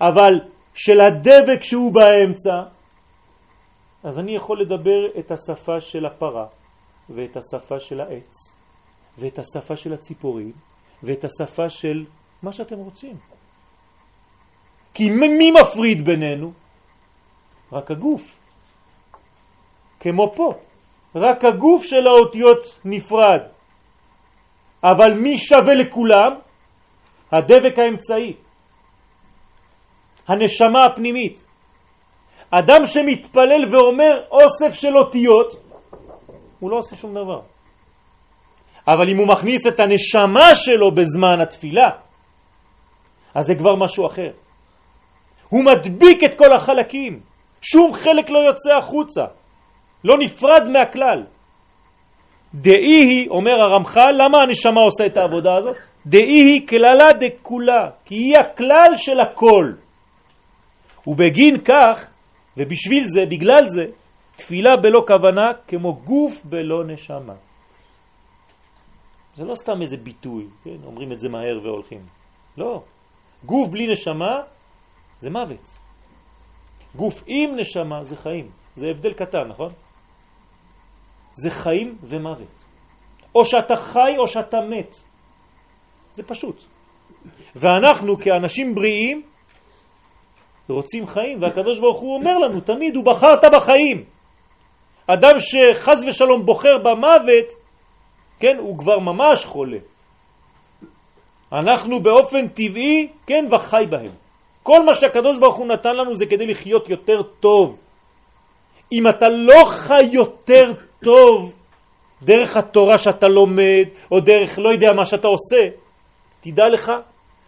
אבל 0.00 0.40
של 0.74 1.00
הדבק 1.00 1.62
שהוא 1.62 1.94
באמצע, 1.94 2.62
אז 4.02 4.18
אני 4.18 4.36
יכול 4.36 4.60
לדבר 4.60 5.18
את 5.18 5.30
השפה 5.30 5.80
של 5.80 6.06
הפרה, 6.06 6.46
ואת 7.10 7.36
השפה 7.36 7.80
של 7.80 8.00
העץ, 8.00 8.34
ואת 9.18 9.38
השפה 9.38 9.76
של 9.76 9.92
הציפורים, 9.92 10.52
ואת 11.02 11.24
השפה 11.24 11.70
של 11.70 12.06
מה 12.42 12.52
שאתם 12.52 12.78
רוצים. 12.78 13.16
כי 14.94 15.10
מי 15.10 15.50
מפריד 15.50 16.04
בינינו? 16.04 16.52
רק 17.72 17.90
הגוף. 17.90 18.38
כמו 20.00 20.32
פה. 20.36 20.54
רק 21.14 21.44
הגוף 21.44 21.82
של 21.82 22.06
האותיות 22.06 22.78
נפרד. 22.84 23.48
אבל 24.82 25.14
מי 25.14 25.38
שווה 25.38 25.74
לכולם? 25.74 26.32
הדבק 27.32 27.78
האמצעי, 27.78 28.32
הנשמה 30.28 30.84
הפנימית. 30.84 31.46
אדם 32.50 32.86
שמתפלל 32.86 33.74
ואומר 33.74 34.22
אוסף 34.30 34.74
של 34.74 34.96
אותיות, 34.96 35.54
הוא 36.60 36.70
לא 36.70 36.76
עושה 36.76 36.96
שום 36.96 37.14
דבר. 37.14 37.40
אבל 38.86 39.08
אם 39.08 39.16
הוא 39.16 39.28
מכניס 39.28 39.66
את 39.66 39.80
הנשמה 39.80 40.54
שלו 40.54 40.90
בזמן 40.90 41.40
התפילה, 41.40 41.88
אז 43.34 43.46
זה 43.46 43.54
כבר 43.54 43.74
משהו 43.74 44.06
אחר. 44.06 44.30
הוא 45.48 45.64
מדביק 45.64 46.24
את 46.24 46.38
כל 46.38 46.52
החלקים, 46.52 47.20
שום 47.60 47.92
חלק 47.92 48.30
לא 48.30 48.38
יוצא 48.38 48.76
החוצה, 48.76 49.24
לא 50.04 50.18
נפרד 50.18 50.68
מהכלל. 50.72 51.26
דאי 52.54 53.04
היא, 53.04 53.28
אומר 53.28 53.60
הרמח"ל, 53.60 54.14
למה 54.18 54.42
הנשמה 54.42 54.80
עושה 54.80 55.06
את 55.06 55.16
העבודה 55.16 55.56
הזאת? 55.56 55.76
דאי 56.06 56.40
היא 56.40 56.66
כללה 56.68 57.12
דכולה, 57.12 57.90
כי 58.04 58.14
היא 58.14 58.38
הכלל 58.38 58.92
של 58.96 59.20
הכל. 59.20 59.72
ובגין 61.06 61.60
כך, 61.64 62.10
ובשביל 62.56 63.04
זה, 63.06 63.26
בגלל 63.26 63.68
זה, 63.68 63.86
תפילה 64.36 64.76
בלא 64.76 65.04
כוונה 65.06 65.52
כמו 65.68 65.94
גוף 65.94 66.44
בלא 66.44 66.84
נשמה. 66.84 67.34
זה 69.34 69.44
לא 69.44 69.54
סתם 69.54 69.82
איזה 69.82 69.96
ביטוי, 69.96 70.46
כן? 70.64 70.76
אומרים 70.84 71.12
את 71.12 71.20
זה 71.20 71.28
מהר 71.28 71.60
והולכים. 71.62 72.06
לא. 72.56 72.82
גוף 73.44 73.68
בלי 73.68 73.92
נשמה 73.92 74.40
זה 75.20 75.30
מוות. 75.30 75.78
גוף 76.94 77.22
עם 77.26 77.56
נשמה 77.56 78.04
זה 78.04 78.16
חיים. 78.16 78.50
זה 78.76 78.86
הבדל 78.86 79.12
קטן, 79.12 79.48
נכון? 79.48 79.72
זה 81.42 81.50
חיים 81.50 81.98
ומוות. 82.02 82.64
או 83.34 83.44
שאתה 83.44 83.76
חי 83.76 84.14
או 84.18 84.28
שאתה 84.28 84.60
מת. 84.60 84.96
זה 86.12 86.22
פשוט. 86.22 86.64
ואנחנו 87.56 88.18
כאנשים 88.18 88.74
בריאים 88.74 89.22
רוצים 90.68 91.06
חיים, 91.06 91.42
והקדוש 91.42 91.78
ברוך 91.78 92.00
הוא 92.00 92.14
אומר 92.14 92.38
לנו 92.38 92.60
תמיד, 92.60 92.96
הוא 92.96 93.04
בחרת 93.04 93.44
בחיים. 93.52 94.04
אדם 95.06 95.36
שחז 95.38 96.04
ושלום 96.08 96.46
בוחר 96.46 96.78
במוות, 96.78 97.46
כן, 98.40 98.56
הוא 98.58 98.78
כבר 98.78 98.98
ממש 98.98 99.44
חולה. 99.44 99.78
אנחנו 101.52 102.00
באופן 102.00 102.48
טבעי, 102.48 103.08
כן, 103.26 103.44
וחי 103.50 103.84
בהם. 103.90 104.10
כל 104.62 104.84
מה 104.84 104.94
שהקדוש 104.94 105.38
ברוך 105.38 105.56
הוא 105.56 105.66
נתן 105.66 105.96
לנו 105.96 106.14
זה 106.14 106.26
כדי 106.26 106.46
לחיות 106.46 106.88
יותר 106.88 107.22
טוב. 107.22 107.78
אם 108.92 109.08
אתה 109.08 109.28
לא 109.28 109.64
חי 109.68 110.02
יותר 110.12 110.72
טוב 111.04 111.54
דרך 112.22 112.56
התורה 112.56 112.98
שאתה 112.98 113.28
לומד, 113.28 113.88
או 114.10 114.20
דרך 114.20 114.58
לא 114.58 114.68
יודע 114.68 114.92
מה 114.92 115.04
שאתה 115.04 115.28
עושה, 115.28 115.68
תדע 116.40 116.68
לך 116.68 116.92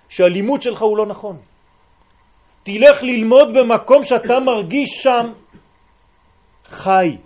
שהלימוד 0.09 0.63
שלך 0.63 0.83
הוא 0.83 0.99
לא 0.99 1.07
נכון. 1.07 1.37
תלך 2.63 3.03
ללמוד 3.03 3.49
במקום 3.55 4.03
שאתה 4.03 4.41
מרגיש 4.41 4.91
שם 5.03 5.33
חי. 6.65 7.17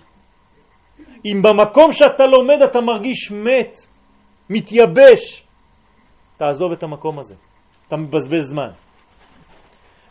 אם 1.24 1.42
במקום 1.42 1.92
שאתה 1.92 2.26
לומד 2.26 2.62
אתה 2.62 2.80
מרגיש 2.80 3.30
מת, 3.30 3.76
מתייבש, 4.50 5.42
תעזוב 6.36 6.72
את 6.72 6.82
המקום 6.82 7.18
הזה. 7.18 7.34
אתה 7.88 7.96
מבזבז 7.96 8.44
זמן. 8.44 8.70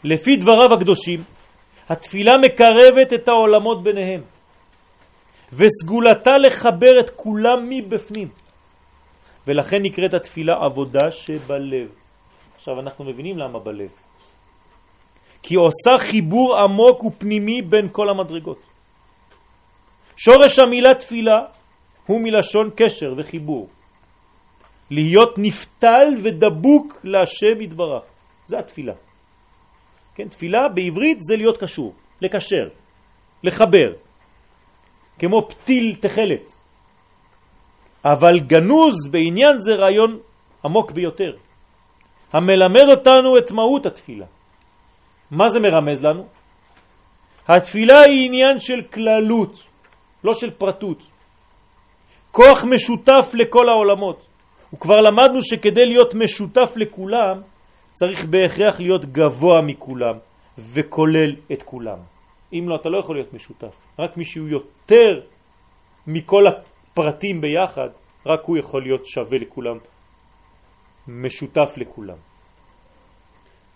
לפי 0.04 0.36
דבריו 0.36 0.74
הקדושים, 0.74 1.24
התפילה 1.90 2.38
מקרבת 2.38 3.14
את 3.14 3.28
העולמות 3.28 3.84
ביניהם, 3.84 4.22
וסגולתה 5.56 6.38
לחבר 6.38 7.00
את 7.00 7.10
כולם 7.10 7.60
מבפנים. 7.70 8.28
ולכן 9.48 9.82
נקראת 9.82 10.14
התפילה 10.14 10.54
עבודה 10.66 11.12
שבלב. 11.12 11.88
עכשיו 12.56 12.80
אנחנו 12.80 13.06
מבינים 13.06 13.38
למה 13.38 13.60
בלב. 13.60 13.90
כי 15.44 15.56
עושה 15.56 15.98
חיבור 15.98 16.58
עמוק 16.60 17.04
ופנימי 17.04 17.62
בין 17.62 17.90
כל 17.92 18.10
המדרגות. 18.10 18.62
שורש 20.18 20.60
המילה 20.60 20.94
תפילה 20.94 21.38
הוא 22.06 22.22
מלשון 22.22 22.70
קשר 22.76 23.14
וחיבור. 23.18 23.70
להיות 24.92 25.36
נפתל 25.38 26.08
ודבוק 26.24 27.00
להשם 27.04 27.62
יתברך. 27.62 28.04
זה 28.48 28.60
התפילה. 28.60 28.94
כן, 30.16 30.28
תפילה 30.28 30.70
בעברית 30.70 31.18
זה 31.22 31.36
להיות 31.36 31.58
קשור, 31.58 31.94
לקשר, 32.22 32.70
לחבר, 33.44 33.94
כמו 35.20 35.48
פתיל 35.50 35.96
תחלת. 36.00 36.56
אבל 38.06 38.40
גנוז 38.40 39.08
בעניין 39.12 39.58
זה 39.58 39.76
רעיון 39.76 40.20
עמוק 40.66 40.92
ביותר, 40.92 41.36
המלמד 42.34 42.86
אותנו 42.90 43.38
את 43.38 43.52
מהות 43.52 43.86
התפילה. 43.86 44.26
מה 45.32 45.50
זה 45.50 45.60
מרמז 45.60 46.04
לנו? 46.04 46.26
התפילה 47.48 48.00
היא 48.00 48.26
עניין 48.26 48.60
של 48.60 48.82
כללות, 48.94 49.64
לא 50.24 50.34
של 50.34 50.52
פרטות. 50.52 51.04
כוח 52.32 52.64
משותף 52.64 53.32
לכל 53.34 53.70
העולמות. 53.70 54.26
וכבר 54.74 55.02
למדנו 55.02 55.44
שכדי 55.44 55.86
להיות 55.86 56.16
משותף 56.16 56.74
לכולם, 56.76 57.42
צריך 57.94 58.26
בהכרח 58.26 58.80
להיות 58.80 59.06
גבוה 59.06 59.62
מכולם 59.62 60.16
וכולל 60.58 61.36
את 61.52 61.64
כולם. 61.64 61.98
אם 62.54 62.70
לא, 62.70 62.76
אתה 62.76 62.90
לא 62.90 62.98
יכול 62.98 63.16
להיות 63.16 63.34
משותף. 63.34 63.76
רק 64.00 64.18
מי 64.18 64.26
שהוא 64.26 64.48
יותר 64.48 65.22
מכל 66.08 66.44
הפרטים 66.48 67.42
ביחד, 67.42 67.90
רק 68.26 68.42
הוא 68.46 68.58
יכול 68.58 68.82
להיות 68.82 69.06
שווה 69.06 69.38
לכולם, 69.38 69.78
משותף 71.08 71.74
לכולם. 71.78 72.18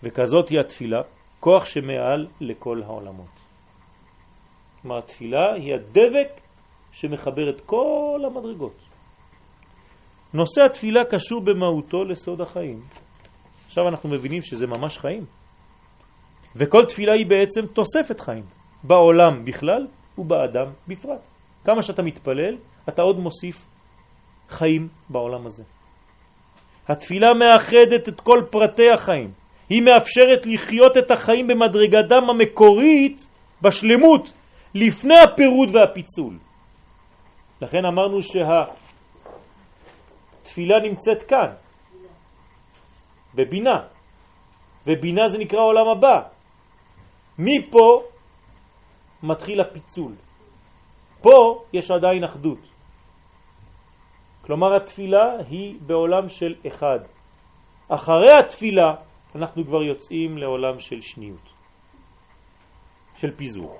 וכזאת 0.02 0.48
היא 0.48 0.60
התפילה, 0.60 1.00
כוח 1.40 1.64
שמעל 1.64 2.26
לכל 2.40 2.82
העולמות. 2.82 3.26
כלומר, 4.82 4.98
התפילה 4.98 5.52
היא 5.52 5.74
הדבק 5.74 6.40
שמחבר 6.92 7.50
את 7.50 7.60
כל 7.66 8.20
המדרגות. 8.26 8.76
נושא 10.34 10.60
התפילה 10.64 11.04
קשור 11.04 11.40
במהותו 11.40 12.04
לסוד 12.04 12.40
החיים. 12.40 12.80
עכשיו 13.66 13.88
אנחנו 13.88 14.08
מבינים 14.08 14.42
שזה 14.42 14.66
ממש 14.66 14.98
חיים. 14.98 15.24
וכל 16.56 16.84
תפילה 16.84 17.12
היא 17.12 17.26
בעצם 17.26 17.66
תוספת 17.66 18.20
חיים, 18.20 18.44
בעולם 18.82 19.44
בכלל 19.44 19.86
ובאדם 20.18 20.66
בפרט. 20.88 21.20
כמה 21.64 21.82
שאתה 21.82 22.02
מתפלל, 22.02 22.56
אתה 22.88 23.02
עוד 23.02 23.18
מוסיף 23.18 23.66
חיים 24.48 24.88
בעולם 25.08 25.46
הזה. 25.46 25.62
התפילה 26.88 27.34
מאחדת 27.34 28.08
את 28.08 28.20
כל 28.20 28.42
פרטי 28.50 28.90
החיים. 28.90 29.32
היא 29.68 29.82
מאפשרת 29.82 30.46
לחיות 30.46 30.96
את 30.96 31.10
החיים 31.10 31.46
במדרגתם 31.46 32.30
המקורית, 32.30 33.26
בשלמות, 33.62 34.32
לפני 34.74 35.18
הפירוד 35.18 35.74
והפיצול. 35.74 36.38
לכן 37.60 37.84
אמרנו 37.84 38.18
שהתפילה 40.42 40.80
נמצאת 40.80 41.22
כאן, 41.22 41.52
בבינה, 43.34 43.80
ובינה 44.86 45.28
זה 45.28 45.38
נקרא 45.38 45.60
עולם 45.60 45.88
הבא. 45.88 46.20
מפה 47.38 48.02
מתחיל 49.22 49.60
הפיצול. 49.60 50.12
פה 51.20 51.64
יש 51.72 51.90
עדיין 51.90 52.24
אחדות. 52.24 52.58
כלומר 54.44 54.76
התפילה 54.76 55.36
היא 55.48 55.76
בעולם 55.80 56.28
של 56.28 56.54
אחד. 56.66 56.98
אחרי 57.88 58.32
התפילה 58.32 58.94
אנחנו 59.34 59.64
כבר 59.64 59.82
יוצאים 59.82 60.38
לעולם 60.38 60.80
של 60.80 61.00
שניות, 61.00 61.52
של 63.16 63.30
פיזור. 63.36 63.78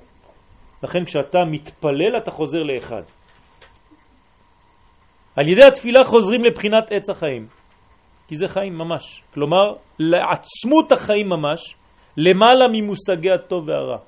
לכן 0.83 1.05
כשאתה 1.05 1.45
מתפלל 1.45 2.17
אתה 2.17 2.31
חוזר 2.31 2.63
לאחד. 2.63 3.03
על 5.37 5.49
ידי 5.49 5.65
התפילה 5.65 6.05
חוזרים 6.05 6.45
לבחינת 6.45 6.93
עץ 6.93 7.11
החיים. 7.11 7.49
כי 8.29 8.37
זה 8.37 8.49
חיים 8.49 8.79
ממש. 8.79 9.23
כלומר, 9.35 9.75
לעצמות 9.99 10.93
החיים 10.93 11.29
ממש, 11.29 11.75
למעלה 12.17 12.67
ממושגי 12.73 13.31
הטוב 13.31 13.69
והרע. 13.69 13.99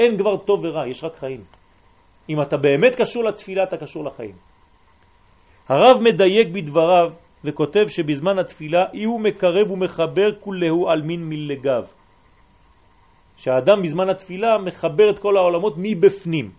אין 0.00 0.18
כבר 0.18 0.36
טוב 0.36 0.64
ורע, 0.64 0.88
יש 0.88 1.04
רק 1.04 1.16
חיים. 1.16 1.44
אם 2.28 2.42
אתה 2.42 2.56
באמת 2.56 2.94
קשור 2.94 3.24
לתפילה, 3.24 3.62
אתה 3.62 3.76
קשור 3.76 4.04
לחיים. 4.04 4.36
הרב 5.68 6.00
מדייק 6.00 6.48
בדבריו 6.48 7.12
וכותב 7.44 7.84
שבזמן 7.88 8.38
התפילה 8.38 8.84
אי 8.92 9.04
הוא 9.04 9.20
מקרב 9.20 9.70
ומחבר 9.70 10.28
כולהו 10.40 10.88
על 10.88 11.02
מין 11.02 11.28
מלגב. 11.28 11.84
שהאדם 13.36 13.82
בזמן 13.82 14.08
התפילה 14.08 14.58
מחבר 14.58 15.10
את 15.10 15.18
כל 15.18 15.36
העולמות 15.36 15.74
מבפנים. 15.76 16.50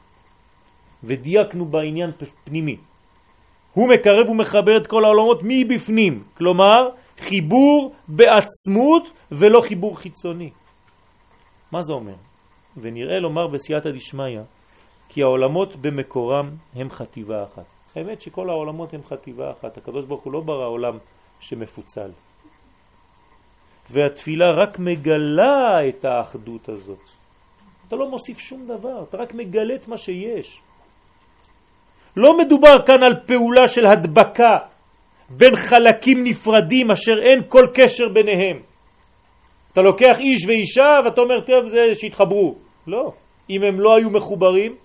ודייקנו 1.03 1.65
בעניין 1.65 2.11
פנימי. 2.43 2.77
הוא 3.73 3.89
מקרב 3.89 4.29
ומחבר 4.29 4.77
את 4.77 4.87
כל 4.87 5.05
העולמות 5.05 5.39
מבפנים, 5.43 6.23
כלומר 6.37 6.89
חיבור 7.17 7.93
בעצמות 8.07 9.11
ולא 9.31 9.61
חיבור 9.61 9.97
חיצוני. 9.97 10.49
מה 11.71 11.81
זה 11.81 11.93
אומר? 11.93 12.30
ונראה 12.77 13.19
לומר 13.19 13.47
בסייעתא 13.47 13.91
דשמיא 13.91 14.39
כי 15.09 15.21
העולמות 15.21 15.75
במקורם 15.75 16.49
הם 16.75 16.89
חטיבה 16.89 17.43
אחת. 17.43 17.65
האמת 17.95 18.21
שכל 18.21 18.49
העולמות 18.49 18.93
הם 18.93 19.03
חטיבה 19.03 19.51
אחת, 19.51 19.77
הקדוש 19.77 20.05
ברוך 20.05 20.23
הוא 20.23 20.33
לא 20.33 20.39
ברא 20.39 20.67
עולם 20.67 20.97
שמפוצל. 21.39 22.11
והתפילה 23.89 24.51
רק 24.51 24.79
מגלה 24.79 25.87
את 25.89 26.05
האחדות 26.05 26.69
הזאת. 26.69 27.09
אתה 27.87 27.95
לא 27.95 28.09
מוסיף 28.09 28.39
שום 28.39 28.67
דבר, 28.67 29.03
אתה 29.09 29.17
רק 29.17 29.33
מגלה 29.33 29.75
את 29.75 29.87
מה 29.87 29.97
שיש. 29.97 30.61
לא 32.15 32.37
מדובר 32.37 32.85
כאן 32.85 33.03
על 33.03 33.13
פעולה 33.25 33.67
של 33.67 33.85
הדבקה 33.85 34.57
בין 35.29 35.55
חלקים 35.55 36.23
נפרדים 36.23 36.91
אשר 36.91 37.19
אין 37.21 37.41
כל 37.47 37.67
קשר 37.73 38.09
ביניהם. 38.09 38.59
אתה 39.73 39.81
לוקח 39.81 40.19
איש 40.19 40.45
ואישה 40.47 40.99
ואתה 41.05 41.21
אומר, 41.21 41.39
טוב, 41.39 41.67
זה 41.67 41.95
שהתחברו. 41.95 42.55
לא. 42.87 43.11
אם 43.49 43.63
הם 43.63 43.79
לא 43.79 43.95
היו 43.95 44.09
מחוברים, 44.09 44.75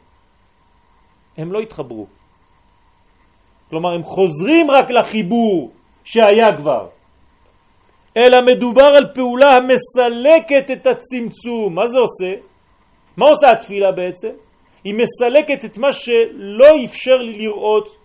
הם 1.37 1.53
לא 1.53 1.61
התחברו. 1.61 2.07
כלומר, 3.71 3.95
הם 3.95 4.03
חוזרים 4.03 4.71
רק 4.71 4.91
לחיבור 4.91 5.71
שהיה 6.05 6.57
כבר. 6.57 6.89
אלא 8.17 8.43
מדובר 8.47 8.85
על 8.97 9.07
פעולה 9.15 9.57
המסלקת 9.57 10.71
את 10.73 10.87
הצמצום. 10.87 11.75
מה 11.75 11.89
זה 11.89 11.99
עושה? 11.99 12.33
מה 13.17 13.27
עושה 13.27 13.51
התפילה 13.51 13.93
בעצם? 13.93 14.31
היא 14.85 14.95
מסלקת 14.95 15.65
את 15.65 15.79
מה 15.79 15.93
שלא 15.93 16.85
אפשר 16.85 17.17
לי 17.17 17.33
לראות 17.33 17.97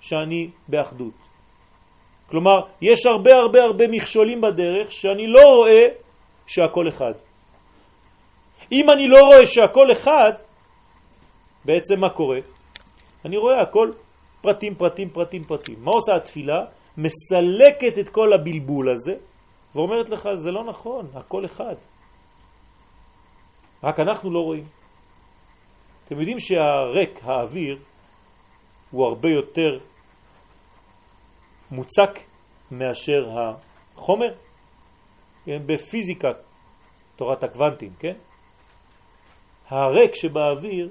שאני 0.00 0.50
באחדות. 0.68 1.14
כלומר, 2.30 2.60
יש 2.82 3.06
הרבה 3.06 3.34
הרבה 3.36 3.62
הרבה 3.62 3.88
מכשולים 3.88 4.40
בדרך 4.40 4.92
שאני 4.92 5.26
לא 5.26 5.42
רואה 5.56 5.84
שהכל 6.46 6.88
אחד. 6.88 7.12
אם 8.72 8.90
אני 8.90 9.08
לא 9.08 9.26
רואה 9.26 9.46
שהכל 9.46 9.92
אחד, 9.92 10.32
בעצם 11.64 12.00
מה 12.00 12.10
קורה? 12.10 12.38
אני 13.24 13.36
רואה 13.36 13.62
הכל 13.62 13.92
פרטים, 14.40 14.74
פרטים, 14.74 15.10
פרטים, 15.10 15.44
פרטים. 15.44 15.76
מה 15.78 15.90
עושה 15.90 16.16
התפילה? 16.16 16.64
מסלקת 16.96 17.98
את 18.00 18.08
כל 18.08 18.32
הבלבול 18.32 18.88
הזה 18.88 19.14
ואומרת 19.74 20.08
לך, 20.08 20.28
זה 20.36 20.50
לא 20.50 20.64
נכון, 20.64 21.06
הכל 21.14 21.44
אחד. 21.44 21.74
רק 23.82 24.00
אנחנו 24.00 24.30
לא 24.30 24.40
רואים. 24.40 24.64
אתם 26.04 26.20
יודעים 26.20 26.38
שהרק, 26.40 27.20
האוויר, 27.22 27.78
הוא 28.90 29.06
הרבה 29.06 29.28
יותר 29.28 29.78
מוצק 31.70 32.10
מאשר 32.70 33.28
החומר? 33.94 34.34
כן, 35.44 35.62
בפיזיקה, 35.66 36.28
תורת 37.16 37.44
הקוונטים, 37.44 37.92
כן? 37.98 38.14
הרק 39.68 40.14
שבאוויר 40.14 40.88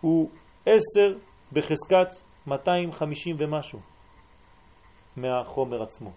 הוא 0.00 0.30
10 0.66 0.80
בחזקת 1.52 2.08
250 2.46 3.36
ומשהו 3.38 3.80
מהחומר 5.16 5.82
עצמו. 5.82 6.10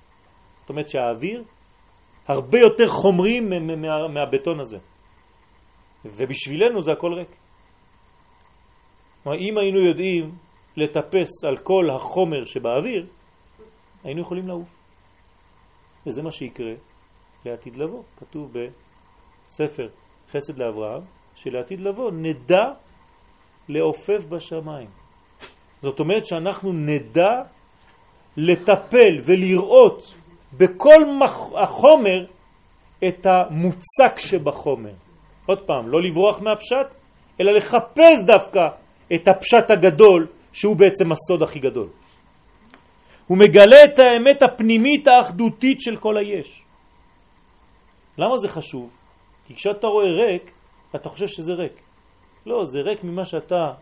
זאת 0.57 0.69
אומרת 0.69 0.87
שהאוויר 0.87 1.43
הרבה 2.27 2.59
יותר 2.59 2.89
חומרי 2.89 3.39
מה, 3.39 4.07
מהבטון 4.07 4.59
הזה. 4.59 4.77
ובשבילנו 6.05 6.81
זה 6.81 6.91
הכל 6.91 7.13
ריק. 7.13 7.35
אם 9.27 9.57
היינו 9.57 9.79
יודעים 9.79 10.35
לטפס 10.77 11.43
על 11.47 11.57
כל 11.57 11.89
החומר 11.89 12.45
שבאוויר, 12.45 13.07
היינו 14.03 14.21
יכולים 14.21 14.47
לעוף. 14.47 14.69
וזה 16.07 16.23
מה 16.23 16.31
שיקרה 16.31 16.73
לעתיד 17.45 17.75
לבוא. 17.75 18.03
כתוב 18.19 18.53
בספר 18.53 19.89
חסד 20.31 20.59
לאברהם, 20.59 21.01
שלעתיד 21.35 21.79
לבוא 21.81 22.11
נדע 22.11 22.65
לעופף 23.69 24.25
בשמיים. 24.29 24.89
זאת 25.81 25.99
אומרת 25.99 26.25
שאנחנו 26.25 26.73
נדע 26.73 27.41
לטפל 28.37 29.19
ולראות 29.23 30.13
בכל 30.53 31.03
החומר 31.63 32.25
את 33.07 33.25
המוצק 33.25 34.17
שבחומר. 34.17 34.93
עוד 35.45 35.61
פעם, 35.61 35.89
לא 35.89 36.01
לברוח 36.01 36.41
מהפשט, 36.41 36.95
אלא 37.41 37.51
לחפש 37.51 38.21
דווקא 38.25 38.67
את 39.13 39.27
הפשט 39.27 39.71
הגדול, 39.71 40.27
שהוא 40.53 40.75
בעצם 40.75 41.11
הסוד 41.11 41.43
הכי 41.43 41.59
גדול. 41.59 41.87
הוא 43.27 43.37
מגלה 43.37 43.83
את 43.83 43.99
האמת 43.99 44.43
הפנימית 44.43 45.07
האחדותית 45.07 45.81
של 45.81 45.97
כל 45.97 46.17
היש. 46.17 46.61
למה 48.17 48.37
זה 48.37 48.47
חשוב? 48.49 48.89
כי 49.47 49.55
כשאתה 49.55 49.87
רואה 49.87 50.11
ריק, 50.11 50.51
אתה 50.95 51.09
חושב 51.09 51.27
שזה 51.27 51.53
ריק. 51.53 51.81
לא, 52.45 52.65
זה 52.65 52.81
ריק 52.81 53.03
ממה 53.03 53.25
שאתה 53.25 53.73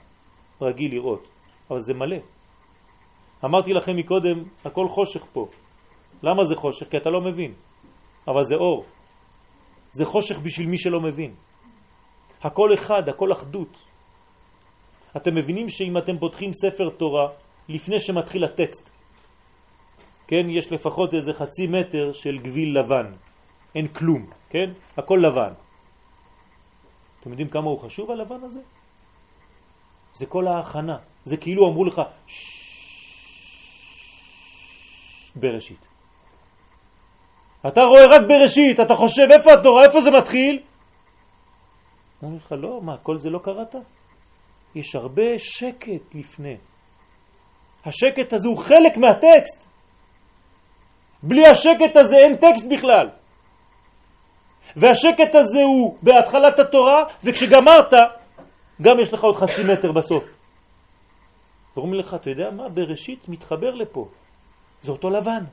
רגיל 0.62 0.92
לראות, 0.92 1.28
אבל 1.70 1.80
זה 1.80 1.94
מלא. 1.94 2.18
אמרתי 3.46 3.74
לכם 3.74 3.96
מקודם, 3.96 4.44
הכל 4.66 4.88
חושך 4.90 5.26
פה. 5.34 5.48
למה 6.24 6.44
זה 6.44 6.56
חושך? 6.56 6.90
כי 6.90 6.98
אתה 6.98 7.10
לא 7.10 7.22
מבין. 7.22 7.54
אבל 8.28 8.44
זה 8.44 8.56
אור. 8.56 8.86
זה 9.94 10.06
חושך 10.06 10.40
בשביל 10.40 10.68
מי 10.68 10.78
שלא 10.78 11.02
מבין. 11.02 11.34
הכל 12.42 12.74
אחד, 12.74 13.10
הכל 13.10 13.32
אחדות. 13.32 13.84
אתם 15.18 15.36
מבינים 15.36 15.70
שאם 15.70 15.98
אתם 15.98 16.18
פותחים 16.18 16.54
ספר 16.54 16.90
תורה 16.90 17.28
לפני 17.70 18.00
שמתחיל 18.00 18.44
הטקסט, 18.44 18.90
כן, 20.28 20.50
יש 20.50 20.72
לפחות 20.72 21.14
איזה 21.14 21.34
חצי 21.34 21.68
מטר 21.68 22.14
של 22.14 22.38
גביל 22.38 22.80
לבן, 22.80 23.12
אין 23.76 23.88
כלום, 23.88 24.30
כן? 24.56 24.72
הכל 24.98 25.20
לבן. 25.22 25.54
אתם 27.20 27.30
יודעים 27.30 27.50
כמה 27.50 27.70
הוא 27.70 27.80
חשוב 27.80 28.12
הלבן 28.12 28.44
הזה? 28.44 28.60
זה 30.14 30.26
כל 30.26 30.48
ההכנה. 30.48 30.98
זה 31.26 31.38
כאילו 31.38 31.68
אמרו 31.68 31.86
לך 31.86 32.02
בראשית. 35.36 35.80
אתה 37.68 37.82
רואה 37.82 38.06
רק 38.08 38.22
בראשית, 38.28 38.80
אתה 38.80 38.96
חושב 38.96 39.28
איפה 39.32 39.54
התורה, 39.54 39.86
איפה 39.86 40.02
זה 40.02 40.12
מתחיל? 40.12 40.62
אומר 42.24 42.38
לך, 42.38 42.52
לא, 42.52 42.82
מה, 42.82 42.98
כל 42.98 43.20
זה 43.20 43.30
לא 43.30 43.40
קראת? 43.40 43.76
יש 44.76 44.96
הרבה 44.96 45.40
שקט 45.40 46.16
לפני. 46.16 46.58
השקט 47.86 48.34
הזה 48.34 48.48
הוא 48.48 48.58
חלק 48.58 48.98
מהטקסט. 48.98 49.68
בלי 51.24 51.48
השקט 51.48 51.96
הזה 51.96 52.16
אין 52.18 52.36
טקסט 52.36 52.66
בכלל. 52.72 53.25
והשקט 54.76 55.36
הזה 55.36 55.64
הוא 55.64 55.98
בהתחלת 56.02 56.60
התורה, 56.60 57.04
וכשגמרת, 57.24 57.94
גם 58.82 59.00
יש 59.00 59.14
לך 59.14 59.24
עוד 59.24 59.36
חצי 59.36 59.64
מטר 59.64 59.92
בסוף. 59.92 60.24
ואומרים 61.78 62.00
לך, 62.00 62.14
אתה 62.14 62.30
יודע 62.30 62.52
מה? 62.52 62.70
בראשית 62.70 63.30
מתחבר 63.30 63.74
לפה. 63.74 64.08
זה 64.82 64.92
אותו 64.92 65.10
לבן. 65.10 65.44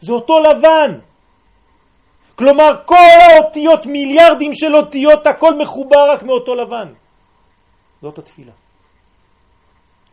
זה 0.00 0.12
אותו 0.12 0.40
לבן. 0.40 0.98
כלומר, 2.34 2.70
כל 2.84 2.96
האותיות, 3.20 3.86
מיליארדים 3.86 4.54
של 4.54 4.76
אותיות, 4.76 5.26
הכל 5.26 5.54
מחובר 5.58 6.10
רק 6.10 6.22
מאותו 6.22 6.54
לבן. 6.54 6.92
זאת 8.02 8.18
התפילה. 8.18 8.52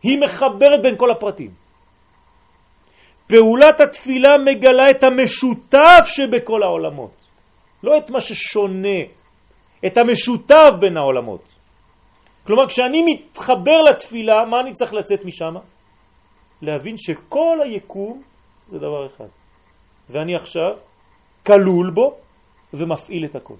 היא 0.02 0.20
מחברת 0.20 0.82
בין 0.82 0.96
כל 0.96 1.10
הפרטים. 1.10 1.50
פעולת 3.26 3.80
התפילה 3.80 4.38
מגלה 4.38 4.90
את 4.90 5.02
המשותף 5.04 6.04
שבכל 6.04 6.62
העולמות, 6.62 7.19
לא 7.82 7.98
את 7.98 8.10
מה 8.10 8.20
ששונה, 8.20 8.98
את 9.86 9.96
המשותף 9.96 10.70
בין 10.80 10.96
העולמות. 10.96 11.54
כלומר, 12.46 12.68
כשאני 12.68 13.02
מתחבר 13.06 13.82
לתפילה, 13.82 14.44
מה 14.44 14.60
אני 14.60 14.72
צריך 14.72 14.94
לצאת 14.94 15.24
משם? 15.24 15.54
להבין 16.62 16.96
שכל 16.96 17.58
היקום 17.64 18.22
זה 18.70 18.78
דבר 18.78 19.06
אחד. 19.06 19.28
ואני 20.10 20.36
עכשיו 20.36 20.76
כלול 21.46 21.90
בו 21.94 22.16
ומפעיל 22.74 23.24
את 23.24 23.34
הכל. 23.34 23.56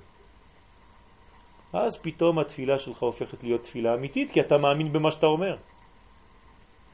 אז 1.73 1.99
פתאום 2.03 2.39
התפילה 2.39 2.79
שלך 2.79 3.03
הופכת 3.03 3.43
להיות 3.43 3.63
תפילה 3.63 3.95
אמיתית, 3.95 4.31
כי 4.31 4.41
אתה 4.41 4.59
מאמין 4.59 4.93
במה 4.93 5.11
שאתה 5.11 5.27
אומר. 5.27 5.57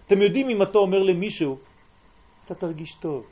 אתם 0.07 0.23
יודעים 0.23 0.49
אם 0.49 0.63
אתה 0.63 0.79
אומר 0.79 1.03
למישהו, 1.03 1.59
אתה 2.45 2.55
תרגיש 2.55 2.95
טוב. 2.95 3.27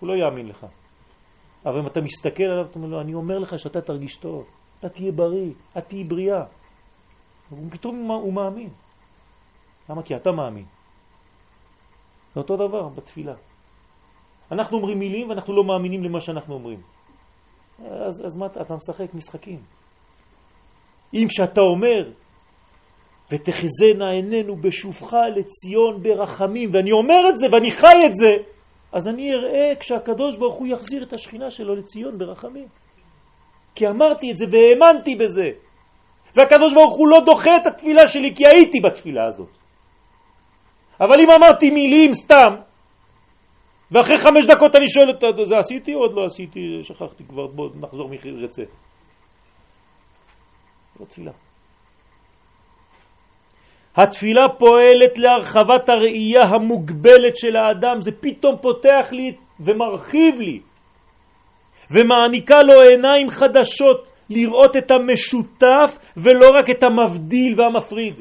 הוא 0.00 0.08
לא 0.08 0.14
יאמין 0.14 0.48
לך. 0.48 0.66
אבל 1.66 1.78
אם 1.78 1.86
אתה 1.86 2.00
מסתכל 2.00 2.42
עליו, 2.42 2.64
אתה 2.64 2.78
אומר 2.78 2.88
לו, 2.88 3.00
אני 3.00 3.14
אומר 3.14 3.38
לך 3.38 3.58
שאתה 3.58 3.80
תרגיש 3.80 4.16
טוב, 4.16 4.44
אתה 4.78 4.88
תהיה 4.88 5.12
בריא, 5.12 5.52
את 5.78 5.88
תהיה 5.88 6.04
בריאה. 6.04 6.44
פתאום 7.70 8.10
הוא 8.10 8.32
מאמין. 8.32 8.68
למה? 9.88 10.02
כי 10.02 10.16
אתה 10.16 10.32
מאמין. 10.32 10.64
זה 12.34 12.40
אותו 12.40 12.56
דבר 12.56 12.88
בתפילה. 12.88 13.34
אנחנו 14.52 14.76
אומרים 14.76 14.98
מילים 14.98 15.28
ואנחנו 15.28 15.56
לא 15.56 15.64
מאמינים 15.64 16.04
למה 16.04 16.20
שאנחנו 16.20 16.54
אומרים. 16.54 16.82
אז, 17.84 18.26
אז 18.26 18.36
מה 18.36 18.46
אתה 18.46 18.76
משחק 18.76 19.14
משחקים? 19.14 19.62
אם 21.14 21.26
כשאתה 21.28 21.60
אומר 21.60 22.12
ותחזנה 23.30 24.10
עינינו 24.10 24.56
בשובך 24.56 25.12
לציון 25.36 26.02
ברחמים, 26.02 26.70
ואני 26.72 26.92
אומר 26.92 27.22
את 27.28 27.38
זה 27.38 27.46
ואני 27.52 27.70
חי 27.70 28.06
את 28.06 28.16
זה, 28.16 28.36
אז 28.92 29.08
אני 29.08 29.34
אראה 29.34 29.72
כשהקדוש 29.80 30.36
ברוך 30.36 30.54
הוא 30.54 30.66
יחזיר 30.66 31.02
את 31.02 31.12
השכינה 31.12 31.50
שלו 31.50 31.74
לציון 31.74 32.18
ברחמים. 32.18 32.68
כי 33.74 33.88
אמרתי 33.88 34.32
את 34.32 34.38
זה 34.38 34.44
והאמנתי 34.50 35.16
בזה. 35.16 35.50
והקדוש 36.34 36.74
ברוך 36.74 36.94
הוא 36.96 37.08
לא 37.08 37.22
דוחה 37.26 37.56
את 37.56 37.66
התפילה 37.66 38.08
שלי 38.08 38.34
כי 38.34 38.46
הייתי 38.46 38.80
בתפילה 38.80 39.26
הזאת. 39.26 39.48
אבל 41.00 41.20
אם 41.20 41.30
אמרתי 41.30 41.70
מילים 41.70 42.14
סתם, 42.14 42.54
ואחרי 43.90 44.18
חמש 44.18 44.44
דקות 44.44 44.76
אני 44.76 44.88
שואל 44.88 45.08
אותו, 45.08 45.46
זה 45.46 45.58
עשיתי 45.58 45.94
או 45.94 46.00
עוד 46.00 46.14
לא 46.14 46.26
עשיתי? 46.26 46.78
שכחתי 46.82 47.24
כבר, 47.24 47.46
בוא 47.46 47.70
נחזור 47.80 48.10
מרצה. 48.24 48.62
לא 51.00 51.04
תפילה. 51.04 51.32
התפילה 53.96 54.48
פועלת 54.58 55.18
להרחבת 55.18 55.88
הראייה 55.88 56.42
המוגבלת 56.42 57.36
של 57.36 57.56
האדם, 57.56 58.00
זה 58.00 58.10
פתאום 58.20 58.56
פותח 58.62 59.08
לי 59.12 59.32
ומרחיב 59.60 60.40
לי 60.40 60.60
ומעניקה 61.90 62.62
לו 62.62 62.80
עיניים 62.80 63.30
חדשות 63.30 64.12
לראות 64.30 64.76
את 64.76 64.90
המשותף 64.90 65.98
ולא 66.16 66.50
רק 66.54 66.70
את 66.70 66.82
המבדיל 66.82 67.60
והמפריד. 67.60 68.20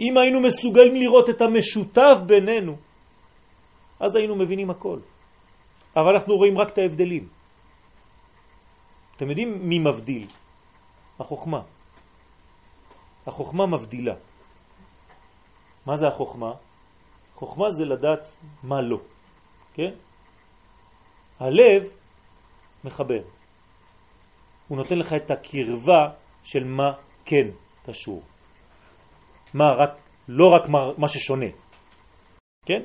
אם 0.00 0.18
היינו 0.18 0.40
מסוגלים 0.40 0.94
לראות 0.94 1.30
את 1.30 1.42
המשותף 1.42 2.16
בינינו, 2.26 2.76
אז 4.00 4.16
היינו 4.16 4.36
מבינים 4.36 4.70
הכל. 4.70 4.98
אבל 5.96 6.12
אנחנו 6.14 6.36
רואים 6.36 6.58
רק 6.58 6.68
את 6.68 6.78
ההבדלים. 6.78 7.28
אתם 9.16 9.28
יודעים 9.28 9.68
מי 9.68 9.78
מבדיל? 9.78 10.26
החוכמה. 11.20 11.60
החוכמה 13.26 13.66
מבדילה. 13.66 14.14
מה 15.86 15.96
זה 15.96 16.08
החוכמה? 16.08 16.52
חוכמה 17.34 17.70
זה 17.70 17.84
לדעת 17.84 18.36
מה 18.62 18.80
לא, 18.80 19.00
כן? 19.74 19.90
הלב 21.40 21.82
מחבר. 22.84 23.22
הוא 24.68 24.78
נותן 24.78 24.98
לך 24.98 25.12
את 25.12 25.30
הקרבה 25.30 26.08
של 26.44 26.64
מה 26.64 26.92
כן 27.24 27.46
קשור. 27.86 28.22
מה 29.54 29.72
רק, 29.72 29.90
לא 30.28 30.52
רק 30.52 30.68
מה, 30.68 30.78
מה 30.98 31.08
ששונה. 31.08 31.46
כן? 32.66 32.82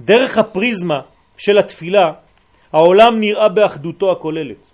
דרך 0.00 0.38
הפריזמה 0.38 1.00
של 1.36 1.58
התפילה, 1.58 2.12
העולם 2.72 3.20
נראה 3.20 3.48
באחדותו 3.48 4.12
הכוללת. 4.12 4.70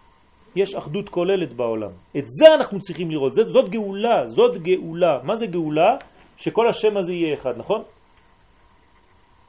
יש 0.57 0.75
אחדות 0.75 1.09
כוללת 1.09 1.53
בעולם. 1.53 1.91
את 2.17 2.25
זה 2.27 2.47
אנחנו 2.55 2.81
צריכים 2.81 3.11
לראות, 3.11 3.35
זאת, 3.35 3.49
זאת 3.49 3.69
גאולה, 3.69 4.27
זאת 4.27 4.59
גאולה. 4.59 5.19
מה 5.23 5.37
זה 5.37 5.47
גאולה? 5.47 5.97
שכל 6.37 6.69
השם 6.69 6.97
הזה 6.97 7.13
יהיה 7.13 7.35
אחד, 7.35 7.55
נכון? 7.57 7.83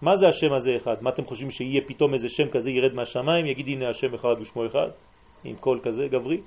מה 0.02 0.18
זה 0.18 0.28
השם 0.28 0.54
הזה 0.54 0.76
אחד? 0.78 0.96
מה 1.02 1.10
אתם 1.10 1.26
חושבים 1.26 1.52
שיהיה 1.52 1.82
פתאום 1.88 2.14
איזה 2.14 2.30
שם 2.30 2.50
כזה 2.50 2.72
ירד 2.72 2.94
מהשמיים, 2.94 3.46
יגיד 3.46 3.68
הנה 3.68 3.90
השם 3.90 4.14
אחד 4.14 4.36
ושמו 4.40 4.66
אחד, 4.66 4.90
עם 5.44 5.56
קול 5.56 5.80
כזה 5.84 6.08
גברי? 6.08 6.42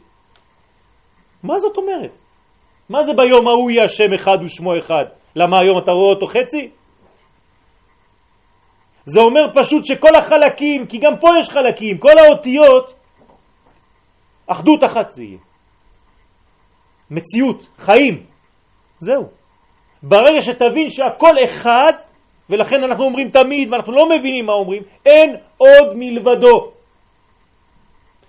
מה 1.43 1.59
זאת 1.59 1.77
אומרת? 1.77 2.21
מה 2.89 3.05
זה 3.05 3.13
ביום 3.15 3.49
ההוא 3.49 3.71
יהיה 3.71 3.85
השם 3.85 4.13
אחד 4.13 4.39
ושמו 4.43 4.79
אחד? 4.79 5.05
למה 5.37 5.59
היום 5.59 5.79
אתה 5.79 5.93
רואה 5.93 6.11
אותו 6.11 6.27
חצי? 6.27 6.71
זה 9.05 9.21
אומר 9.21 9.47
פשוט 9.55 9.85
שכל 9.85 10.15
החלקים, 10.15 10.87
כי 10.87 10.99
גם 10.99 11.19
פה 11.21 11.29
יש 11.39 11.49
חלקים, 11.49 11.99
כל 11.99 12.19
האותיות 12.19 13.00
אחדות 14.51 14.85
אחת 14.85 15.11
זה 15.11 15.23
יהיה. 15.23 15.39
מציאות, 17.11 17.69
חיים. 17.77 18.27
זהו. 18.99 19.29
ברגע 20.03 20.43
שתבין 20.43 20.91
שהכל 20.91 21.35
אחד, 21.45 21.93
ולכן 22.51 22.85
אנחנו 22.85 23.05
אומרים 23.05 23.31
תמיד, 23.31 23.73
ואנחנו 23.73 23.93
לא 23.93 24.09
מבינים 24.09 24.47
מה 24.47 24.53
אומרים, 24.53 24.83
אין 25.07 25.37
עוד 25.57 25.89
מלבדו. 25.95 26.73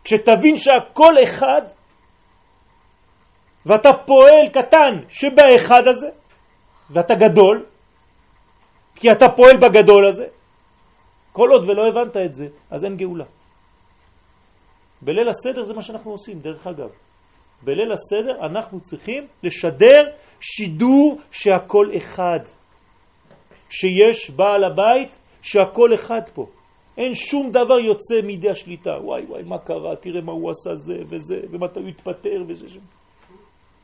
כשתבין 0.04 0.58
שהכל 0.58 1.14
אחד, 1.24 1.62
ואתה 3.66 3.94
פועל 4.06 4.50
קטן 4.54 5.00
שבאחד 5.10 5.88
הזה, 5.88 6.10
ואתה 6.90 7.16
גדול, 7.16 7.66
כי 8.96 9.12
אתה 9.12 9.30
פועל 9.30 9.58
בגדול 9.58 10.06
הזה, 10.06 10.26
כל 11.32 11.50
עוד 11.50 11.70
ולא 11.70 11.88
הבנת 11.88 12.18
את 12.18 12.36
זה, 12.36 12.48
אז 12.70 12.84
אין 12.84 12.98
גאולה. 12.98 13.26
בליל 15.02 15.30
הסדר 15.30 15.64
זה 15.64 15.74
מה 15.74 15.82
שאנחנו 15.82 16.12
עושים, 16.12 16.40
דרך 16.40 16.68
אגב. 16.68 16.90
בליל 17.64 17.92
הסדר 17.92 18.46
אנחנו 18.46 18.80
צריכים 18.80 19.28
לשדר 19.44 20.10
שידור 20.40 21.18
שהכל 21.32 21.90
אחד. 21.98 22.40
שיש 23.70 24.32
בעל 24.32 24.64
הבית 24.64 25.20
שהכל 25.42 25.94
אחד 25.94 26.22
פה. 26.34 26.48
אין 26.98 27.16
שום 27.16 27.52
דבר 27.52 27.80
יוצא 27.80 28.22
מידי 28.24 28.50
השליטה. 28.50 28.98
וואי 29.02 29.26
וואי, 29.26 29.44
מה 29.44 29.58
קרה? 29.58 29.96
תראה 29.96 30.22
מה 30.22 30.32
הוא 30.32 30.52
עשה 30.52 30.76
זה 30.76 30.98
וזה, 31.08 31.40
ומתי 31.52 31.80
הוא 31.80 31.88
התפטר 31.88 32.44
וזה 32.48 32.70
שם. 32.70 32.80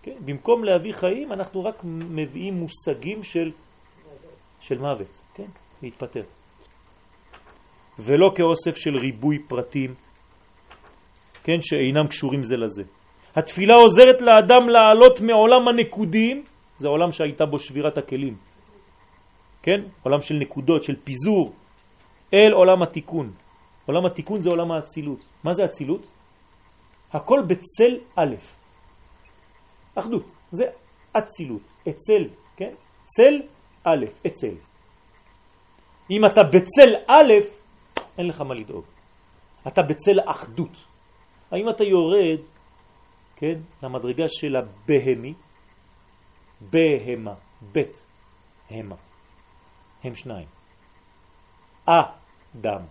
כן? 0.03 0.15
במקום 0.25 0.63
להביא 0.63 0.93
חיים, 0.93 1.31
אנחנו 1.31 1.65
רק 1.65 1.75
מביאים 1.83 2.53
מושגים 2.53 3.23
של, 3.23 3.51
של 4.59 4.79
מוות, 4.79 5.21
כן? 5.33 5.47
להתפטר. 5.81 6.23
ולא 7.99 8.31
כאוסף 8.35 8.77
של 8.77 8.97
ריבוי 8.97 9.39
פרטים 9.39 9.95
כן, 11.47 11.61
שאינם 11.61 12.07
קשורים 12.07 12.43
זה 12.43 12.57
לזה. 12.57 12.83
התפילה 13.35 13.75
עוזרת 13.75 14.21
לאדם 14.21 14.69
לעלות 14.69 15.21
מעולם 15.21 15.67
הנקודים, 15.67 16.43
זה 16.77 16.87
עולם 16.87 17.11
שהייתה 17.11 17.45
בו 17.45 17.59
שבירת 17.59 17.97
הכלים, 17.97 18.35
כן? 19.63 19.81
עולם 20.03 20.21
של 20.21 20.35
נקודות, 20.35 20.83
של 20.83 20.95
פיזור, 21.03 21.53
אל 22.33 22.51
עולם 22.51 22.83
התיקון. 22.83 23.31
עולם 23.85 24.05
התיקון 24.05 24.41
זה 24.41 24.49
עולם 24.49 24.71
האצילות. 24.71 25.27
מה 25.43 25.53
זה 25.53 25.65
אצילות? 25.65 26.07
הכל 27.11 27.39
בצל 27.47 27.93
א', 28.15 28.35
אחדות, 29.95 30.33
זה 30.51 30.65
אצילות, 31.17 31.67
אצל, 31.89 32.23
כן? 32.57 32.73
צל 33.05 33.35
א', 33.83 34.05
אצל. 34.27 34.55
אם 36.11 36.25
אתה 36.25 36.43
בצל 36.43 36.91
א', 37.07 37.33
אין 38.17 38.27
לך 38.27 38.41
מה 38.41 38.53
לדאוג. 38.53 38.85
אתה 39.67 39.81
בצל 39.81 40.19
אחדות. 40.25 40.96
האם 41.51 41.69
אתה 41.69 41.83
יורד, 41.83 42.39
כן, 43.35 43.59
למדרגה 43.83 44.25
של 44.29 44.55
הבהמי, 44.55 45.33
בהמה, 46.61 47.33
בית, 47.61 48.05
המה, 48.69 48.95
הם 50.03 50.15
שניים. 50.15 50.47
א, 51.87 52.01
דם, 52.55 52.81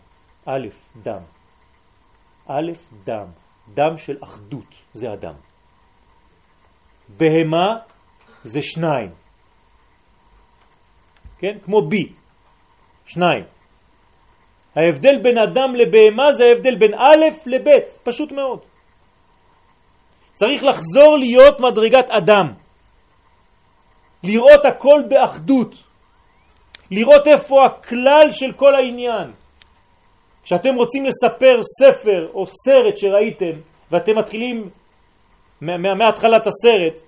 א', 0.46 0.68
דם, 1.02 1.22
א', 2.46 2.72
דם, 3.04 3.26
דם 3.74 3.96
של 3.96 4.16
אחדות, 4.22 4.74
זה 4.92 5.12
הדם. 5.12 5.34
בהמה 7.08 7.76
זה 8.44 8.62
שניים, 8.62 9.10
כן, 11.38 11.58
כמו 11.62 11.88
בי, 11.88 12.12
שניים. 13.06 13.44
ההבדל 14.76 15.18
בין 15.22 15.38
אדם 15.38 15.74
לבהמה 15.74 16.32
זה 16.32 16.44
ההבדל 16.44 16.76
בין 16.76 16.94
א' 16.94 17.24
לב', 17.46 17.68
פשוט 18.02 18.32
מאוד. 18.32 18.58
צריך 20.34 20.64
לחזור 20.64 21.18
להיות 21.18 21.60
מדרגת 21.60 22.10
אדם, 22.10 22.46
לראות 24.22 24.64
הכל 24.64 25.00
באחדות, 25.08 25.74
לראות 26.90 27.26
איפה 27.26 27.66
הכלל 27.66 28.28
של 28.32 28.52
כל 28.52 28.74
העניין. 28.74 29.32
כשאתם 30.42 30.74
רוצים 30.74 31.04
לספר 31.04 31.60
ספר 31.62 32.28
או 32.34 32.46
סרט 32.46 32.96
שראיתם 32.96 33.60
ואתם 33.90 34.18
מתחילים 34.18 34.70
מהתחלת 35.60 36.46
הסרט, 36.46 37.02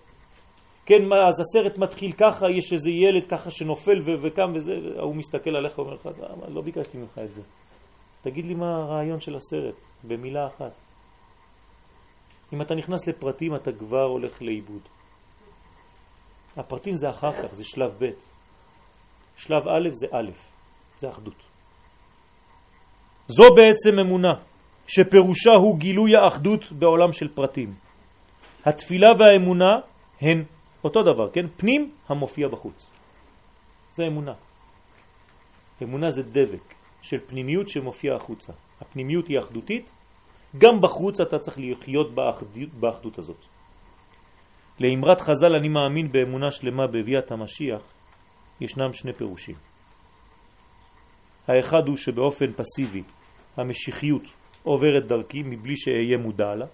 כן, 0.89 1.13
אז 1.13 1.41
הסרט 1.41 1.79
מתחיל 1.79 2.13
ככה, 2.13 2.51
יש 2.51 2.73
איזה 2.73 2.91
ילד 2.91 3.27
ככה 3.27 3.51
שנופל 3.51 4.01
וקם 4.05 4.53
וזה, 4.55 4.73
הוא 5.01 5.17
מסתכל 5.17 5.57
עליך 5.57 5.79
ואומר 5.79 5.95
לך, 5.95 6.07
אה, 6.07 6.49
לא 6.49 6.63
ביקשתי 6.63 6.99
ממך 6.99 7.19
את 7.25 7.35
זה. 7.35 7.43
תגיד 8.23 8.47
לי 8.47 8.55
מה 8.55 8.77
הרעיון 8.77 9.21
של 9.21 9.37
הסרט, 9.37 9.75
במילה 10.05 10.47
אחת. 10.47 10.73
אם 12.53 12.63
אתה 12.63 12.75
נכנס 12.75 13.07
לפרטים 13.07 13.55
אתה 13.55 13.73
כבר 13.73 14.03
הולך 14.03 14.43
לאיבוד. 14.43 14.81
הפרטים 16.57 16.95
זה 16.95 17.11
אחר 17.11 17.33
כך, 17.43 17.55
זה 17.55 17.65
שלב 17.65 17.93
ב'. 17.99 18.11
שלב 19.37 19.69
א' 19.69 19.89
זה 19.93 20.07
א', 20.11 20.31
זה 20.97 21.09
אחדות. 21.09 21.43
זו 23.29 23.55
בעצם 23.57 23.99
אמונה, 23.99 24.33
שפירושה 24.87 25.53
הוא 25.53 25.79
גילוי 25.79 26.17
האחדות 26.17 26.73
בעולם 26.73 27.13
של 27.13 27.29
פרטים. 27.29 27.75
התפילה 28.65 29.09
והאמונה 29.19 29.79
הן 30.21 30.45
אותו 30.85 31.03
דבר, 31.03 31.31
כן? 31.31 31.47
פנים 31.57 31.93
המופיע 32.09 32.49
בחוץ. 32.49 32.91
זה 33.93 34.07
אמונה. 34.07 34.35
אמונה 35.83 36.11
זה 36.11 36.23
דבק 36.23 36.75
של 37.03 37.19
פנימיות 37.27 37.69
שמופיע 37.69 38.15
החוצה. 38.15 38.53
הפנימיות 38.81 39.29
היא 39.29 39.39
אחדותית, 39.39 39.93
גם 40.59 40.81
בחוץ 40.81 41.21
אתה 41.21 41.39
צריך 41.39 41.59
לחיות 41.61 42.15
באחדות, 42.15 42.75
באחדות 42.81 43.19
הזאת. 43.19 43.45
לאמרת 44.81 45.21
חז"ל 45.21 45.55
אני 45.55 45.69
מאמין 45.69 46.13
באמונה 46.13 46.51
שלמה 46.51 46.87
בביאת 46.87 47.33
המשיח, 47.33 47.83
ישנם 48.61 48.93
שני 48.93 49.13
פירושים. 49.13 49.55
האחד 51.49 51.89
הוא 51.89 51.97
שבאופן 51.97 52.53
פסיבי 52.53 53.03
המשיחיות 53.57 54.23
עוברת 54.63 55.07
דרכי 55.07 55.43
מבלי 55.43 55.77
שאהיה 55.77 56.19
מודע 56.19 56.55
לה, 56.55 56.67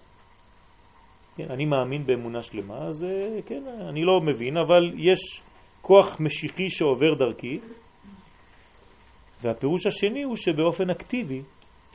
כן, 1.37 1.45
אני 1.49 1.65
מאמין 1.65 2.05
באמונה 2.05 2.41
שלמה, 2.41 2.77
אז 2.77 3.03
אה, 3.03 3.41
כן, 3.45 3.63
אני 3.89 4.03
לא 4.03 4.21
מבין, 4.21 4.57
אבל 4.57 4.93
יש 4.95 5.41
כוח 5.81 6.19
משיחי 6.19 6.69
שעובר 6.69 7.13
דרכי, 7.13 7.59
והפירוש 9.41 9.85
השני 9.85 10.23
הוא 10.23 10.35
שבאופן 10.35 10.89
אקטיבי 10.89 11.41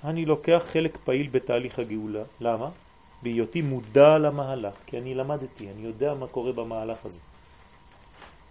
אני 0.05 0.25
לוקח 0.25 0.63
חלק 0.67 0.99
פעיל 1.05 1.29
בתהליך 1.33 1.79
הגאולה. 1.79 2.23
למה? 2.41 2.69
בהיותי 3.23 3.63
מודע 3.63 4.19
למהלך, 4.19 4.75
כי 4.87 4.99
אני 4.99 5.15
למדתי, 5.15 5.71
אני 5.71 5.87
יודע 5.87 6.15
מה 6.15 6.27
קורה 6.27 6.53
במהלך 6.53 7.05
הזה. 7.05 7.21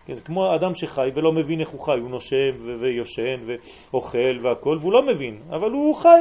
כן, 0.06 0.14
זה 0.14 0.22
כמו 0.22 0.56
אדם 0.56 0.76
שחי 0.76 1.10
ולא 1.16 1.32
מבין 1.32 1.60
איך 1.60 1.70
הוא 1.70 1.80
חי, 1.82 2.00
הוא 2.00 2.10
נושם 2.10 2.80
ויושן 2.80 3.42
ואוכל 3.46 4.40
והכל, 4.42 4.78
והוא 4.82 4.94
לא 4.94 5.06
מבין, 5.06 5.42
אבל 5.50 5.72
הוא 5.72 5.96
חי. 5.96 6.20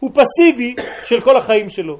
הוא 0.00 0.10
פסיבי 0.14 0.74
של 1.02 1.20
כל 1.20 1.36
החיים 1.36 1.70
שלו. 1.70 1.98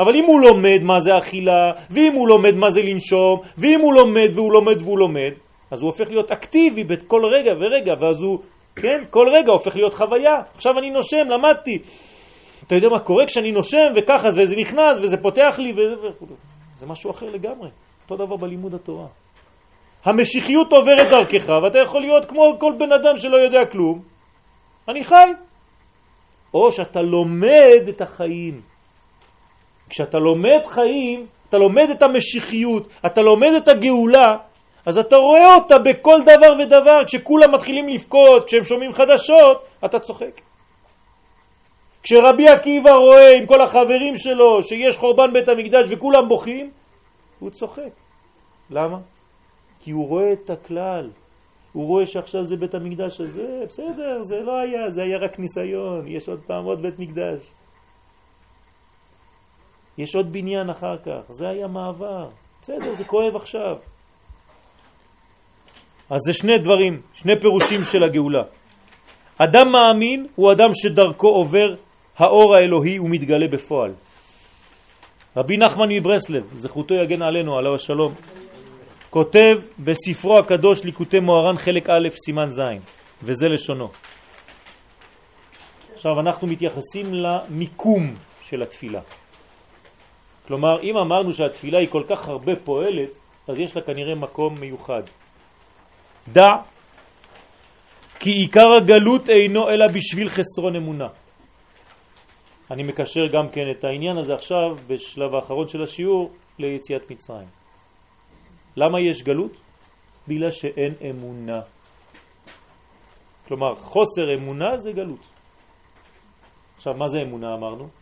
אבל 0.00 0.16
אם 0.16 0.24
הוא 0.24 0.40
לומד 0.40 0.82
מה 0.82 1.00
זה 1.00 1.18
אכילה, 1.18 1.72
ואם 1.90 2.12
הוא 2.12 2.28
לומד 2.28 2.54
מה 2.54 2.70
זה 2.70 2.82
לנשום, 2.82 3.40
ואם 3.58 3.80
הוא 3.80 3.94
לומד 3.94 4.28
והוא 4.34 4.52
לומד 4.52 4.82
והוא 4.82 4.98
לומד, 4.98 5.32
אז 5.70 5.80
הוא 5.80 5.86
הופך 5.86 6.10
להיות 6.10 6.30
אקטיבי 6.30 6.84
בכל 6.84 7.24
רגע 7.24 7.52
ורגע, 7.60 7.94
ואז 8.00 8.22
הוא, 8.22 8.38
כן, 8.76 9.04
כל 9.10 9.28
רגע 9.32 9.52
הופך 9.52 9.76
להיות 9.76 9.94
חוויה. 9.94 10.36
עכשיו 10.54 10.78
אני 10.78 10.90
נושם, 10.90 11.28
למדתי. 11.28 11.78
אתה 12.66 12.74
יודע 12.74 12.88
מה 12.88 12.98
קורה 12.98 13.26
כשאני 13.26 13.52
נושם 13.52 13.92
וככה, 13.96 14.28
וזה 14.28 14.56
נכנס 14.56 14.98
וזה 15.02 15.16
פותח 15.16 15.58
לי, 15.58 15.72
וזה, 15.72 16.08
זה 16.76 16.86
משהו 16.86 17.10
אחר 17.10 17.26
לגמרי. 17.30 17.68
אותו 18.02 18.26
דבר 18.26 18.36
בלימוד 18.36 18.74
התורה. 18.74 19.06
המשיחיות 20.04 20.72
עוברת 20.72 21.10
דרכך, 21.10 21.48
ואתה 21.62 21.78
יכול 21.78 22.00
להיות 22.00 22.24
כמו 22.24 22.56
כל 22.60 22.72
בן 22.78 22.92
אדם 22.92 23.16
שלא 23.16 23.36
יודע 23.36 23.64
כלום. 23.64 24.02
אני 24.88 25.04
חי. 25.04 25.32
או 26.54 26.72
שאתה 26.72 27.02
לומד 27.02 27.82
את 27.88 28.00
החיים. 28.00 28.69
כשאתה 29.90 30.18
לומד 30.18 30.60
חיים, 30.66 31.26
אתה 31.48 31.58
לומד 31.58 31.86
את 31.90 32.02
המשיחיות, 32.02 32.88
אתה 33.06 33.22
לומד 33.22 33.52
את 33.56 33.68
הגאולה, 33.68 34.36
אז 34.86 34.98
אתה 34.98 35.16
רואה 35.16 35.54
אותה 35.54 35.78
בכל 35.78 36.22
דבר 36.22 36.54
ודבר. 36.62 37.04
כשכולם 37.06 37.54
מתחילים 37.54 37.88
לבכות, 37.88 38.44
כשהם 38.44 38.64
שומעים 38.64 38.92
חדשות, 38.92 39.64
אתה 39.84 39.98
צוחק. 39.98 40.40
כשרבי 42.02 42.48
עקיבא 42.48 42.90
רואה 42.90 43.36
עם 43.36 43.46
כל 43.46 43.60
החברים 43.60 44.16
שלו 44.16 44.62
שיש 44.62 44.96
חורבן 44.96 45.32
בית 45.32 45.48
המקדש 45.48 45.86
וכולם 45.90 46.28
בוכים, 46.28 46.70
הוא 47.38 47.50
צוחק. 47.50 47.90
למה? 48.70 48.98
כי 49.80 49.90
הוא 49.90 50.08
רואה 50.08 50.32
את 50.32 50.50
הכלל. 50.50 51.10
הוא 51.72 51.86
רואה 51.86 52.06
שעכשיו 52.06 52.44
זה 52.44 52.56
בית 52.56 52.74
המקדש 52.74 53.20
הזה, 53.20 53.62
בסדר, 53.68 54.22
זה 54.22 54.42
לא 54.42 54.58
היה, 54.58 54.90
זה 54.90 55.02
היה 55.02 55.18
רק 55.18 55.38
ניסיון, 55.38 56.08
יש 56.08 56.28
עוד 56.28 56.40
פעם 56.46 56.64
עוד 56.64 56.82
בית 56.82 56.98
מקדש. 56.98 57.52
יש 60.00 60.14
עוד 60.14 60.32
בניין 60.32 60.70
אחר 60.70 60.96
כך, 61.04 61.20
זה 61.28 61.48
היה 61.48 61.66
מעבר. 61.66 62.28
בסדר, 62.62 62.94
זה 62.94 63.04
כואב 63.04 63.36
עכשיו. 63.36 63.76
אז 66.10 66.20
זה 66.26 66.32
שני 66.32 66.58
דברים, 66.58 67.00
שני 67.14 67.40
פירושים 67.40 67.84
של 67.84 68.04
הגאולה. 68.04 68.42
אדם 69.38 69.72
מאמין 69.72 70.26
הוא 70.34 70.52
אדם 70.52 70.70
שדרכו 70.74 71.28
עובר 71.28 71.74
האור 72.16 72.54
האלוהי 72.54 72.98
ומתגלה 72.98 73.48
בפועל. 73.48 73.92
רבי 75.36 75.56
נחמן 75.56 75.88
מברסלב, 75.88 76.44
זכותו 76.56 76.94
יגן 76.94 77.22
עלינו, 77.22 77.58
עליו 77.58 77.74
השלום, 77.74 78.14
כותב 79.10 79.60
בספרו 79.78 80.38
הקדוש 80.38 80.84
ליקוטי 80.84 81.20
מוהר"ן 81.20 81.58
חלק 81.58 81.90
א' 81.90 82.08
סימן 82.24 82.50
ז', 82.50 82.60
וזה 83.22 83.48
לשונו. 83.48 83.88
עכשיו 85.94 86.20
אנחנו 86.20 86.46
מתייחסים 86.46 87.14
למיקום 87.14 88.14
של 88.42 88.62
התפילה. 88.62 89.00
כלומר, 90.50 90.82
אם 90.82 90.96
אמרנו 90.96 91.32
שהתפילה 91.32 91.78
היא 91.78 91.88
כל 91.88 92.02
כך 92.08 92.28
הרבה 92.28 92.52
פועלת, 92.64 93.18
אז 93.48 93.58
יש 93.58 93.76
לה 93.76 93.82
כנראה 93.82 94.14
מקום 94.14 94.54
מיוחד. 94.60 95.02
דע 96.28 96.50
כי 98.18 98.30
עיקר 98.30 98.72
הגלות 98.82 99.30
אינו 99.30 99.70
אלא 99.70 99.86
בשביל 99.86 100.28
חסרון 100.28 100.76
אמונה. 100.76 101.08
אני 102.70 102.82
מקשר 102.82 103.26
גם 103.26 103.48
כן 103.48 103.70
את 103.70 103.84
העניין 103.84 104.16
הזה 104.18 104.34
עכשיו, 104.34 104.76
בשלב 104.86 105.34
האחרון 105.34 105.68
של 105.68 105.82
השיעור, 105.82 106.30
ליציאת 106.58 107.10
מצרים. 107.10 107.48
למה 108.76 109.00
יש 109.00 109.22
גלות? 109.22 109.52
בגלל 110.28 110.50
שאין 110.50 110.94
אמונה. 111.10 111.60
כלומר, 113.48 113.74
חוסר 113.74 114.34
אמונה 114.34 114.78
זה 114.78 114.92
גלות. 114.92 115.24
עכשיו, 116.76 116.94
מה 116.94 117.08
זה 117.08 117.22
אמונה 117.22 117.54
אמרנו? 117.54 117.99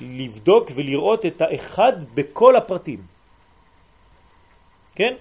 לבדוק 0.00 0.70
ולראות 0.74 1.26
את 1.26 1.42
האחד 1.42 1.92
בכל 2.14 2.56
הפרטים. 2.56 3.00
כן? 4.94 5.14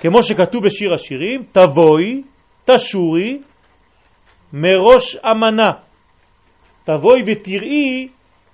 כמו 0.00 0.22
שכתוב 0.22 0.64
בשיר 0.66 0.94
השירים, 0.94 1.44
תבואי, 1.52 2.22
תשורי, 2.64 3.42
מראש 4.52 5.16
אמנה. 5.16 5.72
תבואי 6.84 7.22
ותראי, 7.26 8.08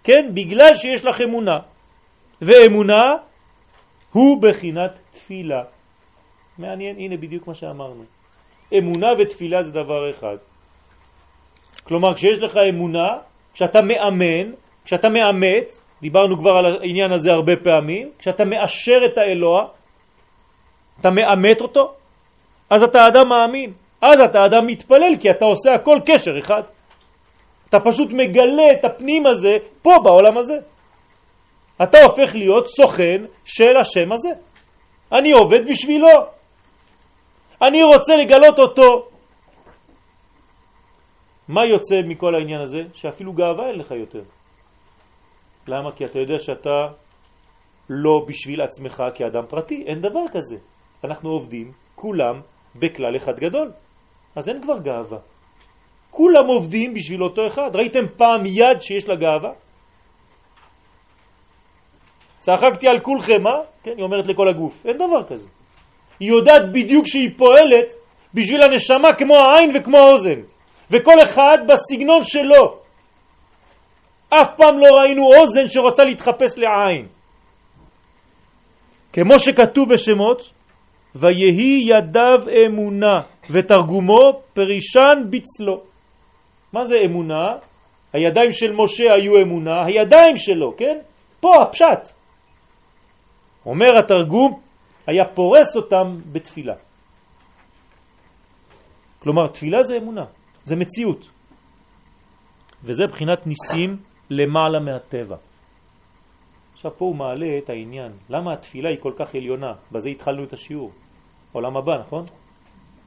כן, 0.05 0.30
בגלל 0.34 0.74
שיש 0.74 1.05
לך 1.05 1.20
אמונה. 1.20 1.59
ואמונה 2.43 3.14
הוא 4.12 4.43
בחינת 4.43 4.99
תפילה. 5.11 5.62
מעניין, 6.59 6.97
הנה 6.97 7.16
בדיוק 7.16 7.47
מה 7.47 7.55
שאמרנו. 7.55 8.05
אמונה 8.78 9.07
ותפילה 9.18 9.62
זה 9.62 9.72
דבר 9.72 10.11
אחד. 10.11 10.36
כלומר, 11.84 12.14
כשיש 12.14 12.38
לך 12.38 12.57
אמונה, 12.57 13.09
כשאתה 13.55 13.82
מאמן, 13.82 14.53
כשאתה 14.91 15.09
מאמץ, 15.09 15.80
דיברנו 16.03 16.38
כבר 16.38 16.51
על 16.51 16.66
העניין 16.66 17.12
הזה 17.12 17.32
הרבה 17.32 17.57
פעמים, 17.57 18.11
כשאתה 18.18 18.45
מאשר 18.45 18.99
את 19.05 19.18
האלוה, 19.18 19.66
אתה 21.01 21.11
מאמת 21.11 21.61
אותו, 21.61 21.95
אז 22.70 22.82
אתה 22.82 23.07
אדם 23.07 23.28
מאמין. 23.28 23.72
אז 24.01 24.20
אתה 24.20 24.45
אדם 24.45 24.66
מתפלל, 24.66 25.12
כי 25.20 25.30
אתה 25.30 25.45
עושה 25.45 25.74
הכל 25.74 25.99
קשר 26.07 26.38
אחד. 26.38 26.62
אתה 27.68 27.80
פשוט 27.80 28.12
מגלה 28.12 28.72
את 28.72 28.84
הפנים 28.84 29.26
הזה 29.26 29.57
פה 29.82 29.91
בעולם 30.05 30.38
הזה. 30.38 30.59
אתה 31.82 31.99
הופך 32.03 32.34
להיות 32.34 32.66
סוכן 32.68 33.24
של 33.45 33.76
השם 33.76 34.12
הזה. 34.12 34.30
אני 35.12 35.32
עובד 35.32 35.68
בשבילו. 35.68 36.09
אני 37.62 37.82
רוצה 37.82 38.16
לגלות 38.16 38.59
אותו. 38.59 39.09
מה 41.49 41.64
יוצא 41.64 42.01
מכל 42.05 42.34
העניין 42.34 42.61
הזה? 42.61 42.82
שאפילו 42.95 43.32
גאווה 43.32 43.68
אין 43.68 43.78
לך 43.78 43.91
יותר. 43.91 44.22
למה? 45.68 45.92
כי 45.92 46.04
אתה 46.04 46.18
יודע 46.18 46.38
שאתה 46.38 46.86
לא 47.90 48.24
בשביל 48.28 48.61
עצמך 48.61 49.02
כאדם 49.14 49.44
פרטי, 49.48 49.82
אין 49.86 50.00
דבר 50.00 50.24
כזה. 50.32 50.56
אנחנו 51.04 51.30
עובדים, 51.30 51.72
כולם, 51.94 52.40
בכלל 52.76 53.16
אחד 53.16 53.38
גדול. 53.38 53.72
אז 54.36 54.48
אין 54.48 54.62
כבר 54.62 54.78
גאווה. 54.78 55.18
כולם 56.11 56.46
עובדים 56.46 56.94
בשביל 56.94 57.22
אותו 57.22 57.46
אחד. 57.46 57.76
ראיתם 57.76 58.04
פעם 58.16 58.46
יד 58.46 58.80
שיש 58.80 59.08
לה 59.08 59.14
גאווה? 59.14 59.52
צחקתי 62.40 62.88
על 62.88 63.00
כולכם, 63.00 63.42
מה? 63.42 63.56
כן, 63.82 63.94
היא 63.96 64.04
אומרת 64.04 64.26
לכל 64.26 64.48
הגוף. 64.48 64.86
אין 64.86 64.96
דבר 64.96 65.22
כזה. 65.28 65.48
היא 66.20 66.28
יודעת 66.28 66.72
בדיוק 66.72 67.06
שהיא 67.06 67.30
פועלת 67.36 67.92
בשביל 68.34 68.62
הנשמה 68.62 69.12
כמו 69.12 69.36
העין 69.36 69.76
וכמו 69.76 69.96
האוזן. 69.96 70.40
וכל 70.90 71.22
אחד 71.22 71.58
בסגנון 71.68 72.24
שלו. 72.24 72.80
אף 74.31 74.49
פעם 74.57 74.78
לא 74.78 74.87
ראינו 74.99 75.35
אוזן 75.35 75.68
שרוצה 75.68 76.05
להתחפש 76.05 76.59
לעין. 76.59 77.07
כמו 79.12 79.41
שכתוב 79.41 79.93
בשמות, 79.93 80.53
ויהי 81.14 81.83
ידיו 81.87 82.41
אמונה, 82.66 83.20
ותרגומו 83.51 84.43
פרישן 84.55 85.18
בצלו. 85.31 85.83
מה 86.72 86.85
זה 86.85 87.01
אמונה? 87.05 87.57
הידיים 88.12 88.53
של 88.53 88.72
משה 88.72 89.12
היו 89.12 89.43
אמונה, 89.43 89.87
הידיים 89.87 90.37
שלו, 90.37 90.76
כן? 90.76 90.99
פה 91.41 91.62
הפשט. 91.62 92.09
אומר 93.66 93.99
התרגום, 93.99 94.61
היה 95.07 95.24
פורס 95.24 95.76
אותם 95.76 96.18
בתפילה. 96.33 96.74
כלומר, 99.22 99.47
תפילה 99.47 99.83
זה 99.85 99.97
אמונה, 99.97 100.24
זה 100.64 100.76
מציאות. 100.76 101.28
וזה 102.83 103.07
בחינת 103.07 103.47
ניסים 103.47 103.97
למעלה 104.31 104.81
מהטבע. 104.81 105.37
עכשיו 106.72 106.93
פה 106.97 107.05
הוא 107.05 107.16
מעלה 107.16 107.59
את 107.59 107.70
העניין, 107.70 108.12
למה 108.28 108.53
התפילה 108.53 108.89
היא 108.89 108.99
כל 109.01 109.12
כך 109.16 109.35
עליונה? 109.35 109.72
בזה 109.93 110.09
התחלנו 110.09 110.45
את 110.45 110.53
השיעור. 110.53 110.93
עולם 111.53 111.76
הבא, 111.76 111.99
נכון? 111.99 112.24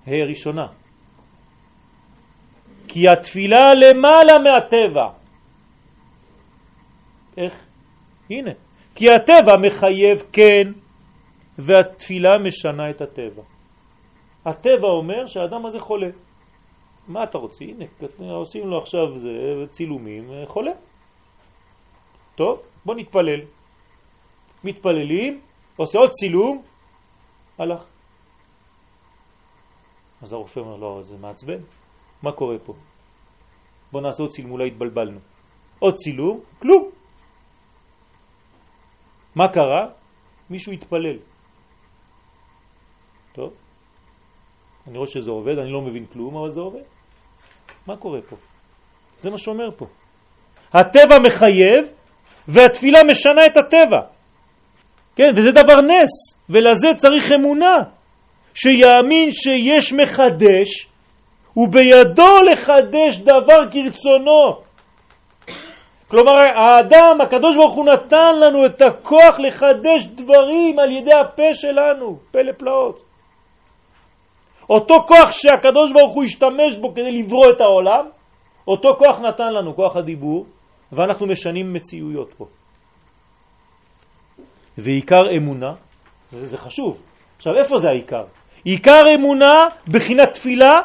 ה' 0.07 0.25
ראשונה. 0.25 0.67
כי 2.87 3.09
התפילה 3.09 3.73
למעלה 3.73 4.33
מהטבע. 4.39 5.09
איך? 7.37 7.65
הנה. 8.29 8.51
כי 8.95 9.09
הטבע 9.09 9.57
מחייב 9.61 10.23
כן, 10.31 10.71
והתפילה 11.57 12.37
משנה 12.37 12.89
את 12.89 13.01
הטבע. 13.01 13.43
הטבע 14.45 14.87
אומר 14.87 15.27
שהאדם 15.27 15.65
הזה 15.65 15.79
חולה. 15.79 16.09
מה 17.07 17.23
אתה 17.23 17.37
רוצה? 17.37 17.65
הנה, 17.65 17.85
עושים 18.33 18.67
לו 18.67 18.77
עכשיו 18.77 19.13
זה, 19.13 19.29
צילומים, 19.69 20.23
חולה. 20.45 20.71
טוב, 22.35 22.61
בוא 22.85 22.95
נתפלל. 22.95 23.39
מתפללים, 24.63 25.41
עושה 25.75 25.97
עוד 25.99 26.11
צילום, 26.11 26.63
הלך. 27.57 27.83
אז 30.21 30.33
הרופא 30.33 30.59
אומר, 30.59 30.77
לא, 30.77 31.01
זה 31.03 31.17
מעצבן. 31.17 31.59
מה 32.23 32.31
קורה 32.31 32.59
פה? 32.65 32.73
בוא 33.91 34.01
נעשה 34.01 34.23
עוד 34.23 34.31
צילום, 34.31 34.51
אולי 34.51 34.67
התבלבלנו. 34.67 35.19
עוד 35.79 35.95
צילום, 35.95 36.39
כלום. 36.59 36.89
מה 39.35 39.47
קרה? 39.47 39.87
מישהו 40.49 40.71
התפלל. 40.71 41.17
טוב, 43.33 43.53
אני 44.87 44.97
רואה 44.97 45.07
שזה 45.07 45.31
עובד, 45.31 45.57
אני 45.57 45.71
לא 45.71 45.81
מבין 45.81 46.05
כלום, 46.05 46.37
אבל 46.37 46.51
זה 46.51 46.59
עובד. 46.59 46.85
מה 47.87 47.97
קורה 47.97 48.21
פה? 48.29 48.35
זה 49.17 49.29
מה 49.29 49.37
שאומר 49.37 49.69
פה. 49.77 49.85
הטבע 50.73 51.19
מחייב 51.25 51.85
והתפילה 52.47 53.03
משנה 53.03 53.45
את 53.45 53.57
הטבע. 53.57 53.99
כן, 55.15 55.31
וזה 55.35 55.51
דבר 55.51 55.81
נס, 55.81 56.09
ולזה 56.49 56.87
צריך 56.97 57.31
אמונה, 57.31 57.75
שיאמין 58.53 59.31
שיש 59.31 59.93
מחדש, 59.93 60.87
ובידו 61.57 62.41
לחדש 62.51 63.17
דבר 63.17 63.71
כרצונו. 63.71 64.57
כלומר, 66.07 66.31
האדם, 66.31 67.17
הקדוש 67.21 67.55
ברוך 67.55 67.73
הוא 67.73 67.85
נתן 67.85 68.39
לנו 68.39 68.65
את 68.65 68.81
הכוח 68.81 69.39
לחדש 69.39 70.05
דברים 70.05 70.79
על 70.79 70.91
ידי 70.91 71.13
הפה 71.13 71.53
שלנו, 71.53 72.17
פה 72.31 72.41
לפלאות. 72.41 73.03
אותו 74.69 75.03
כוח 75.07 75.31
שהקדוש 75.31 75.91
ברוך 75.91 76.13
הוא 76.13 76.23
השתמש 76.23 76.77
בו 76.77 76.93
כדי 76.93 77.11
לברוא 77.11 77.49
את 77.49 77.61
העולם, 77.61 78.05
אותו 78.67 78.95
כוח 78.99 79.19
נתן 79.19 79.53
לנו, 79.53 79.75
כוח 79.75 79.95
הדיבור, 79.95 80.45
ואנחנו 80.95 81.25
משנים 81.27 81.73
מציאויות 81.73 82.33
פה. 82.37 82.47
ועיקר 84.77 85.37
אמונה, 85.37 85.73
זה, 86.31 86.47
זה 86.47 86.57
חשוב. 86.57 87.01
עכשיו, 87.37 87.55
איפה 87.55 87.79
זה 87.79 87.89
העיקר? 87.89 88.25
עיקר 88.63 89.03
אמונה 89.15 89.65
בחינת 89.87 90.33
תפילה, 90.33 90.79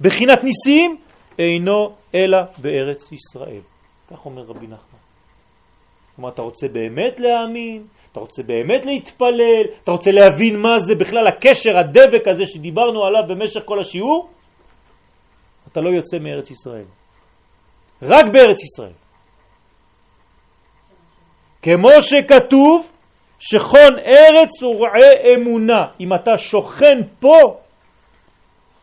בחינת 0.00 0.44
ניסים, 0.44 0.96
אינו 1.38 1.94
אלא 2.14 2.38
בארץ 2.58 3.12
ישראל. 3.12 3.60
כך 4.10 4.26
אומר 4.26 4.42
רבי 4.42 4.66
נחמן. 4.66 4.98
כלומר, 6.16 6.28
אתה 6.28 6.42
רוצה 6.42 6.68
באמת 6.68 7.20
להאמין, 7.20 7.86
אתה 8.12 8.20
רוצה 8.20 8.42
באמת 8.42 8.86
להתפלל, 8.86 9.64
אתה 9.84 9.92
רוצה 9.92 10.10
להבין 10.10 10.60
מה 10.60 10.78
זה 10.78 10.94
בכלל 10.94 11.26
הקשר, 11.26 11.78
הדבק 11.78 12.28
הזה 12.28 12.46
שדיברנו 12.46 13.04
עליו 13.04 13.22
במשך 13.28 13.60
כל 13.64 13.80
השיעור, 13.80 14.30
אתה 15.72 15.80
לא 15.80 15.90
יוצא 15.90 16.18
מארץ 16.18 16.50
ישראל. 16.50 16.84
רק 18.02 18.26
בארץ 18.32 18.62
ישראל. 18.62 18.92
כמו 21.62 21.90
שכתוב, 22.00 22.92
שכון 23.38 23.98
ארץ 23.98 24.62
הוא 24.62 24.76
רועה 24.76 25.34
אמונה. 25.34 25.86
אם 26.00 26.14
אתה 26.14 26.38
שוכן 26.38 26.98
פה, 27.20 27.56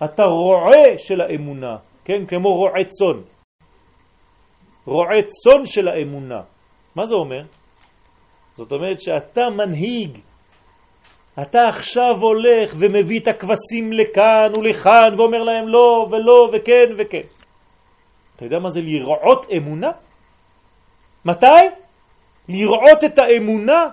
אתה 0.04 0.24
רועה 0.24 0.98
של 0.98 1.22
האמונה, 1.22 1.76
כן? 2.06 2.26
כמו 2.26 2.54
רועה 2.54 2.84
צון. 2.84 3.24
רועה 4.86 5.22
צון 5.22 5.66
של 5.66 5.88
האמונה. 5.88 6.42
מה 6.96 7.06
זה 7.06 7.14
אומר? 7.14 7.42
זאת 8.54 8.72
אומרת 8.72 9.02
שאתה 9.02 9.50
מנהיג. 9.50 10.20
אתה 11.42 11.68
עכשיו 11.68 12.16
הולך 12.22 12.74
ומביא 12.80 13.20
את 13.20 13.28
הכבשים 13.28 13.94
לכאן 13.94 14.56
ולכאן 14.56 15.14
ואומר 15.18 15.44
להם 15.44 15.68
לא 15.68 16.08
ולא 16.12 16.50
וכן 16.54 16.94
וכן. 16.98 17.28
אתה 18.36 18.46
יודע 18.46 18.60
מה 18.60 18.70
זה 18.70 18.82
לראות 18.82 19.46
אמונה? 19.58 19.92
מתי? 21.26 21.85
לראות 22.50 23.04
את 23.06 23.20
האמונה 23.20 23.86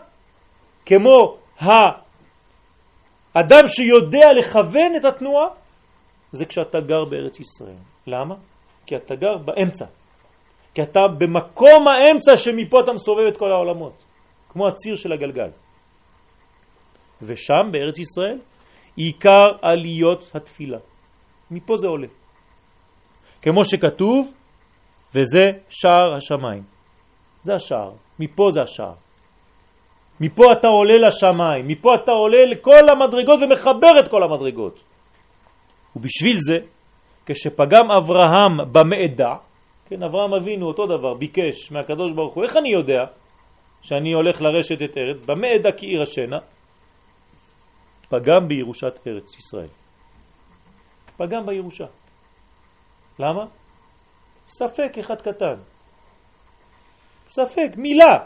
כמו 0.86 1.36
האדם 1.60 3.66
שיודע 3.66 4.32
לכוון 4.38 4.96
את 4.96 5.04
התנועה, 5.04 5.46
זה 6.32 6.44
כשאתה 6.44 6.80
גר 6.80 7.04
בארץ 7.04 7.40
ישראל. 7.40 7.76
למה? 8.06 8.34
כי 8.86 8.96
אתה 8.96 9.14
גר 9.14 9.36
באמצע. 9.36 9.84
כי 10.74 10.82
אתה 10.82 11.00
במקום 11.18 11.88
האמצע 11.88 12.36
שמפה 12.36 12.80
אתה 12.80 12.92
מסובב 12.92 13.26
את 13.28 13.36
כל 13.36 13.52
העולמות, 13.52 14.04
כמו 14.48 14.68
הציר 14.68 14.96
של 14.96 15.12
הגלגל. 15.12 15.50
ושם, 17.22 17.68
בארץ 17.72 17.98
ישראל, 17.98 18.38
עיקר 18.96 19.50
עליות 19.62 20.30
התפילה. 20.34 20.78
מפה 21.50 21.76
זה 21.76 21.86
עולה. 21.86 22.06
כמו 23.42 23.64
שכתוב, 23.64 24.32
וזה 25.14 25.50
שער 25.68 26.14
השמיים. 26.14 26.71
זה 27.42 27.54
השער, 27.54 27.92
מפה 28.18 28.50
זה 28.50 28.62
השער. 28.62 28.94
מפה 30.20 30.52
אתה 30.52 30.68
עולה 30.68 30.98
לשמיים, 31.06 31.68
מפה 31.68 31.94
אתה 31.94 32.12
עולה 32.12 32.44
לכל 32.46 32.88
המדרגות 32.88 33.40
ומחבר 33.42 34.00
את 34.00 34.10
כל 34.10 34.22
המדרגות. 34.22 34.82
ובשביל 35.96 36.36
זה, 36.40 36.58
כשפגם 37.26 37.90
אברהם 37.90 38.72
במעדה, 38.72 39.34
כן, 39.86 40.02
אברהם 40.02 40.34
אבינו 40.34 40.66
אותו 40.66 40.86
דבר, 40.86 41.14
ביקש 41.14 41.72
מהקדוש 41.72 42.12
ברוך 42.12 42.34
הוא, 42.34 42.44
איך 42.44 42.56
אני 42.56 42.68
יודע 42.68 43.04
שאני 43.82 44.12
הולך 44.12 44.42
לרשת 44.42 44.82
את 44.82 44.98
ארץ? 44.98 45.16
במעדה 45.26 45.72
כי 45.72 45.86
עיר 45.86 46.02
השנה, 46.02 46.38
פגם 48.08 48.48
בירושת 48.48 48.98
ארץ 49.06 49.38
ישראל. 49.38 49.68
פגם 51.16 51.46
בירושה. 51.46 51.86
למה? 53.18 53.44
ספק 54.48 54.98
אחד 55.00 55.22
קטן. 55.22 55.54
ספק, 57.32 57.70
מילה. 57.76 58.18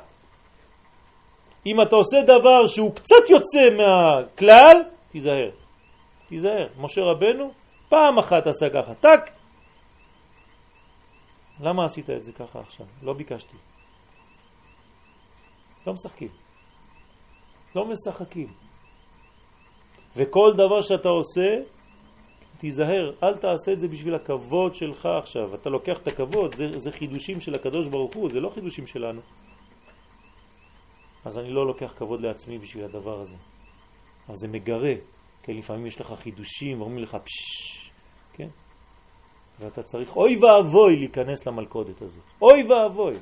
אם 1.67 1.83
אתה 1.83 1.97
עושה 1.97 2.17
דבר 2.23 2.67
שהוא 2.67 2.95
קצת 2.95 3.31
יוצא 3.31 3.71
מהכלל, 3.77 4.83
תיזהר. 5.09 5.51
תיזהר. 6.29 6.69
משה 6.79 7.01
רבנו 7.03 7.53
פעם 7.89 8.19
אחת 8.19 8.47
עשה 8.47 8.71
ככה, 8.71 8.95
טק. 8.95 9.31
למה 11.61 11.85
עשית 11.85 12.11
את 12.11 12.25
זה 12.25 12.33
ככה 12.33 12.61
עכשיו? 12.61 12.87
לא 13.03 13.13
ביקשתי. 13.13 13.57
לא 15.87 15.93
משחקים. 15.93 16.29
לא 17.75 17.85
משחקים. 17.85 18.53
וכל 20.17 20.53
דבר 20.57 20.81
שאתה 20.83 21.09
עושה, 21.09 21.59
תיזהר, 22.59 23.13
אל 23.23 23.37
תעשה 23.37 23.73
את 23.73 23.81
זה 23.81 23.89
בשביל 23.89 24.15
הכבוד 24.15 24.75
שלך 24.75 25.07
עכשיו. 25.07 25.55
אתה 25.55 25.71
לוקח 25.71 25.99
את 25.99 26.09
הכבוד, 26.09 26.55
זה, 26.55 26.79
זה 26.79 26.93
חידושים 26.93 27.41
של 27.41 27.55
הקדוש 27.55 27.89
ברוך 27.89 28.15
הוא, 28.15 28.31
זה 28.31 28.41
לא 28.41 28.49
חידושים 28.49 28.87
שלנו. 28.87 29.21
אז 31.25 31.39
אני 31.39 31.51
לא 31.51 31.67
לוקח 31.67 31.93
כבוד 31.97 32.21
לעצמי 32.21 32.59
בשביל 32.59 32.85
הדבר 32.85 33.21
הזה. 33.21 33.37
אז 34.29 34.37
זה 34.39 34.49
מגרה, 34.49 34.95
כי 35.43 35.55
לפעמים 35.55 35.87
יש 35.87 36.01
לך 36.01 36.13
חידושים 36.13 36.81
ואומרים 36.81 37.03
לך 37.03 37.17
פשש, 37.25 37.91
כן? 38.33 38.49
ואתה 39.61 39.83
צריך 39.83 40.17
אוי 40.17 40.37
ואבוי 40.37 40.97
להיכנס 40.97 41.47
למלכודת 41.47 42.03
הזאת. 42.03 42.25
אוי 42.43 42.63
ואבוי. 42.63 43.15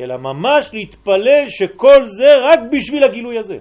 אלא 0.00 0.16
ממש 0.16 0.70
להתפלל 0.72 1.44
שכל 1.48 2.04
זה 2.04 2.36
רק 2.42 2.60
בשביל 2.72 3.04
הגילוי 3.04 3.38
הזה. 3.38 3.58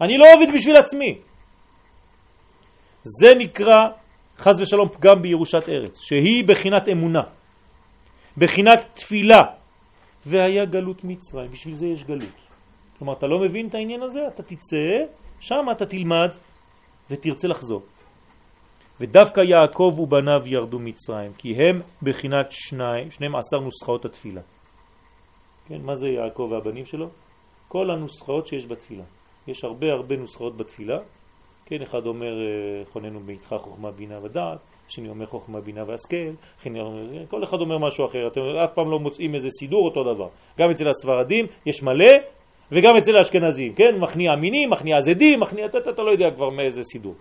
אני 0.00 0.18
לא 0.18 0.24
עובד 0.34 0.54
בשביל 0.54 0.76
עצמי. 0.76 1.18
זה 3.02 3.34
נקרא 3.38 3.84
חז 4.38 4.60
ושלום 4.60 4.88
פגם 4.88 5.22
בירושת 5.22 5.68
ארץ, 5.68 6.00
שהיא 6.00 6.44
בחינת 6.48 6.88
אמונה, 6.88 7.22
בחינת 8.36 8.86
תפילה, 8.94 9.40
והיה 10.26 10.64
גלות 10.64 11.04
מצרים, 11.04 11.50
בשביל 11.50 11.74
זה 11.74 11.86
יש 11.86 12.04
גלות. 12.04 12.40
כלומר, 12.98 13.12
אתה 13.12 13.26
לא 13.26 13.38
מבין 13.38 13.68
את 13.68 13.74
העניין 13.74 14.02
הזה, 14.02 14.20
אתה 14.28 14.42
תצא, 14.42 15.04
שם 15.40 15.66
אתה 15.72 15.86
תלמד 15.86 16.30
ותרצה 17.10 17.48
לחזור. 17.48 17.82
ודווקא 19.00 19.40
יעקב 19.40 19.94
ובניו 19.98 20.40
ירדו 20.46 20.78
מצרים, 20.78 21.32
כי 21.32 21.54
הם 21.54 21.80
בחינת 22.02 22.46
שניים, 22.50 23.10
שניהם 23.10 23.36
עשר 23.36 23.58
נוסחאות 23.60 24.04
התפילה. 24.04 24.40
כן, 25.68 25.80
מה 25.82 25.94
זה 25.94 26.08
יעקב 26.08 26.48
והבנים 26.50 26.86
שלו? 26.86 27.08
כל 27.68 27.90
הנוסחאות 27.90 28.46
שיש 28.46 28.66
בתפילה. 28.66 29.04
יש 29.46 29.64
הרבה 29.64 29.86
הרבה 29.92 30.16
נוסחאות 30.16 30.56
בתפילה, 30.56 30.98
כן, 31.70 31.82
אחד 31.82 32.06
אומר 32.06 32.26
אה, 32.26 32.84
חוננו 32.92 33.20
ביתך 33.20 33.54
חוכמה 33.58 33.90
בינה 33.90 34.24
ודעת, 34.24 34.58
השני 34.86 35.08
אומר 35.08 35.26
חוכמה 35.26 35.60
בינה 35.60 35.84
והשכל, 35.86 36.32
כל 37.28 37.44
אחד 37.44 37.60
אומר 37.60 37.78
משהו 37.78 38.06
אחר, 38.06 38.26
אתם 38.26 38.40
אף 38.64 38.70
פעם 38.74 38.90
לא 38.90 38.98
מוצאים 38.98 39.34
איזה 39.34 39.48
סידור 39.58 39.84
אותו 39.84 40.14
דבר. 40.14 40.28
גם 40.58 40.70
אצל 40.70 40.88
הספרדים 40.88 41.46
יש 41.66 41.82
מלא, 41.82 42.14
וגם 42.72 42.96
אצל 42.96 43.16
האשכנזים, 43.16 43.74
כן, 43.74 43.98
מכניע 43.98 44.36
מינים, 44.36 44.70
מכניע 44.70 45.00
זדים, 45.00 45.40
מכניע, 45.40 45.66
אתה, 45.66 45.78
אתה, 45.78 45.90
אתה 45.90 46.02
לא 46.02 46.10
יודע 46.10 46.30
כבר 46.30 46.50
מאיזה 46.50 46.84
סידור. 46.84 47.14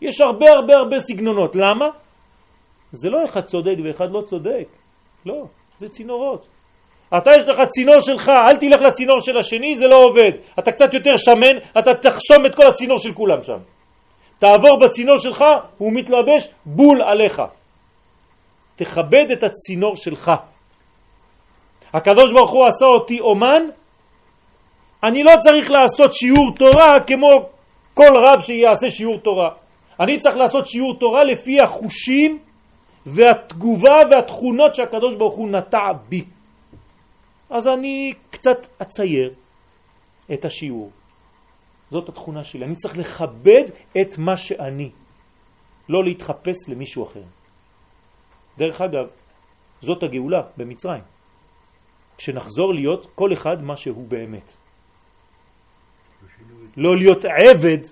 יש 0.00 0.20
הרבה 0.20 0.50
הרבה 0.52 0.76
הרבה 0.76 1.00
סגנונות, 1.00 1.56
למה? 1.56 1.88
זה 2.92 3.10
לא 3.10 3.24
אחד 3.24 3.40
צודק 3.40 3.74
ואחד 3.84 4.10
לא 4.12 4.20
צודק, 4.20 4.68
לא, 5.26 5.44
זה 5.78 5.88
צינורות. 5.88 6.46
אתה 7.18 7.30
יש 7.36 7.44
לך 7.44 7.60
צינור 7.68 8.00
שלך, 8.00 8.28
אל 8.28 8.56
תלך 8.56 8.80
לצינור 8.80 9.20
של 9.20 9.38
השני, 9.38 9.76
זה 9.76 9.88
לא 9.88 10.04
עובד. 10.04 10.30
אתה 10.58 10.72
קצת 10.72 10.94
יותר 10.94 11.16
שמן, 11.16 11.56
אתה 11.78 11.94
תחסום 11.94 12.46
את 12.46 12.54
כל 12.54 12.66
הצינור 12.66 12.98
של 12.98 13.12
כולם 13.12 13.42
שם. 13.42 13.58
תעבור 14.38 14.78
בצינור 14.78 15.18
שלך, 15.18 15.44
הוא 15.78 15.92
מתלבש 15.92 16.48
בול 16.66 17.02
עליך. 17.02 17.42
תכבד 18.76 19.30
את 19.32 19.42
הצינור 19.42 19.96
שלך. 19.96 20.32
הקדוש 21.92 22.32
ברוך 22.32 22.50
הוא 22.50 22.66
עשה 22.66 22.84
אותי 22.84 23.20
אומן, 23.20 23.62
אני 25.02 25.22
לא 25.22 25.32
צריך 25.40 25.70
לעשות 25.70 26.14
שיעור 26.14 26.54
תורה 26.54 27.00
כמו 27.00 27.48
כל 27.94 28.16
רב 28.16 28.40
שיעשה 28.40 28.90
שיעור 28.90 29.18
תורה. 29.18 29.50
אני 30.00 30.18
צריך 30.18 30.36
לעשות 30.36 30.66
שיעור 30.66 30.98
תורה 30.98 31.24
לפי 31.24 31.60
החושים 31.60 32.38
והתגובה 33.06 34.00
והתכונות 34.10 34.74
שהקדוש 34.74 35.16
ברוך 35.16 35.34
הוא 35.34 35.48
נטע 35.48 35.92
בי. 36.08 36.24
אז 37.50 37.66
אני 37.66 38.14
קצת 38.30 38.66
אצייר 38.82 39.34
את 40.32 40.44
השיעור. 40.44 40.90
זאת 41.90 42.08
התכונה 42.08 42.44
שלי. 42.44 42.64
אני 42.64 42.74
צריך 42.74 42.98
לכבד 42.98 43.64
את 44.00 44.18
מה 44.18 44.36
שאני, 44.36 44.90
לא 45.88 46.04
להתחפש 46.04 46.68
למישהו 46.68 47.04
אחר. 47.04 47.22
דרך 48.58 48.80
אגב, 48.80 49.06
זאת 49.80 50.02
הגאולה 50.02 50.42
במצרים. 50.56 51.02
כשנחזור 52.18 52.74
להיות 52.74 53.06
כל 53.14 53.32
אחד 53.32 53.62
מה 53.62 53.76
שהוא 53.76 54.08
באמת. 54.08 54.56
לא 56.76 56.96
להיות 56.96 57.24
עבד, 57.24 57.82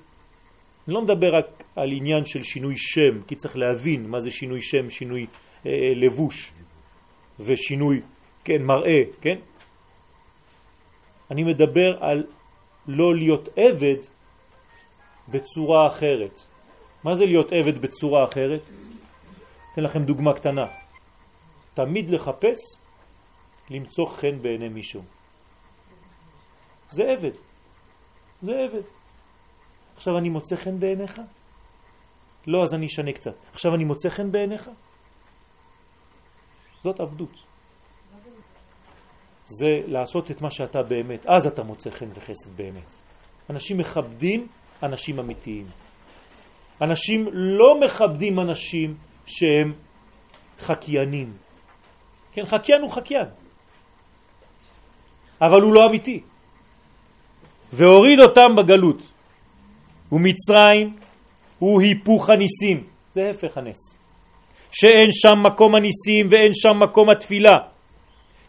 אני 0.87 0.95
לא 0.95 1.03
מדבר 1.03 1.35
רק 1.35 1.65
על 1.77 1.93
עניין 1.93 2.25
של 2.25 2.43
שינוי 2.43 2.75
שם, 2.77 3.23
כי 3.27 3.35
צריך 3.35 3.57
להבין 3.57 4.07
מה 4.07 4.21
זה 4.21 4.31
שינוי 4.31 4.61
שם, 4.61 4.91
שינוי 4.91 5.27
אה, 5.67 5.93
לבוש 5.95 6.53
ושינוי, 7.41 8.01
כן, 8.45 8.63
מראה, 8.63 9.03
כן? 9.21 9.39
אני 11.31 11.43
מדבר 11.43 12.05
על 12.05 12.27
לא 12.87 13.15
להיות 13.15 13.49
עבד 13.57 14.01
בצורה 15.29 15.87
אחרת. 15.87 16.41
מה 17.05 17.17
זה 17.17 17.27
להיות 17.27 17.53
עבד 17.53 17.79
בצורה 17.79 18.25
אחרת? 18.25 18.69
אתן 19.73 19.83
לכם 19.83 20.05
דוגמה 20.05 20.33
קטנה. 20.33 20.67
תמיד 21.75 22.11
לחפש 22.11 22.59
למצוא 23.71 24.07
חן 24.07 24.43
בעיני 24.43 24.69
מישהו. 24.69 25.03
זה 26.89 27.13
עבד. 27.13 27.35
זה 28.43 28.53
עבד. 28.65 28.87
עכשיו 29.97 30.19
אני 30.19 30.29
מוצא 30.29 30.57
חן 30.57 30.81
בעיניך? 30.81 31.21
לא, 32.47 32.63
אז 32.65 32.75
אני 32.75 32.87
אשנה 32.87 33.13
קצת. 33.13 33.35
עכשיו 33.53 33.75
אני 33.75 33.85
מוצא 33.85 34.09
חן 34.09 34.33
בעיניך? 34.33 34.71
זאת 36.83 37.01
עבדות. 37.01 37.54
זה 39.45 39.81
לעשות 39.87 40.31
את 40.31 40.43
מה 40.43 40.51
שאתה 40.51 40.83
באמת, 40.83 41.27
אז 41.27 41.47
אתה 41.47 41.63
מוצא 41.63 41.91
חן 41.91 42.09
וחסד 42.15 42.57
באמת. 42.57 42.95
אנשים 43.51 43.79
מכבדים 43.79 44.47
אנשים 44.83 45.19
אמיתיים. 45.19 45.67
אנשים 46.83 47.29
לא 47.33 47.81
מכבדים 47.81 48.41
אנשים 48.41 48.95
שהם 49.27 49.73
חקיינים. 50.59 51.33
כן, 52.33 52.47
חקיין 52.47 52.83
הוא 52.83 52.91
חקיין, 52.91 53.27
אבל 55.41 55.61
הוא 55.61 55.75
לא 55.75 55.87
אמיתי. 55.87 56.21
והוריד 57.73 58.21
אותם 58.21 58.57
בגלות. 58.57 59.03
ומצרים 60.13 60.97
הוא 61.59 61.83
היפוך 61.83 62.31
הניסים, 62.31 62.87
זה 63.13 63.31
הפך 63.31 63.59
הנס. 63.59 63.99
שאין 64.71 65.09
שם 65.13 65.43
מקום 65.43 65.75
הניסים 65.75 66.27
ואין 66.31 66.53
שם 66.55 66.81
מקום 66.81 67.11
התפילה. 67.11 67.74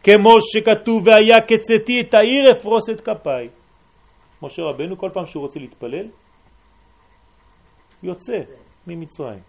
כמו 0.05 0.37
שכתוב 0.41 1.07
והיה 1.07 1.41
קצתי 1.41 2.01
את 2.01 2.13
העיר 2.13 2.51
אפרוס 2.51 2.89
את 2.89 3.01
כפיי. 3.01 3.49
משה 4.41 4.61
רבנו 4.63 4.97
כל 4.97 5.09
פעם 5.13 5.25
שהוא 5.25 5.43
רוצה 5.43 5.59
להתפלל 5.59 6.07
יוצא 8.03 8.37
ממצרים. 8.87 9.39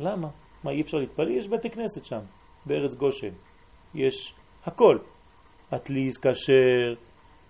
למה? 0.00 0.28
מה 0.64 0.70
אי 0.70 0.80
אפשר 0.80 0.98
להתפלל? 0.98 1.30
יש 1.30 1.48
בתי 1.48 1.70
כנסת 1.70 2.04
שם, 2.04 2.18
בארץ 2.66 2.94
גושן. 2.94 3.30
יש 3.94 4.34
הכל. 4.66 4.98
אטליס, 5.74 6.14
כשר, 6.18 6.94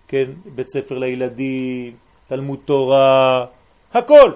כן, 0.07 0.31
בית 0.45 0.67
ספר 0.67 0.97
לילדים, 0.97 1.95
תלמוד 2.27 2.59
תורה, 2.65 3.45
הכל. 3.93 4.31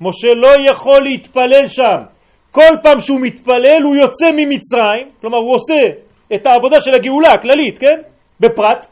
משה 0.00 0.34
לא 0.34 0.70
יכול 0.70 1.02
להתפלל 1.02 1.68
שם. 1.68 1.98
כל 2.50 2.72
פעם 2.82 3.00
שהוא 3.00 3.20
מתפלל 3.20 3.82
הוא 3.84 3.96
יוצא 3.96 4.30
ממצרים, 4.36 5.10
כלומר 5.20 5.38
הוא 5.38 5.54
עושה 5.54 5.90
את 6.34 6.46
העבודה 6.46 6.80
של 6.80 6.94
הגאולה 6.94 7.32
הכללית, 7.32 7.78
כן? 7.78 8.00
בפרט, 8.40 8.86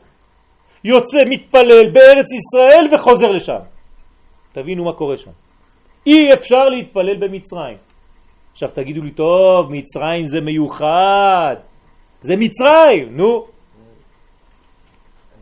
יוצא, 0.85 1.25
מתפלל 1.27 1.91
בארץ 1.91 2.27
ישראל 2.33 2.89
וחוזר 2.93 3.31
לשם. 3.31 3.59
תבינו 4.53 4.85
מה 4.85 4.93
קורה 4.93 5.19
שם. 5.19 5.31
אי 6.07 6.33
אפשר 6.33 6.69
להתפלל 6.69 7.17
במצרים. 7.17 7.77
עכשיו 8.53 8.69
תגידו 8.71 9.03
לי, 9.03 9.11
טוב, 9.11 9.73
מצרים 9.73 10.27
זה 10.27 10.41
מיוחד. 10.41 11.57
זה 12.23 12.37
מצרים, 12.37 13.17
נו. 13.17 13.47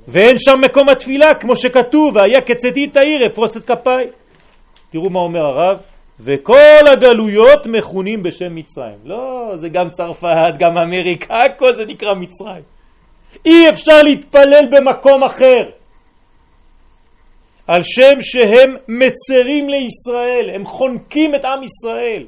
ואין 0.08 0.36
שם 0.38 0.60
מקום 0.60 0.88
התפילה, 0.88 1.34
כמו 1.34 1.56
שכתוב, 1.56 2.16
והיה 2.16 2.40
כצאתי 2.40 2.84
את 2.84 2.96
העיר, 2.96 3.26
אפרוס 3.26 3.56
את 3.56 3.64
כפיי. 3.70 4.06
תראו 4.90 5.10
מה 5.10 5.18
אומר 5.18 5.40
הרב, 5.40 5.78
וכל 6.20 6.86
הגלויות 6.92 7.66
מכונים 7.66 8.22
בשם 8.22 8.54
מצרים. 8.54 8.98
לא, 9.04 9.52
זה 9.54 9.68
גם 9.68 9.90
צרפת, 9.90 10.54
גם 10.58 10.78
אמריקה, 10.78 11.44
הכל 11.44 11.76
זה 11.76 11.86
נקרא 11.86 12.14
מצרים. 12.14 12.62
אי 13.46 13.70
אפשר 13.70 14.02
להתפלל 14.02 14.64
במקום 14.70 15.24
אחר. 15.24 15.70
על 17.66 17.82
שם 17.82 18.20
שהם 18.20 18.76
מצרים 18.88 19.68
לישראל, 19.68 20.50
הם 20.54 20.64
חונקים 20.64 21.34
את 21.34 21.44
עם 21.44 21.62
ישראל. 21.62 22.26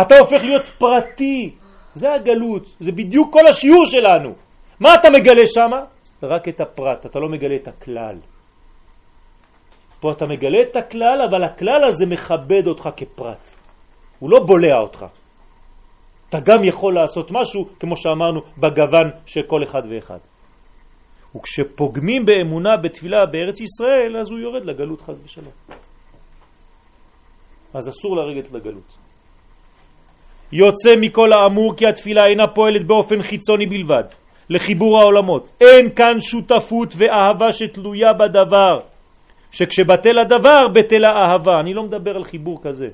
אתה 0.00 0.18
הופך 0.18 0.44
להיות 0.44 0.68
פרטי, 0.78 1.50
זה 1.94 2.12
הגלות, 2.12 2.76
זה 2.80 2.92
בדיוק 2.92 3.32
כל 3.32 3.46
השיעור 3.46 3.86
שלנו. 3.86 4.32
מה 4.80 4.94
אתה 4.94 5.10
מגלה 5.10 5.46
שם? 5.46 5.70
רק 6.22 6.48
את 6.48 6.60
הפרט, 6.60 7.06
אתה 7.06 7.18
לא 7.18 7.28
מגלה 7.28 7.54
את 7.54 7.68
הכלל. 7.68 8.16
פה 10.02 10.12
אתה 10.12 10.26
מגלה 10.26 10.62
את 10.62 10.76
הכלל, 10.76 11.18
אבל 11.30 11.44
הכלל 11.44 11.84
הזה 11.84 12.06
מכבד 12.06 12.66
אותך 12.66 12.88
כפרט. 12.96 13.54
הוא 14.18 14.30
לא 14.30 14.38
בולע 14.40 14.78
אותך. 14.78 15.06
אתה 16.28 16.40
גם 16.40 16.64
יכול 16.64 16.94
לעשות 16.94 17.30
משהו, 17.30 17.68
כמו 17.80 17.96
שאמרנו, 17.96 18.40
בגוון 18.58 19.10
של 19.26 19.42
כל 19.46 19.62
אחד 19.62 19.82
ואחד. 19.90 20.18
וכשפוגמים 21.36 22.26
באמונה 22.26 22.76
בתפילה 22.76 23.26
בארץ 23.26 23.60
ישראל, 23.60 24.16
אז 24.16 24.30
הוא 24.30 24.38
יורד 24.38 24.64
לגלות 24.64 25.00
חז 25.00 25.20
ושלום. 25.24 25.54
אז 27.74 27.88
אסור 27.88 28.16
לרגת 28.16 28.52
לגלות. 28.52 28.90
יוצא 30.52 30.94
מכל 31.00 31.32
האמור 31.32 31.76
כי 31.76 31.86
התפילה 31.86 32.26
אינה 32.26 32.46
פועלת 32.46 32.86
באופן 32.86 33.22
חיצוני 33.22 33.66
בלבד, 33.66 34.04
לחיבור 34.50 35.00
העולמות. 35.00 35.52
אין 35.60 35.94
כאן 35.94 36.20
שותפות 36.20 36.94
ואהבה 36.96 37.52
שתלויה 37.52 38.12
בדבר, 38.12 38.91
שכשבטל 39.52 40.18
הדבר 40.18 40.68
בטל 40.68 41.04
האהבה. 41.04 41.60
אני 41.60 41.74
לא 41.74 41.82
מדבר 41.82 42.16
על 42.16 42.24
חיבור 42.24 42.62
כזה 42.62 42.88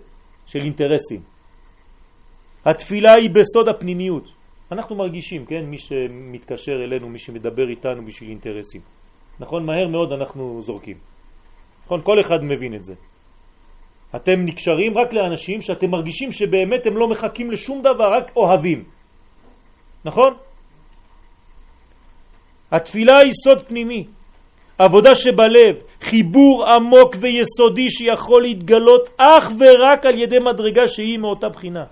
של 0.47 0.59
אינטרסים. 0.59 1.21
התפילה 2.65 3.13
היא 3.13 3.31
בסוד 3.31 3.69
הפנימיות. 3.69 4.33
אנחנו 4.73 4.97
מרגישים, 4.97 5.47
כן, 5.47 5.65
מי 5.65 5.79
שמתקשר 5.79 6.85
אלינו, 6.85 7.09
מי 7.09 7.19
שמדבר 7.19 7.69
איתנו 7.69 8.05
בשביל 8.05 8.31
אינטרסים. 8.31 8.81
נכון, 9.41 9.67
מהר 9.67 9.89
מאוד 9.89 10.13
אנחנו 10.13 10.63
זורקים. 10.63 10.99
נכון, 11.87 12.01
כל 12.03 12.21
אחד 12.21 12.45
מבין 12.45 12.75
את 12.75 12.85
זה. 12.85 12.95
אתם 14.17 14.45
נקשרים 14.45 14.99
רק 14.99 15.15
לאנשים 15.15 15.61
שאתם 15.61 15.91
מרגישים 15.91 16.33
שבאמת 16.33 16.87
הם 16.87 16.97
לא 16.97 17.09
מחכים 17.09 17.51
לשום 17.51 17.83
דבר, 17.83 18.13
רק 18.13 18.37
אוהבים. 18.37 18.85
נכון? 20.05 20.35
התפילה 22.71 23.19
היא 23.19 23.33
סוד 23.33 23.67
פנימי, 23.69 24.07
עבודה 24.79 25.15
שבלב, 25.15 25.77
חיבור 26.01 26.67
עמוק 26.67 27.17
ויסודי 27.21 27.91
שיכול 27.91 28.43
להתגלות 28.43 29.11
אך 29.17 29.53
ורק 29.59 30.07
על 30.07 30.19
ידי 30.19 30.39
מדרגה 30.39 30.89
שהיא 30.89 31.19
מאותה 31.19 31.49
בחינה. 31.49 31.85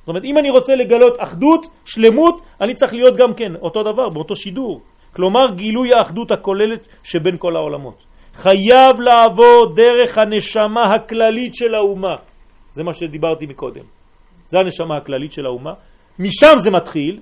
זאת 0.00 0.08
אומרת, 0.08 0.24
אם 0.24 0.38
אני 0.38 0.50
רוצה 0.50 0.74
לגלות 0.74 1.16
אחדות, 1.18 1.66
שלמות, 1.84 2.42
אני 2.60 2.74
צריך 2.74 2.92
להיות 2.94 3.16
גם 3.16 3.34
כן 3.34 3.54
אותו 3.54 3.82
דבר, 3.82 4.08
באותו 4.08 4.36
שידור. 4.36 4.80
כלומר, 5.16 5.46
גילוי 5.54 5.94
האחדות 5.94 6.30
הכוללת 6.30 6.88
שבין 7.02 7.36
כל 7.38 7.56
העולמות. 7.56 8.02
חייב 8.34 9.00
לעבור 9.00 9.74
דרך 9.74 10.18
הנשמה 10.18 10.94
הכללית 10.94 11.54
של 11.54 11.74
האומה. 11.74 12.16
זה 12.72 12.84
מה 12.84 12.94
שדיברתי 12.94 13.46
מקודם. 13.46 13.84
זה 14.46 14.58
הנשמה 14.58 14.96
הכללית 14.96 15.32
של 15.32 15.46
האומה. 15.46 15.72
משם 16.18 16.58
זה 16.58 16.70
מתחיל, 16.70 17.20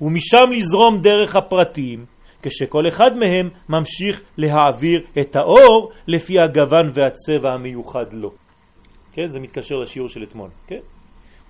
ומשם 0.00 0.50
לזרום 0.50 1.00
דרך 1.00 1.36
הפרטים, 1.36 2.04
כשכל 2.42 2.88
אחד 2.88 3.18
מהם 3.18 3.48
ממשיך 3.68 4.22
להעביר 4.38 5.02
את 5.20 5.36
האור 5.36 5.92
לפי 6.06 6.40
הגוון 6.40 6.90
והצבע 6.92 7.52
המיוחד 7.52 8.12
לו. 8.12 8.30
כן, 9.12 9.26
זה 9.26 9.40
מתקשר 9.40 9.76
לשיעור 9.76 10.08
של 10.08 10.22
אתמול, 10.22 10.48
כן? 10.66 10.78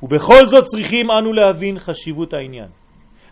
ובכל 0.03 0.47
זאת 0.47 0.65
צריכים 0.65 1.11
אנו 1.11 1.33
להבין 1.33 1.79
חשיבות 1.79 2.35
העניין. 2.35 2.69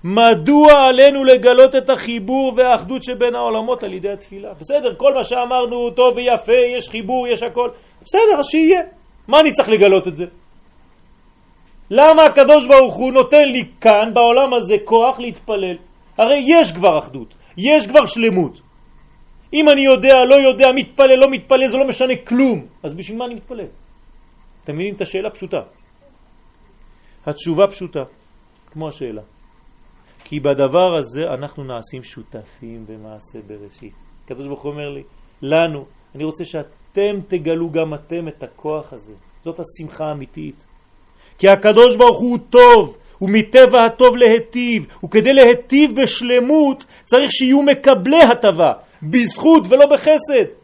מדוע 0.04 0.88
עלינו 0.88 1.24
לגלות 1.24 1.76
את 1.76 1.90
החיבור 1.90 2.52
והאחדות 2.56 3.04
שבין 3.04 3.34
העולמות 3.34 3.82
על 3.82 3.92
ידי 3.92 4.10
התפילה? 4.10 4.54
בסדר, 4.60 4.94
כל 4.94 5.14
מה 5.14 5.24
שאמרנו 5.24 5.90
טוב 5.90 6.16
ויפה, 6.16 6.52
יש 6.52 6.88
חיבור, 6.88 7.28
יש 7.28 7.42
הכל. 7.42 7.68
בסדר, 8.02 8.38
אז 8.38 8.46
שיהיה. 8.46 8.80
מה 9.28 9.40
אני 9.40 9.52
צריך 9.52 9.68
לגלות 9.68 10.08
את 10.08 10.16
זה? 10.16 10.24
למה 11.90 12.24
הקדוש 12.24 12.66
ברוך 12.66 12.94
הוא 12.94 13.12
נותן 13.12 13.48
לי 13.48 13.64
כאן, 13.80 14.10
בעולם 14.14 14.54
הזה, 14.54 14.76
כוח 14.84 15.18
להתפלל? 15.18 15.76
הרי 16.18 16.44
יש 16.46 16.72
כבר 16.72 16.98
אחדות, 16.98 17.34
יש 17.56 17.86
כבר 17.86 18.06
שלמות. 18.06 18.60
אם 19.52 19.68
אני 19.68 19.80
יודע, 19.80 20.24
לא 20.24 20.34
יודע, 20.34 20.72
מתפלל, 20.74 21.18
לא 21.18 21.30
מתפלל, 21.30 21.68
זה 21.68 21.76
לא 21.76 21.88
משנה 21.88 22.14
כלום. 22.24 22.66
אז 22.82 22.94
בשביל 22.94 23.18
מה 23.18 23.24
אני 23.26 23.34
מתפלל? 23.34 23.66
אתם 24.64 24.74
מבינים 24.74 24.94
את 24.94 25.00
השאלה 25.00 25.30
פשוטה? 25.30 25.60
התשובה 27.26 27.66
פשוטה, 27.66 28.02
כמו 28.72 28.88
השאלה. 28.88 29.22
כי 30.24 30.40
בדבר 30.40 30.94
הזה 30.96 31.24
אנחנו 31.34 31.64
נעשים 31.64 32.02
שותפים 32.02 32.86
במעשה 32.86 33.38
בראשית. 33.46 33.94
הקדוש 34.24 34.46
ברוך 34.46 34.62
הוא 34.62 34.72
אומר 34.72 34.90
לי, 34.90 35.02
לנו, 35.42 35.84
אני 36.14 36.24
רוצה 36.24 36.44
שאתם 36.44 37.20
תגלו 37.28 37.70
גם 37.70 37.94
אתם 37.94 38.28
את 38.28 38.42
הכוח 38.42 38.92
הזה. 38.92 39.14
זאת 39.42 39.60
השמחה 39.60 40.04
האמיתית. 40.04 40.66
כי 41.38 41.48
הקדוש 41.48 41.96
ברוך 41.96 42.18
הוא 42.18 42.38
טוב, 42.50 42.96
הוא 43.20 43.30
מטבע 43.30 43.84
הטוב 43.84 44.16
להטיב, 44.16 44.86
וכדי 45.04 45.32
להטיב 45.32 46.00
בשלמות 46.02 46.84
צריך 47.04 47.32
שיהיו 47.32 47.62
מקבלי 47.62 48.22
הטבה, 48.22 48.72
בזכות 49.02 49.62
ולא 49.68 49.86
בחסד, 49.86 50.56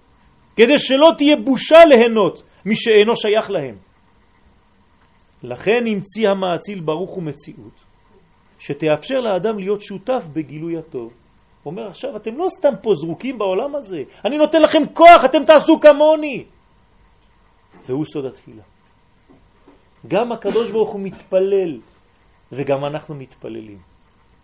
כדי 0.56 0.78
שלא 0.78 1.12
תהיה 1.18 1.36
בושה 1.36 1.84
ליהנות 1.84 2.42
מי 2.64 2.76
שאינו 2.76 3.16
שייך 3.16 3.50
להם. 3.50 3.76
לכן 5.42 5.84
המציא 5.86 6.28
המאציל 6.28 6.80
ברוך 6.80 7.16
ומציאות, 7.16 7.80
שתאפשר 8.58 9.20
לאדם 9.20 9.58
להיות 9.58 9.82
שותף 9.82 10.26
בגילוי 10.32 10.78
הטוב. 10.78 11.12
הוא 11.62 11.70
אומר 11.70 11.86
עכשיו, 11.86 12.16
אתם 12.16 12.38
לא 12.38 12.46
סתם 12.58 12.72
פה 12.82 12.94
זרוקים 12.94 13.38
בעולם 13.38 13.74
הזה, 13.74 14.02
אני 14.24 14.38
נותן 14.38 14.62
לכם 14.62 14.82
כוח, 14.92 15.24
אתם 15.24 15.44
תעשו 15.44 15.80
כמוני. 15.80 16.44
והוא 17.86 18.04
סוד 18.04 18.24
התפילה. 18.24 18.62
גם 20.08 20.32
הקדוש 20.32 20.70
ברוך 20.70 20.90
הוא 20.90 21.00
מתפלל, 21.00 21.80
וגם 22.52 22.84
אנחנו 22.84 23.14
מתפללים. 23.14 23.78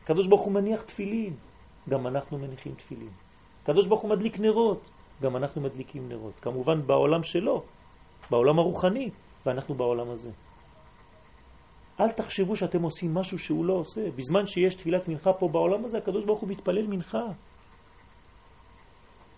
הקדוש 0.02 0.26
ברוך 0.26 0.42
הוא 0.42 0.52
מניח 0.52 0.82
תפילין, 0.82 1.34
גם 1.88 2.06
אנחנו 2.06 2.38
מניחים 2.38 2.74
תפילין. 2.74 3.10
הקדוש 3.62 3.86
ברוך 3.86 4.00
הוא 4.00 4.10
מדליק 4.10 4.40
נרות, 4.40 4.90
גם 5.22 5.36
אנחנו 5.36 5.60
מדליקים 5.60 6.08
נרות. 6.08 6.40
כמובן 6.40 6.86
בעולם 6.86 7.22
שלו, 7.22 7.62
בעולם 8.30 8.58
הרוחני, 8.58 9.10
ואנחנו 9.46 9.74
בעולם 9.74 10.10
הזה. 10.10 10.30
אל 12.00 12.10
תחשבו 12.10 12.56
שאתם 12.56 12.82
עושים 12.82 13.14
משהו 13.14 13.38
שהוא 13.38 13.64
לא 13.64 13.72
עושה. 13.72 14.10
בזמן 14.16 14.46
שיש 14.46 14.74
תפילת 14.74 15.08
מנחה 15.08 15.32
פה 15.32 15.48
בעולם 15.48 15.84
הזה, 15.84 15.98
הקדוש 15.98 16.24
ברוך 16.24 16.40
הוא 16.40 16.48
מתפלל 16.48 16.86
מנחה. 16.86 17.26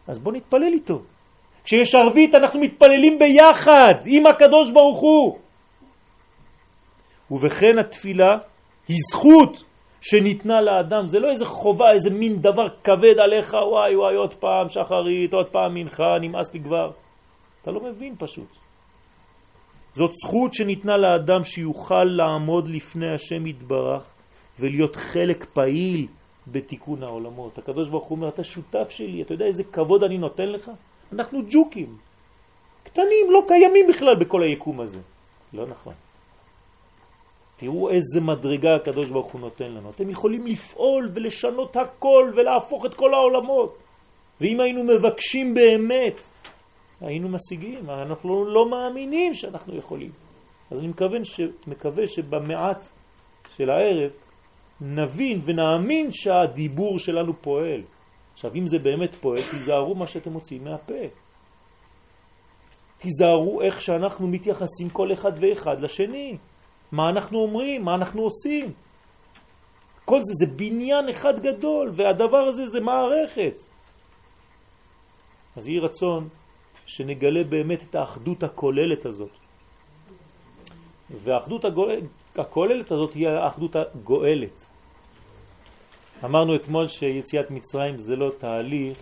אז 0.07 0.19
בוא 0.19 0.32
נתפלל 0.32 0.73
איתו. 0.73 1.03
כשיש 1.65 1.95
ערבית 1.95 2.35
אנחנו 2.35 2.61
מתפללים 2.61 3.19
ביחד 3.19 3.95
עם 4.07 4.27
הקדוש 4.27 4.73
ברוך 4.73 5.01
הוא. 5.01 5.39
ובכן 7.31 7.78
התפילה 7.78 8.39
היא 8.89 8.97
זכות 9.12 9.65
שניתנה 10.01 10.61
לאדם, 10.61 11.06
זה 11.06 11.19
לא 11.19 11.31
איזה 11.31 11.47
חובה, 11.47 11.93
איזה 11.93 12.11
מין 12.11 12.36
דבר 12.36 12.69
כבד 12.85 13.19
עליך, 13.19 13.55
וואי 13.55 13.97
וואי 13.97 14.15
עוד 14.15 14.35
פעם 14.35 14.69
שחרית, 14.69 15.32
עוד 15.32 15.47
פעם 15.47 15.74
מנחה, 15.74 16.16
נמאס 16.20 16.55
לי 16.55 16.61
כבר. 16.61 16.90
אתה 17.62 17.70
לא 17.70 17.81
מבין 17.81 18.15
פשוט. 18.19 18.56
זאת 19.93 20.11
זכות 20.15 20.55
שניתנה 20.55 20.97
לאדם 20.97 21.44
שיוכל 21.44 22.05
לעמוד 22.05 22.69
לפני 22.69 23.15
השם 23.15 23.47
יתברך 23.47 24.15
ולהיות 24.61 24.97
חלק 24.97 25.44
פעיל 25.52 26.06
בתיקון 26.47 27.02
העולמות. 27.02 27.59
הקדוש 27.59 27.89
ברוך 27.89 28.05
הוא 28.05 28.16
אומר, 28.16 28.28
אתה 28.28 28.44
שותף 28.44 28.90
שלי, 28.90 29.23
אתה 29.23 29.35
יודע 29.35 29.44
איזה 29.44 29.65
כבוד 29.65 30.05
אני 30.05 30.19
נותן 30.19 30.48
לך? 30.48 30.70
אנחנו 31.12 31.39
ג'וקים, 31.51 31.97
קטנים, 32.85 33.27
לא 33.31 33.40
קיימים 33.48 33.86
בכלל 33.89 34.15
בכל 34.20 34.43
היקום 34.43 34.81
הזה. 34.81 34.98
לא 35.52 35.66
נכון. 35.66 35.94
תראו 37.57 37.91
איזה 37.91 38.21
מדרגה 38.21 38.77
הקדוש 38.77 39.11
ברוך 39.11 39.33
הוא 39.33 39.41
נותן 39.41 39.73
לנו. 39.73 39.91
אתם 39.91 40.11
יכולים 40.11 40.47
לפעול 40.47 41.11
ולשנות 41.15 41.77
הכל 41.77 42.31
ולהפוך 42.35 42.87
את 42.87 42.95
כל 42.95 43.15
העולמות. 43.15 43.79
ואם 44.41 44.61
היינו 44.61 44.85
מבקשים 44.85 45.55
באמת, 45.55 46.29
היינו 47.01 47.29
משיגים. 47.29 47.91
אנחנו 47.91 48.45
לא 48.45 48.71
מאמינים 48.71 49.35
שאנחנו 49.35 49.77
יכולים. 49.77 50.11
אז 50.71 50.79
אני 50.79 50.89
מקווה, 50.89 51.25
ש... 51.25 51.41
מקווה 51.67 52.07
שבמעט 52.07 52.89
של 53.57 53.71
הערב 53.71 54.17
נבין 54.81 55.41
ונאמין 55.45 56.11
שהדיבור 56.11 56.99
שלנו 56.99 57.33
פועל. 57.41 57.83
עכשיו, 58.33 58.55
אם 58.55 58.67
זה 58.67 58.79
באמת 58.79 59.15
פועל, 59.15 59.43
תיזהרו 59.51 59.95
מה 59.95 60.07
שאתם 60.07 60.33
מוצאים 60.33 60.65
מהפה. 60.65 61.05
תיזהרו 62.99 63.63
איך 63.63 63.81
שאנחנו 63.81 64.27
מתייחסים 64.27 64.91
כל 64.93 65.13
אחד 65.13 65.33
ואחד 65.41 65.81
לשני. 65.81 66.37
מה 66.95 67.09
אנחנו 67.09 67.39
אומרים, 67.39 67.85
מה 67.85 67.95
אנחנו 67.95 68.23
עושים. 68.23 68.73
כל 70.05 70.21
זה 70.23 70.33
זה 70.35 70.47
בניין 70.47 71.09
אחד 71.09 71.41
גדול, 71.41 71.91
והדבר 71.95 72.37
הזה 72.55 72.66
זה 72.66 72.81
מערכת. 72.81 73.57
אז 75.57 75.69
יהי 75.69 75.79
רצון 75.79 76.29
שנגלה 76.87 77.45
באמת 77.45 77.83
את 77.83 77.95
האחדות 77.95 78.43
הכוללת 78.43 79.07
הזאת. 79.07 79.35
והאחדות 81.11 81.65
הכוללת 82.39 82.91
הזאת 82.91 83.12
היא 83.15 83.29
האחדות 83.29 83.77
הגואלת. 83.77 84.66
אמרנו 86.25 86.57
אתמול 86.57 86.89
שיציאת 86.89 87.51
מצרים 87.51 87.99
זה 87.99 88.16
לא 88.16 88.31
תהליך 88.39 88.99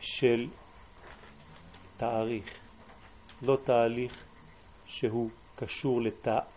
של 0.00 0.48
תאריך, 1.96 2.48
לא 3.42 3.56
תהליך 3.64 4.24
שהוא 4.86 5.30
קשור 5.56 6.02
לתאריך, 6.02 6.53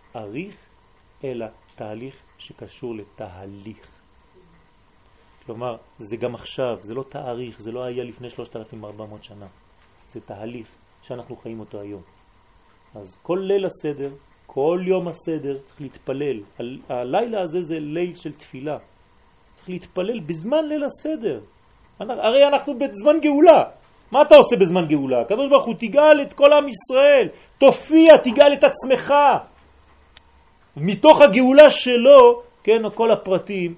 אלא 1.24 1.46
תהליך 1.76 2.16
שקשור 2.38 2.96
לתהליך. 2.96 3.88
כלומר, 5.46 5.78
זה 6.00 6.18
גם 6.18 6.36
עכשיו, 6.36 6.78
זה 6.82 6.94
לא 6.94 7.04
תאריך, 7.10 7.62
זה 7.62 7.72
לא 7.72 7.84
היה 7.84 8.04
לפני 8.04 8.30
3,400 8.30 9.24
שנה. 9.24 9.46
זה 10.08 10.20
תהליך 10.22 10.68
שאנחנו 11.02 11.36
חיים 11.36 11.60
אותו 11.60 11.80
היום. 11.80 12.02
אז 12.96 13.18
כל 13.24 13.40
ליל 13.42 13.66
הסדר, 13.66 14.10
כל 14.48 14.80
יום 14.88 15.08
הסדר, 15.08 15.58
צריך 15.66 15.82
להתפלל. 15.82 16.40
הלילה 16.90 17.42
הזה 17.42 17.62
זה 17.62 17.80
ליל 17.80 18.16
של 18.16 18.34
תפילה. 18.34 18.78
צריך 19.54 19.70
להתפלל 19.70 20.20
בזמן 20.20 20.66
ליל 20.66 20.84
הסדר. 20.84 21.40
הרי 22.00 22.48
אנחנו 22.48 22.74
בזמן 22.80 23.20
גאולה. 23.22 23.64
מה 24.12 24.22
אתה 24.22 24.36
עושה 24.36 24.56
בזמן 24.56 24.88
גאולה? 24.88 25.22
הקדוש 25.22 25.50
ברוך 25.50 25.66
הוא 25.66 25.76
תגאל 25.80 26.22
את 26.22 26.34
כל 26.34 26.54
עם 26.54 26.66
ישראל, 26.68 27.28
תופיע, 27.58 28.18
תגאל 28.18 28.54
את 28.54 28.64
עצמך. 28.64 29.14
מתוך 30.78 31.22
הגאולה 31.22 31.72
שלו, 31.72 32.42
כן, 32.64 32.82
כל 32.96 33.12
הפרטים, 33.12 33.74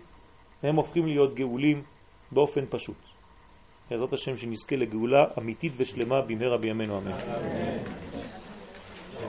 הם 0.63 0.75
הופכים 0.75 1.05
להיות 1.07 1.35
גאולים 1.35 1.83
באופן 2.31 2.61
פשוט. 2.69 2.97
בעזרת 3.91 4.13
השם 4.13 4.37
שנזכה 4.37 4.75
לגאולה 4.75 5.25
אמיתית 5.37 5.73
ושלמה 5.77 6.21
במהרה 6.21 6.57
בימינו 6.57 6.97
אמן. 6.97 7.11
אמן. 7.11 8.38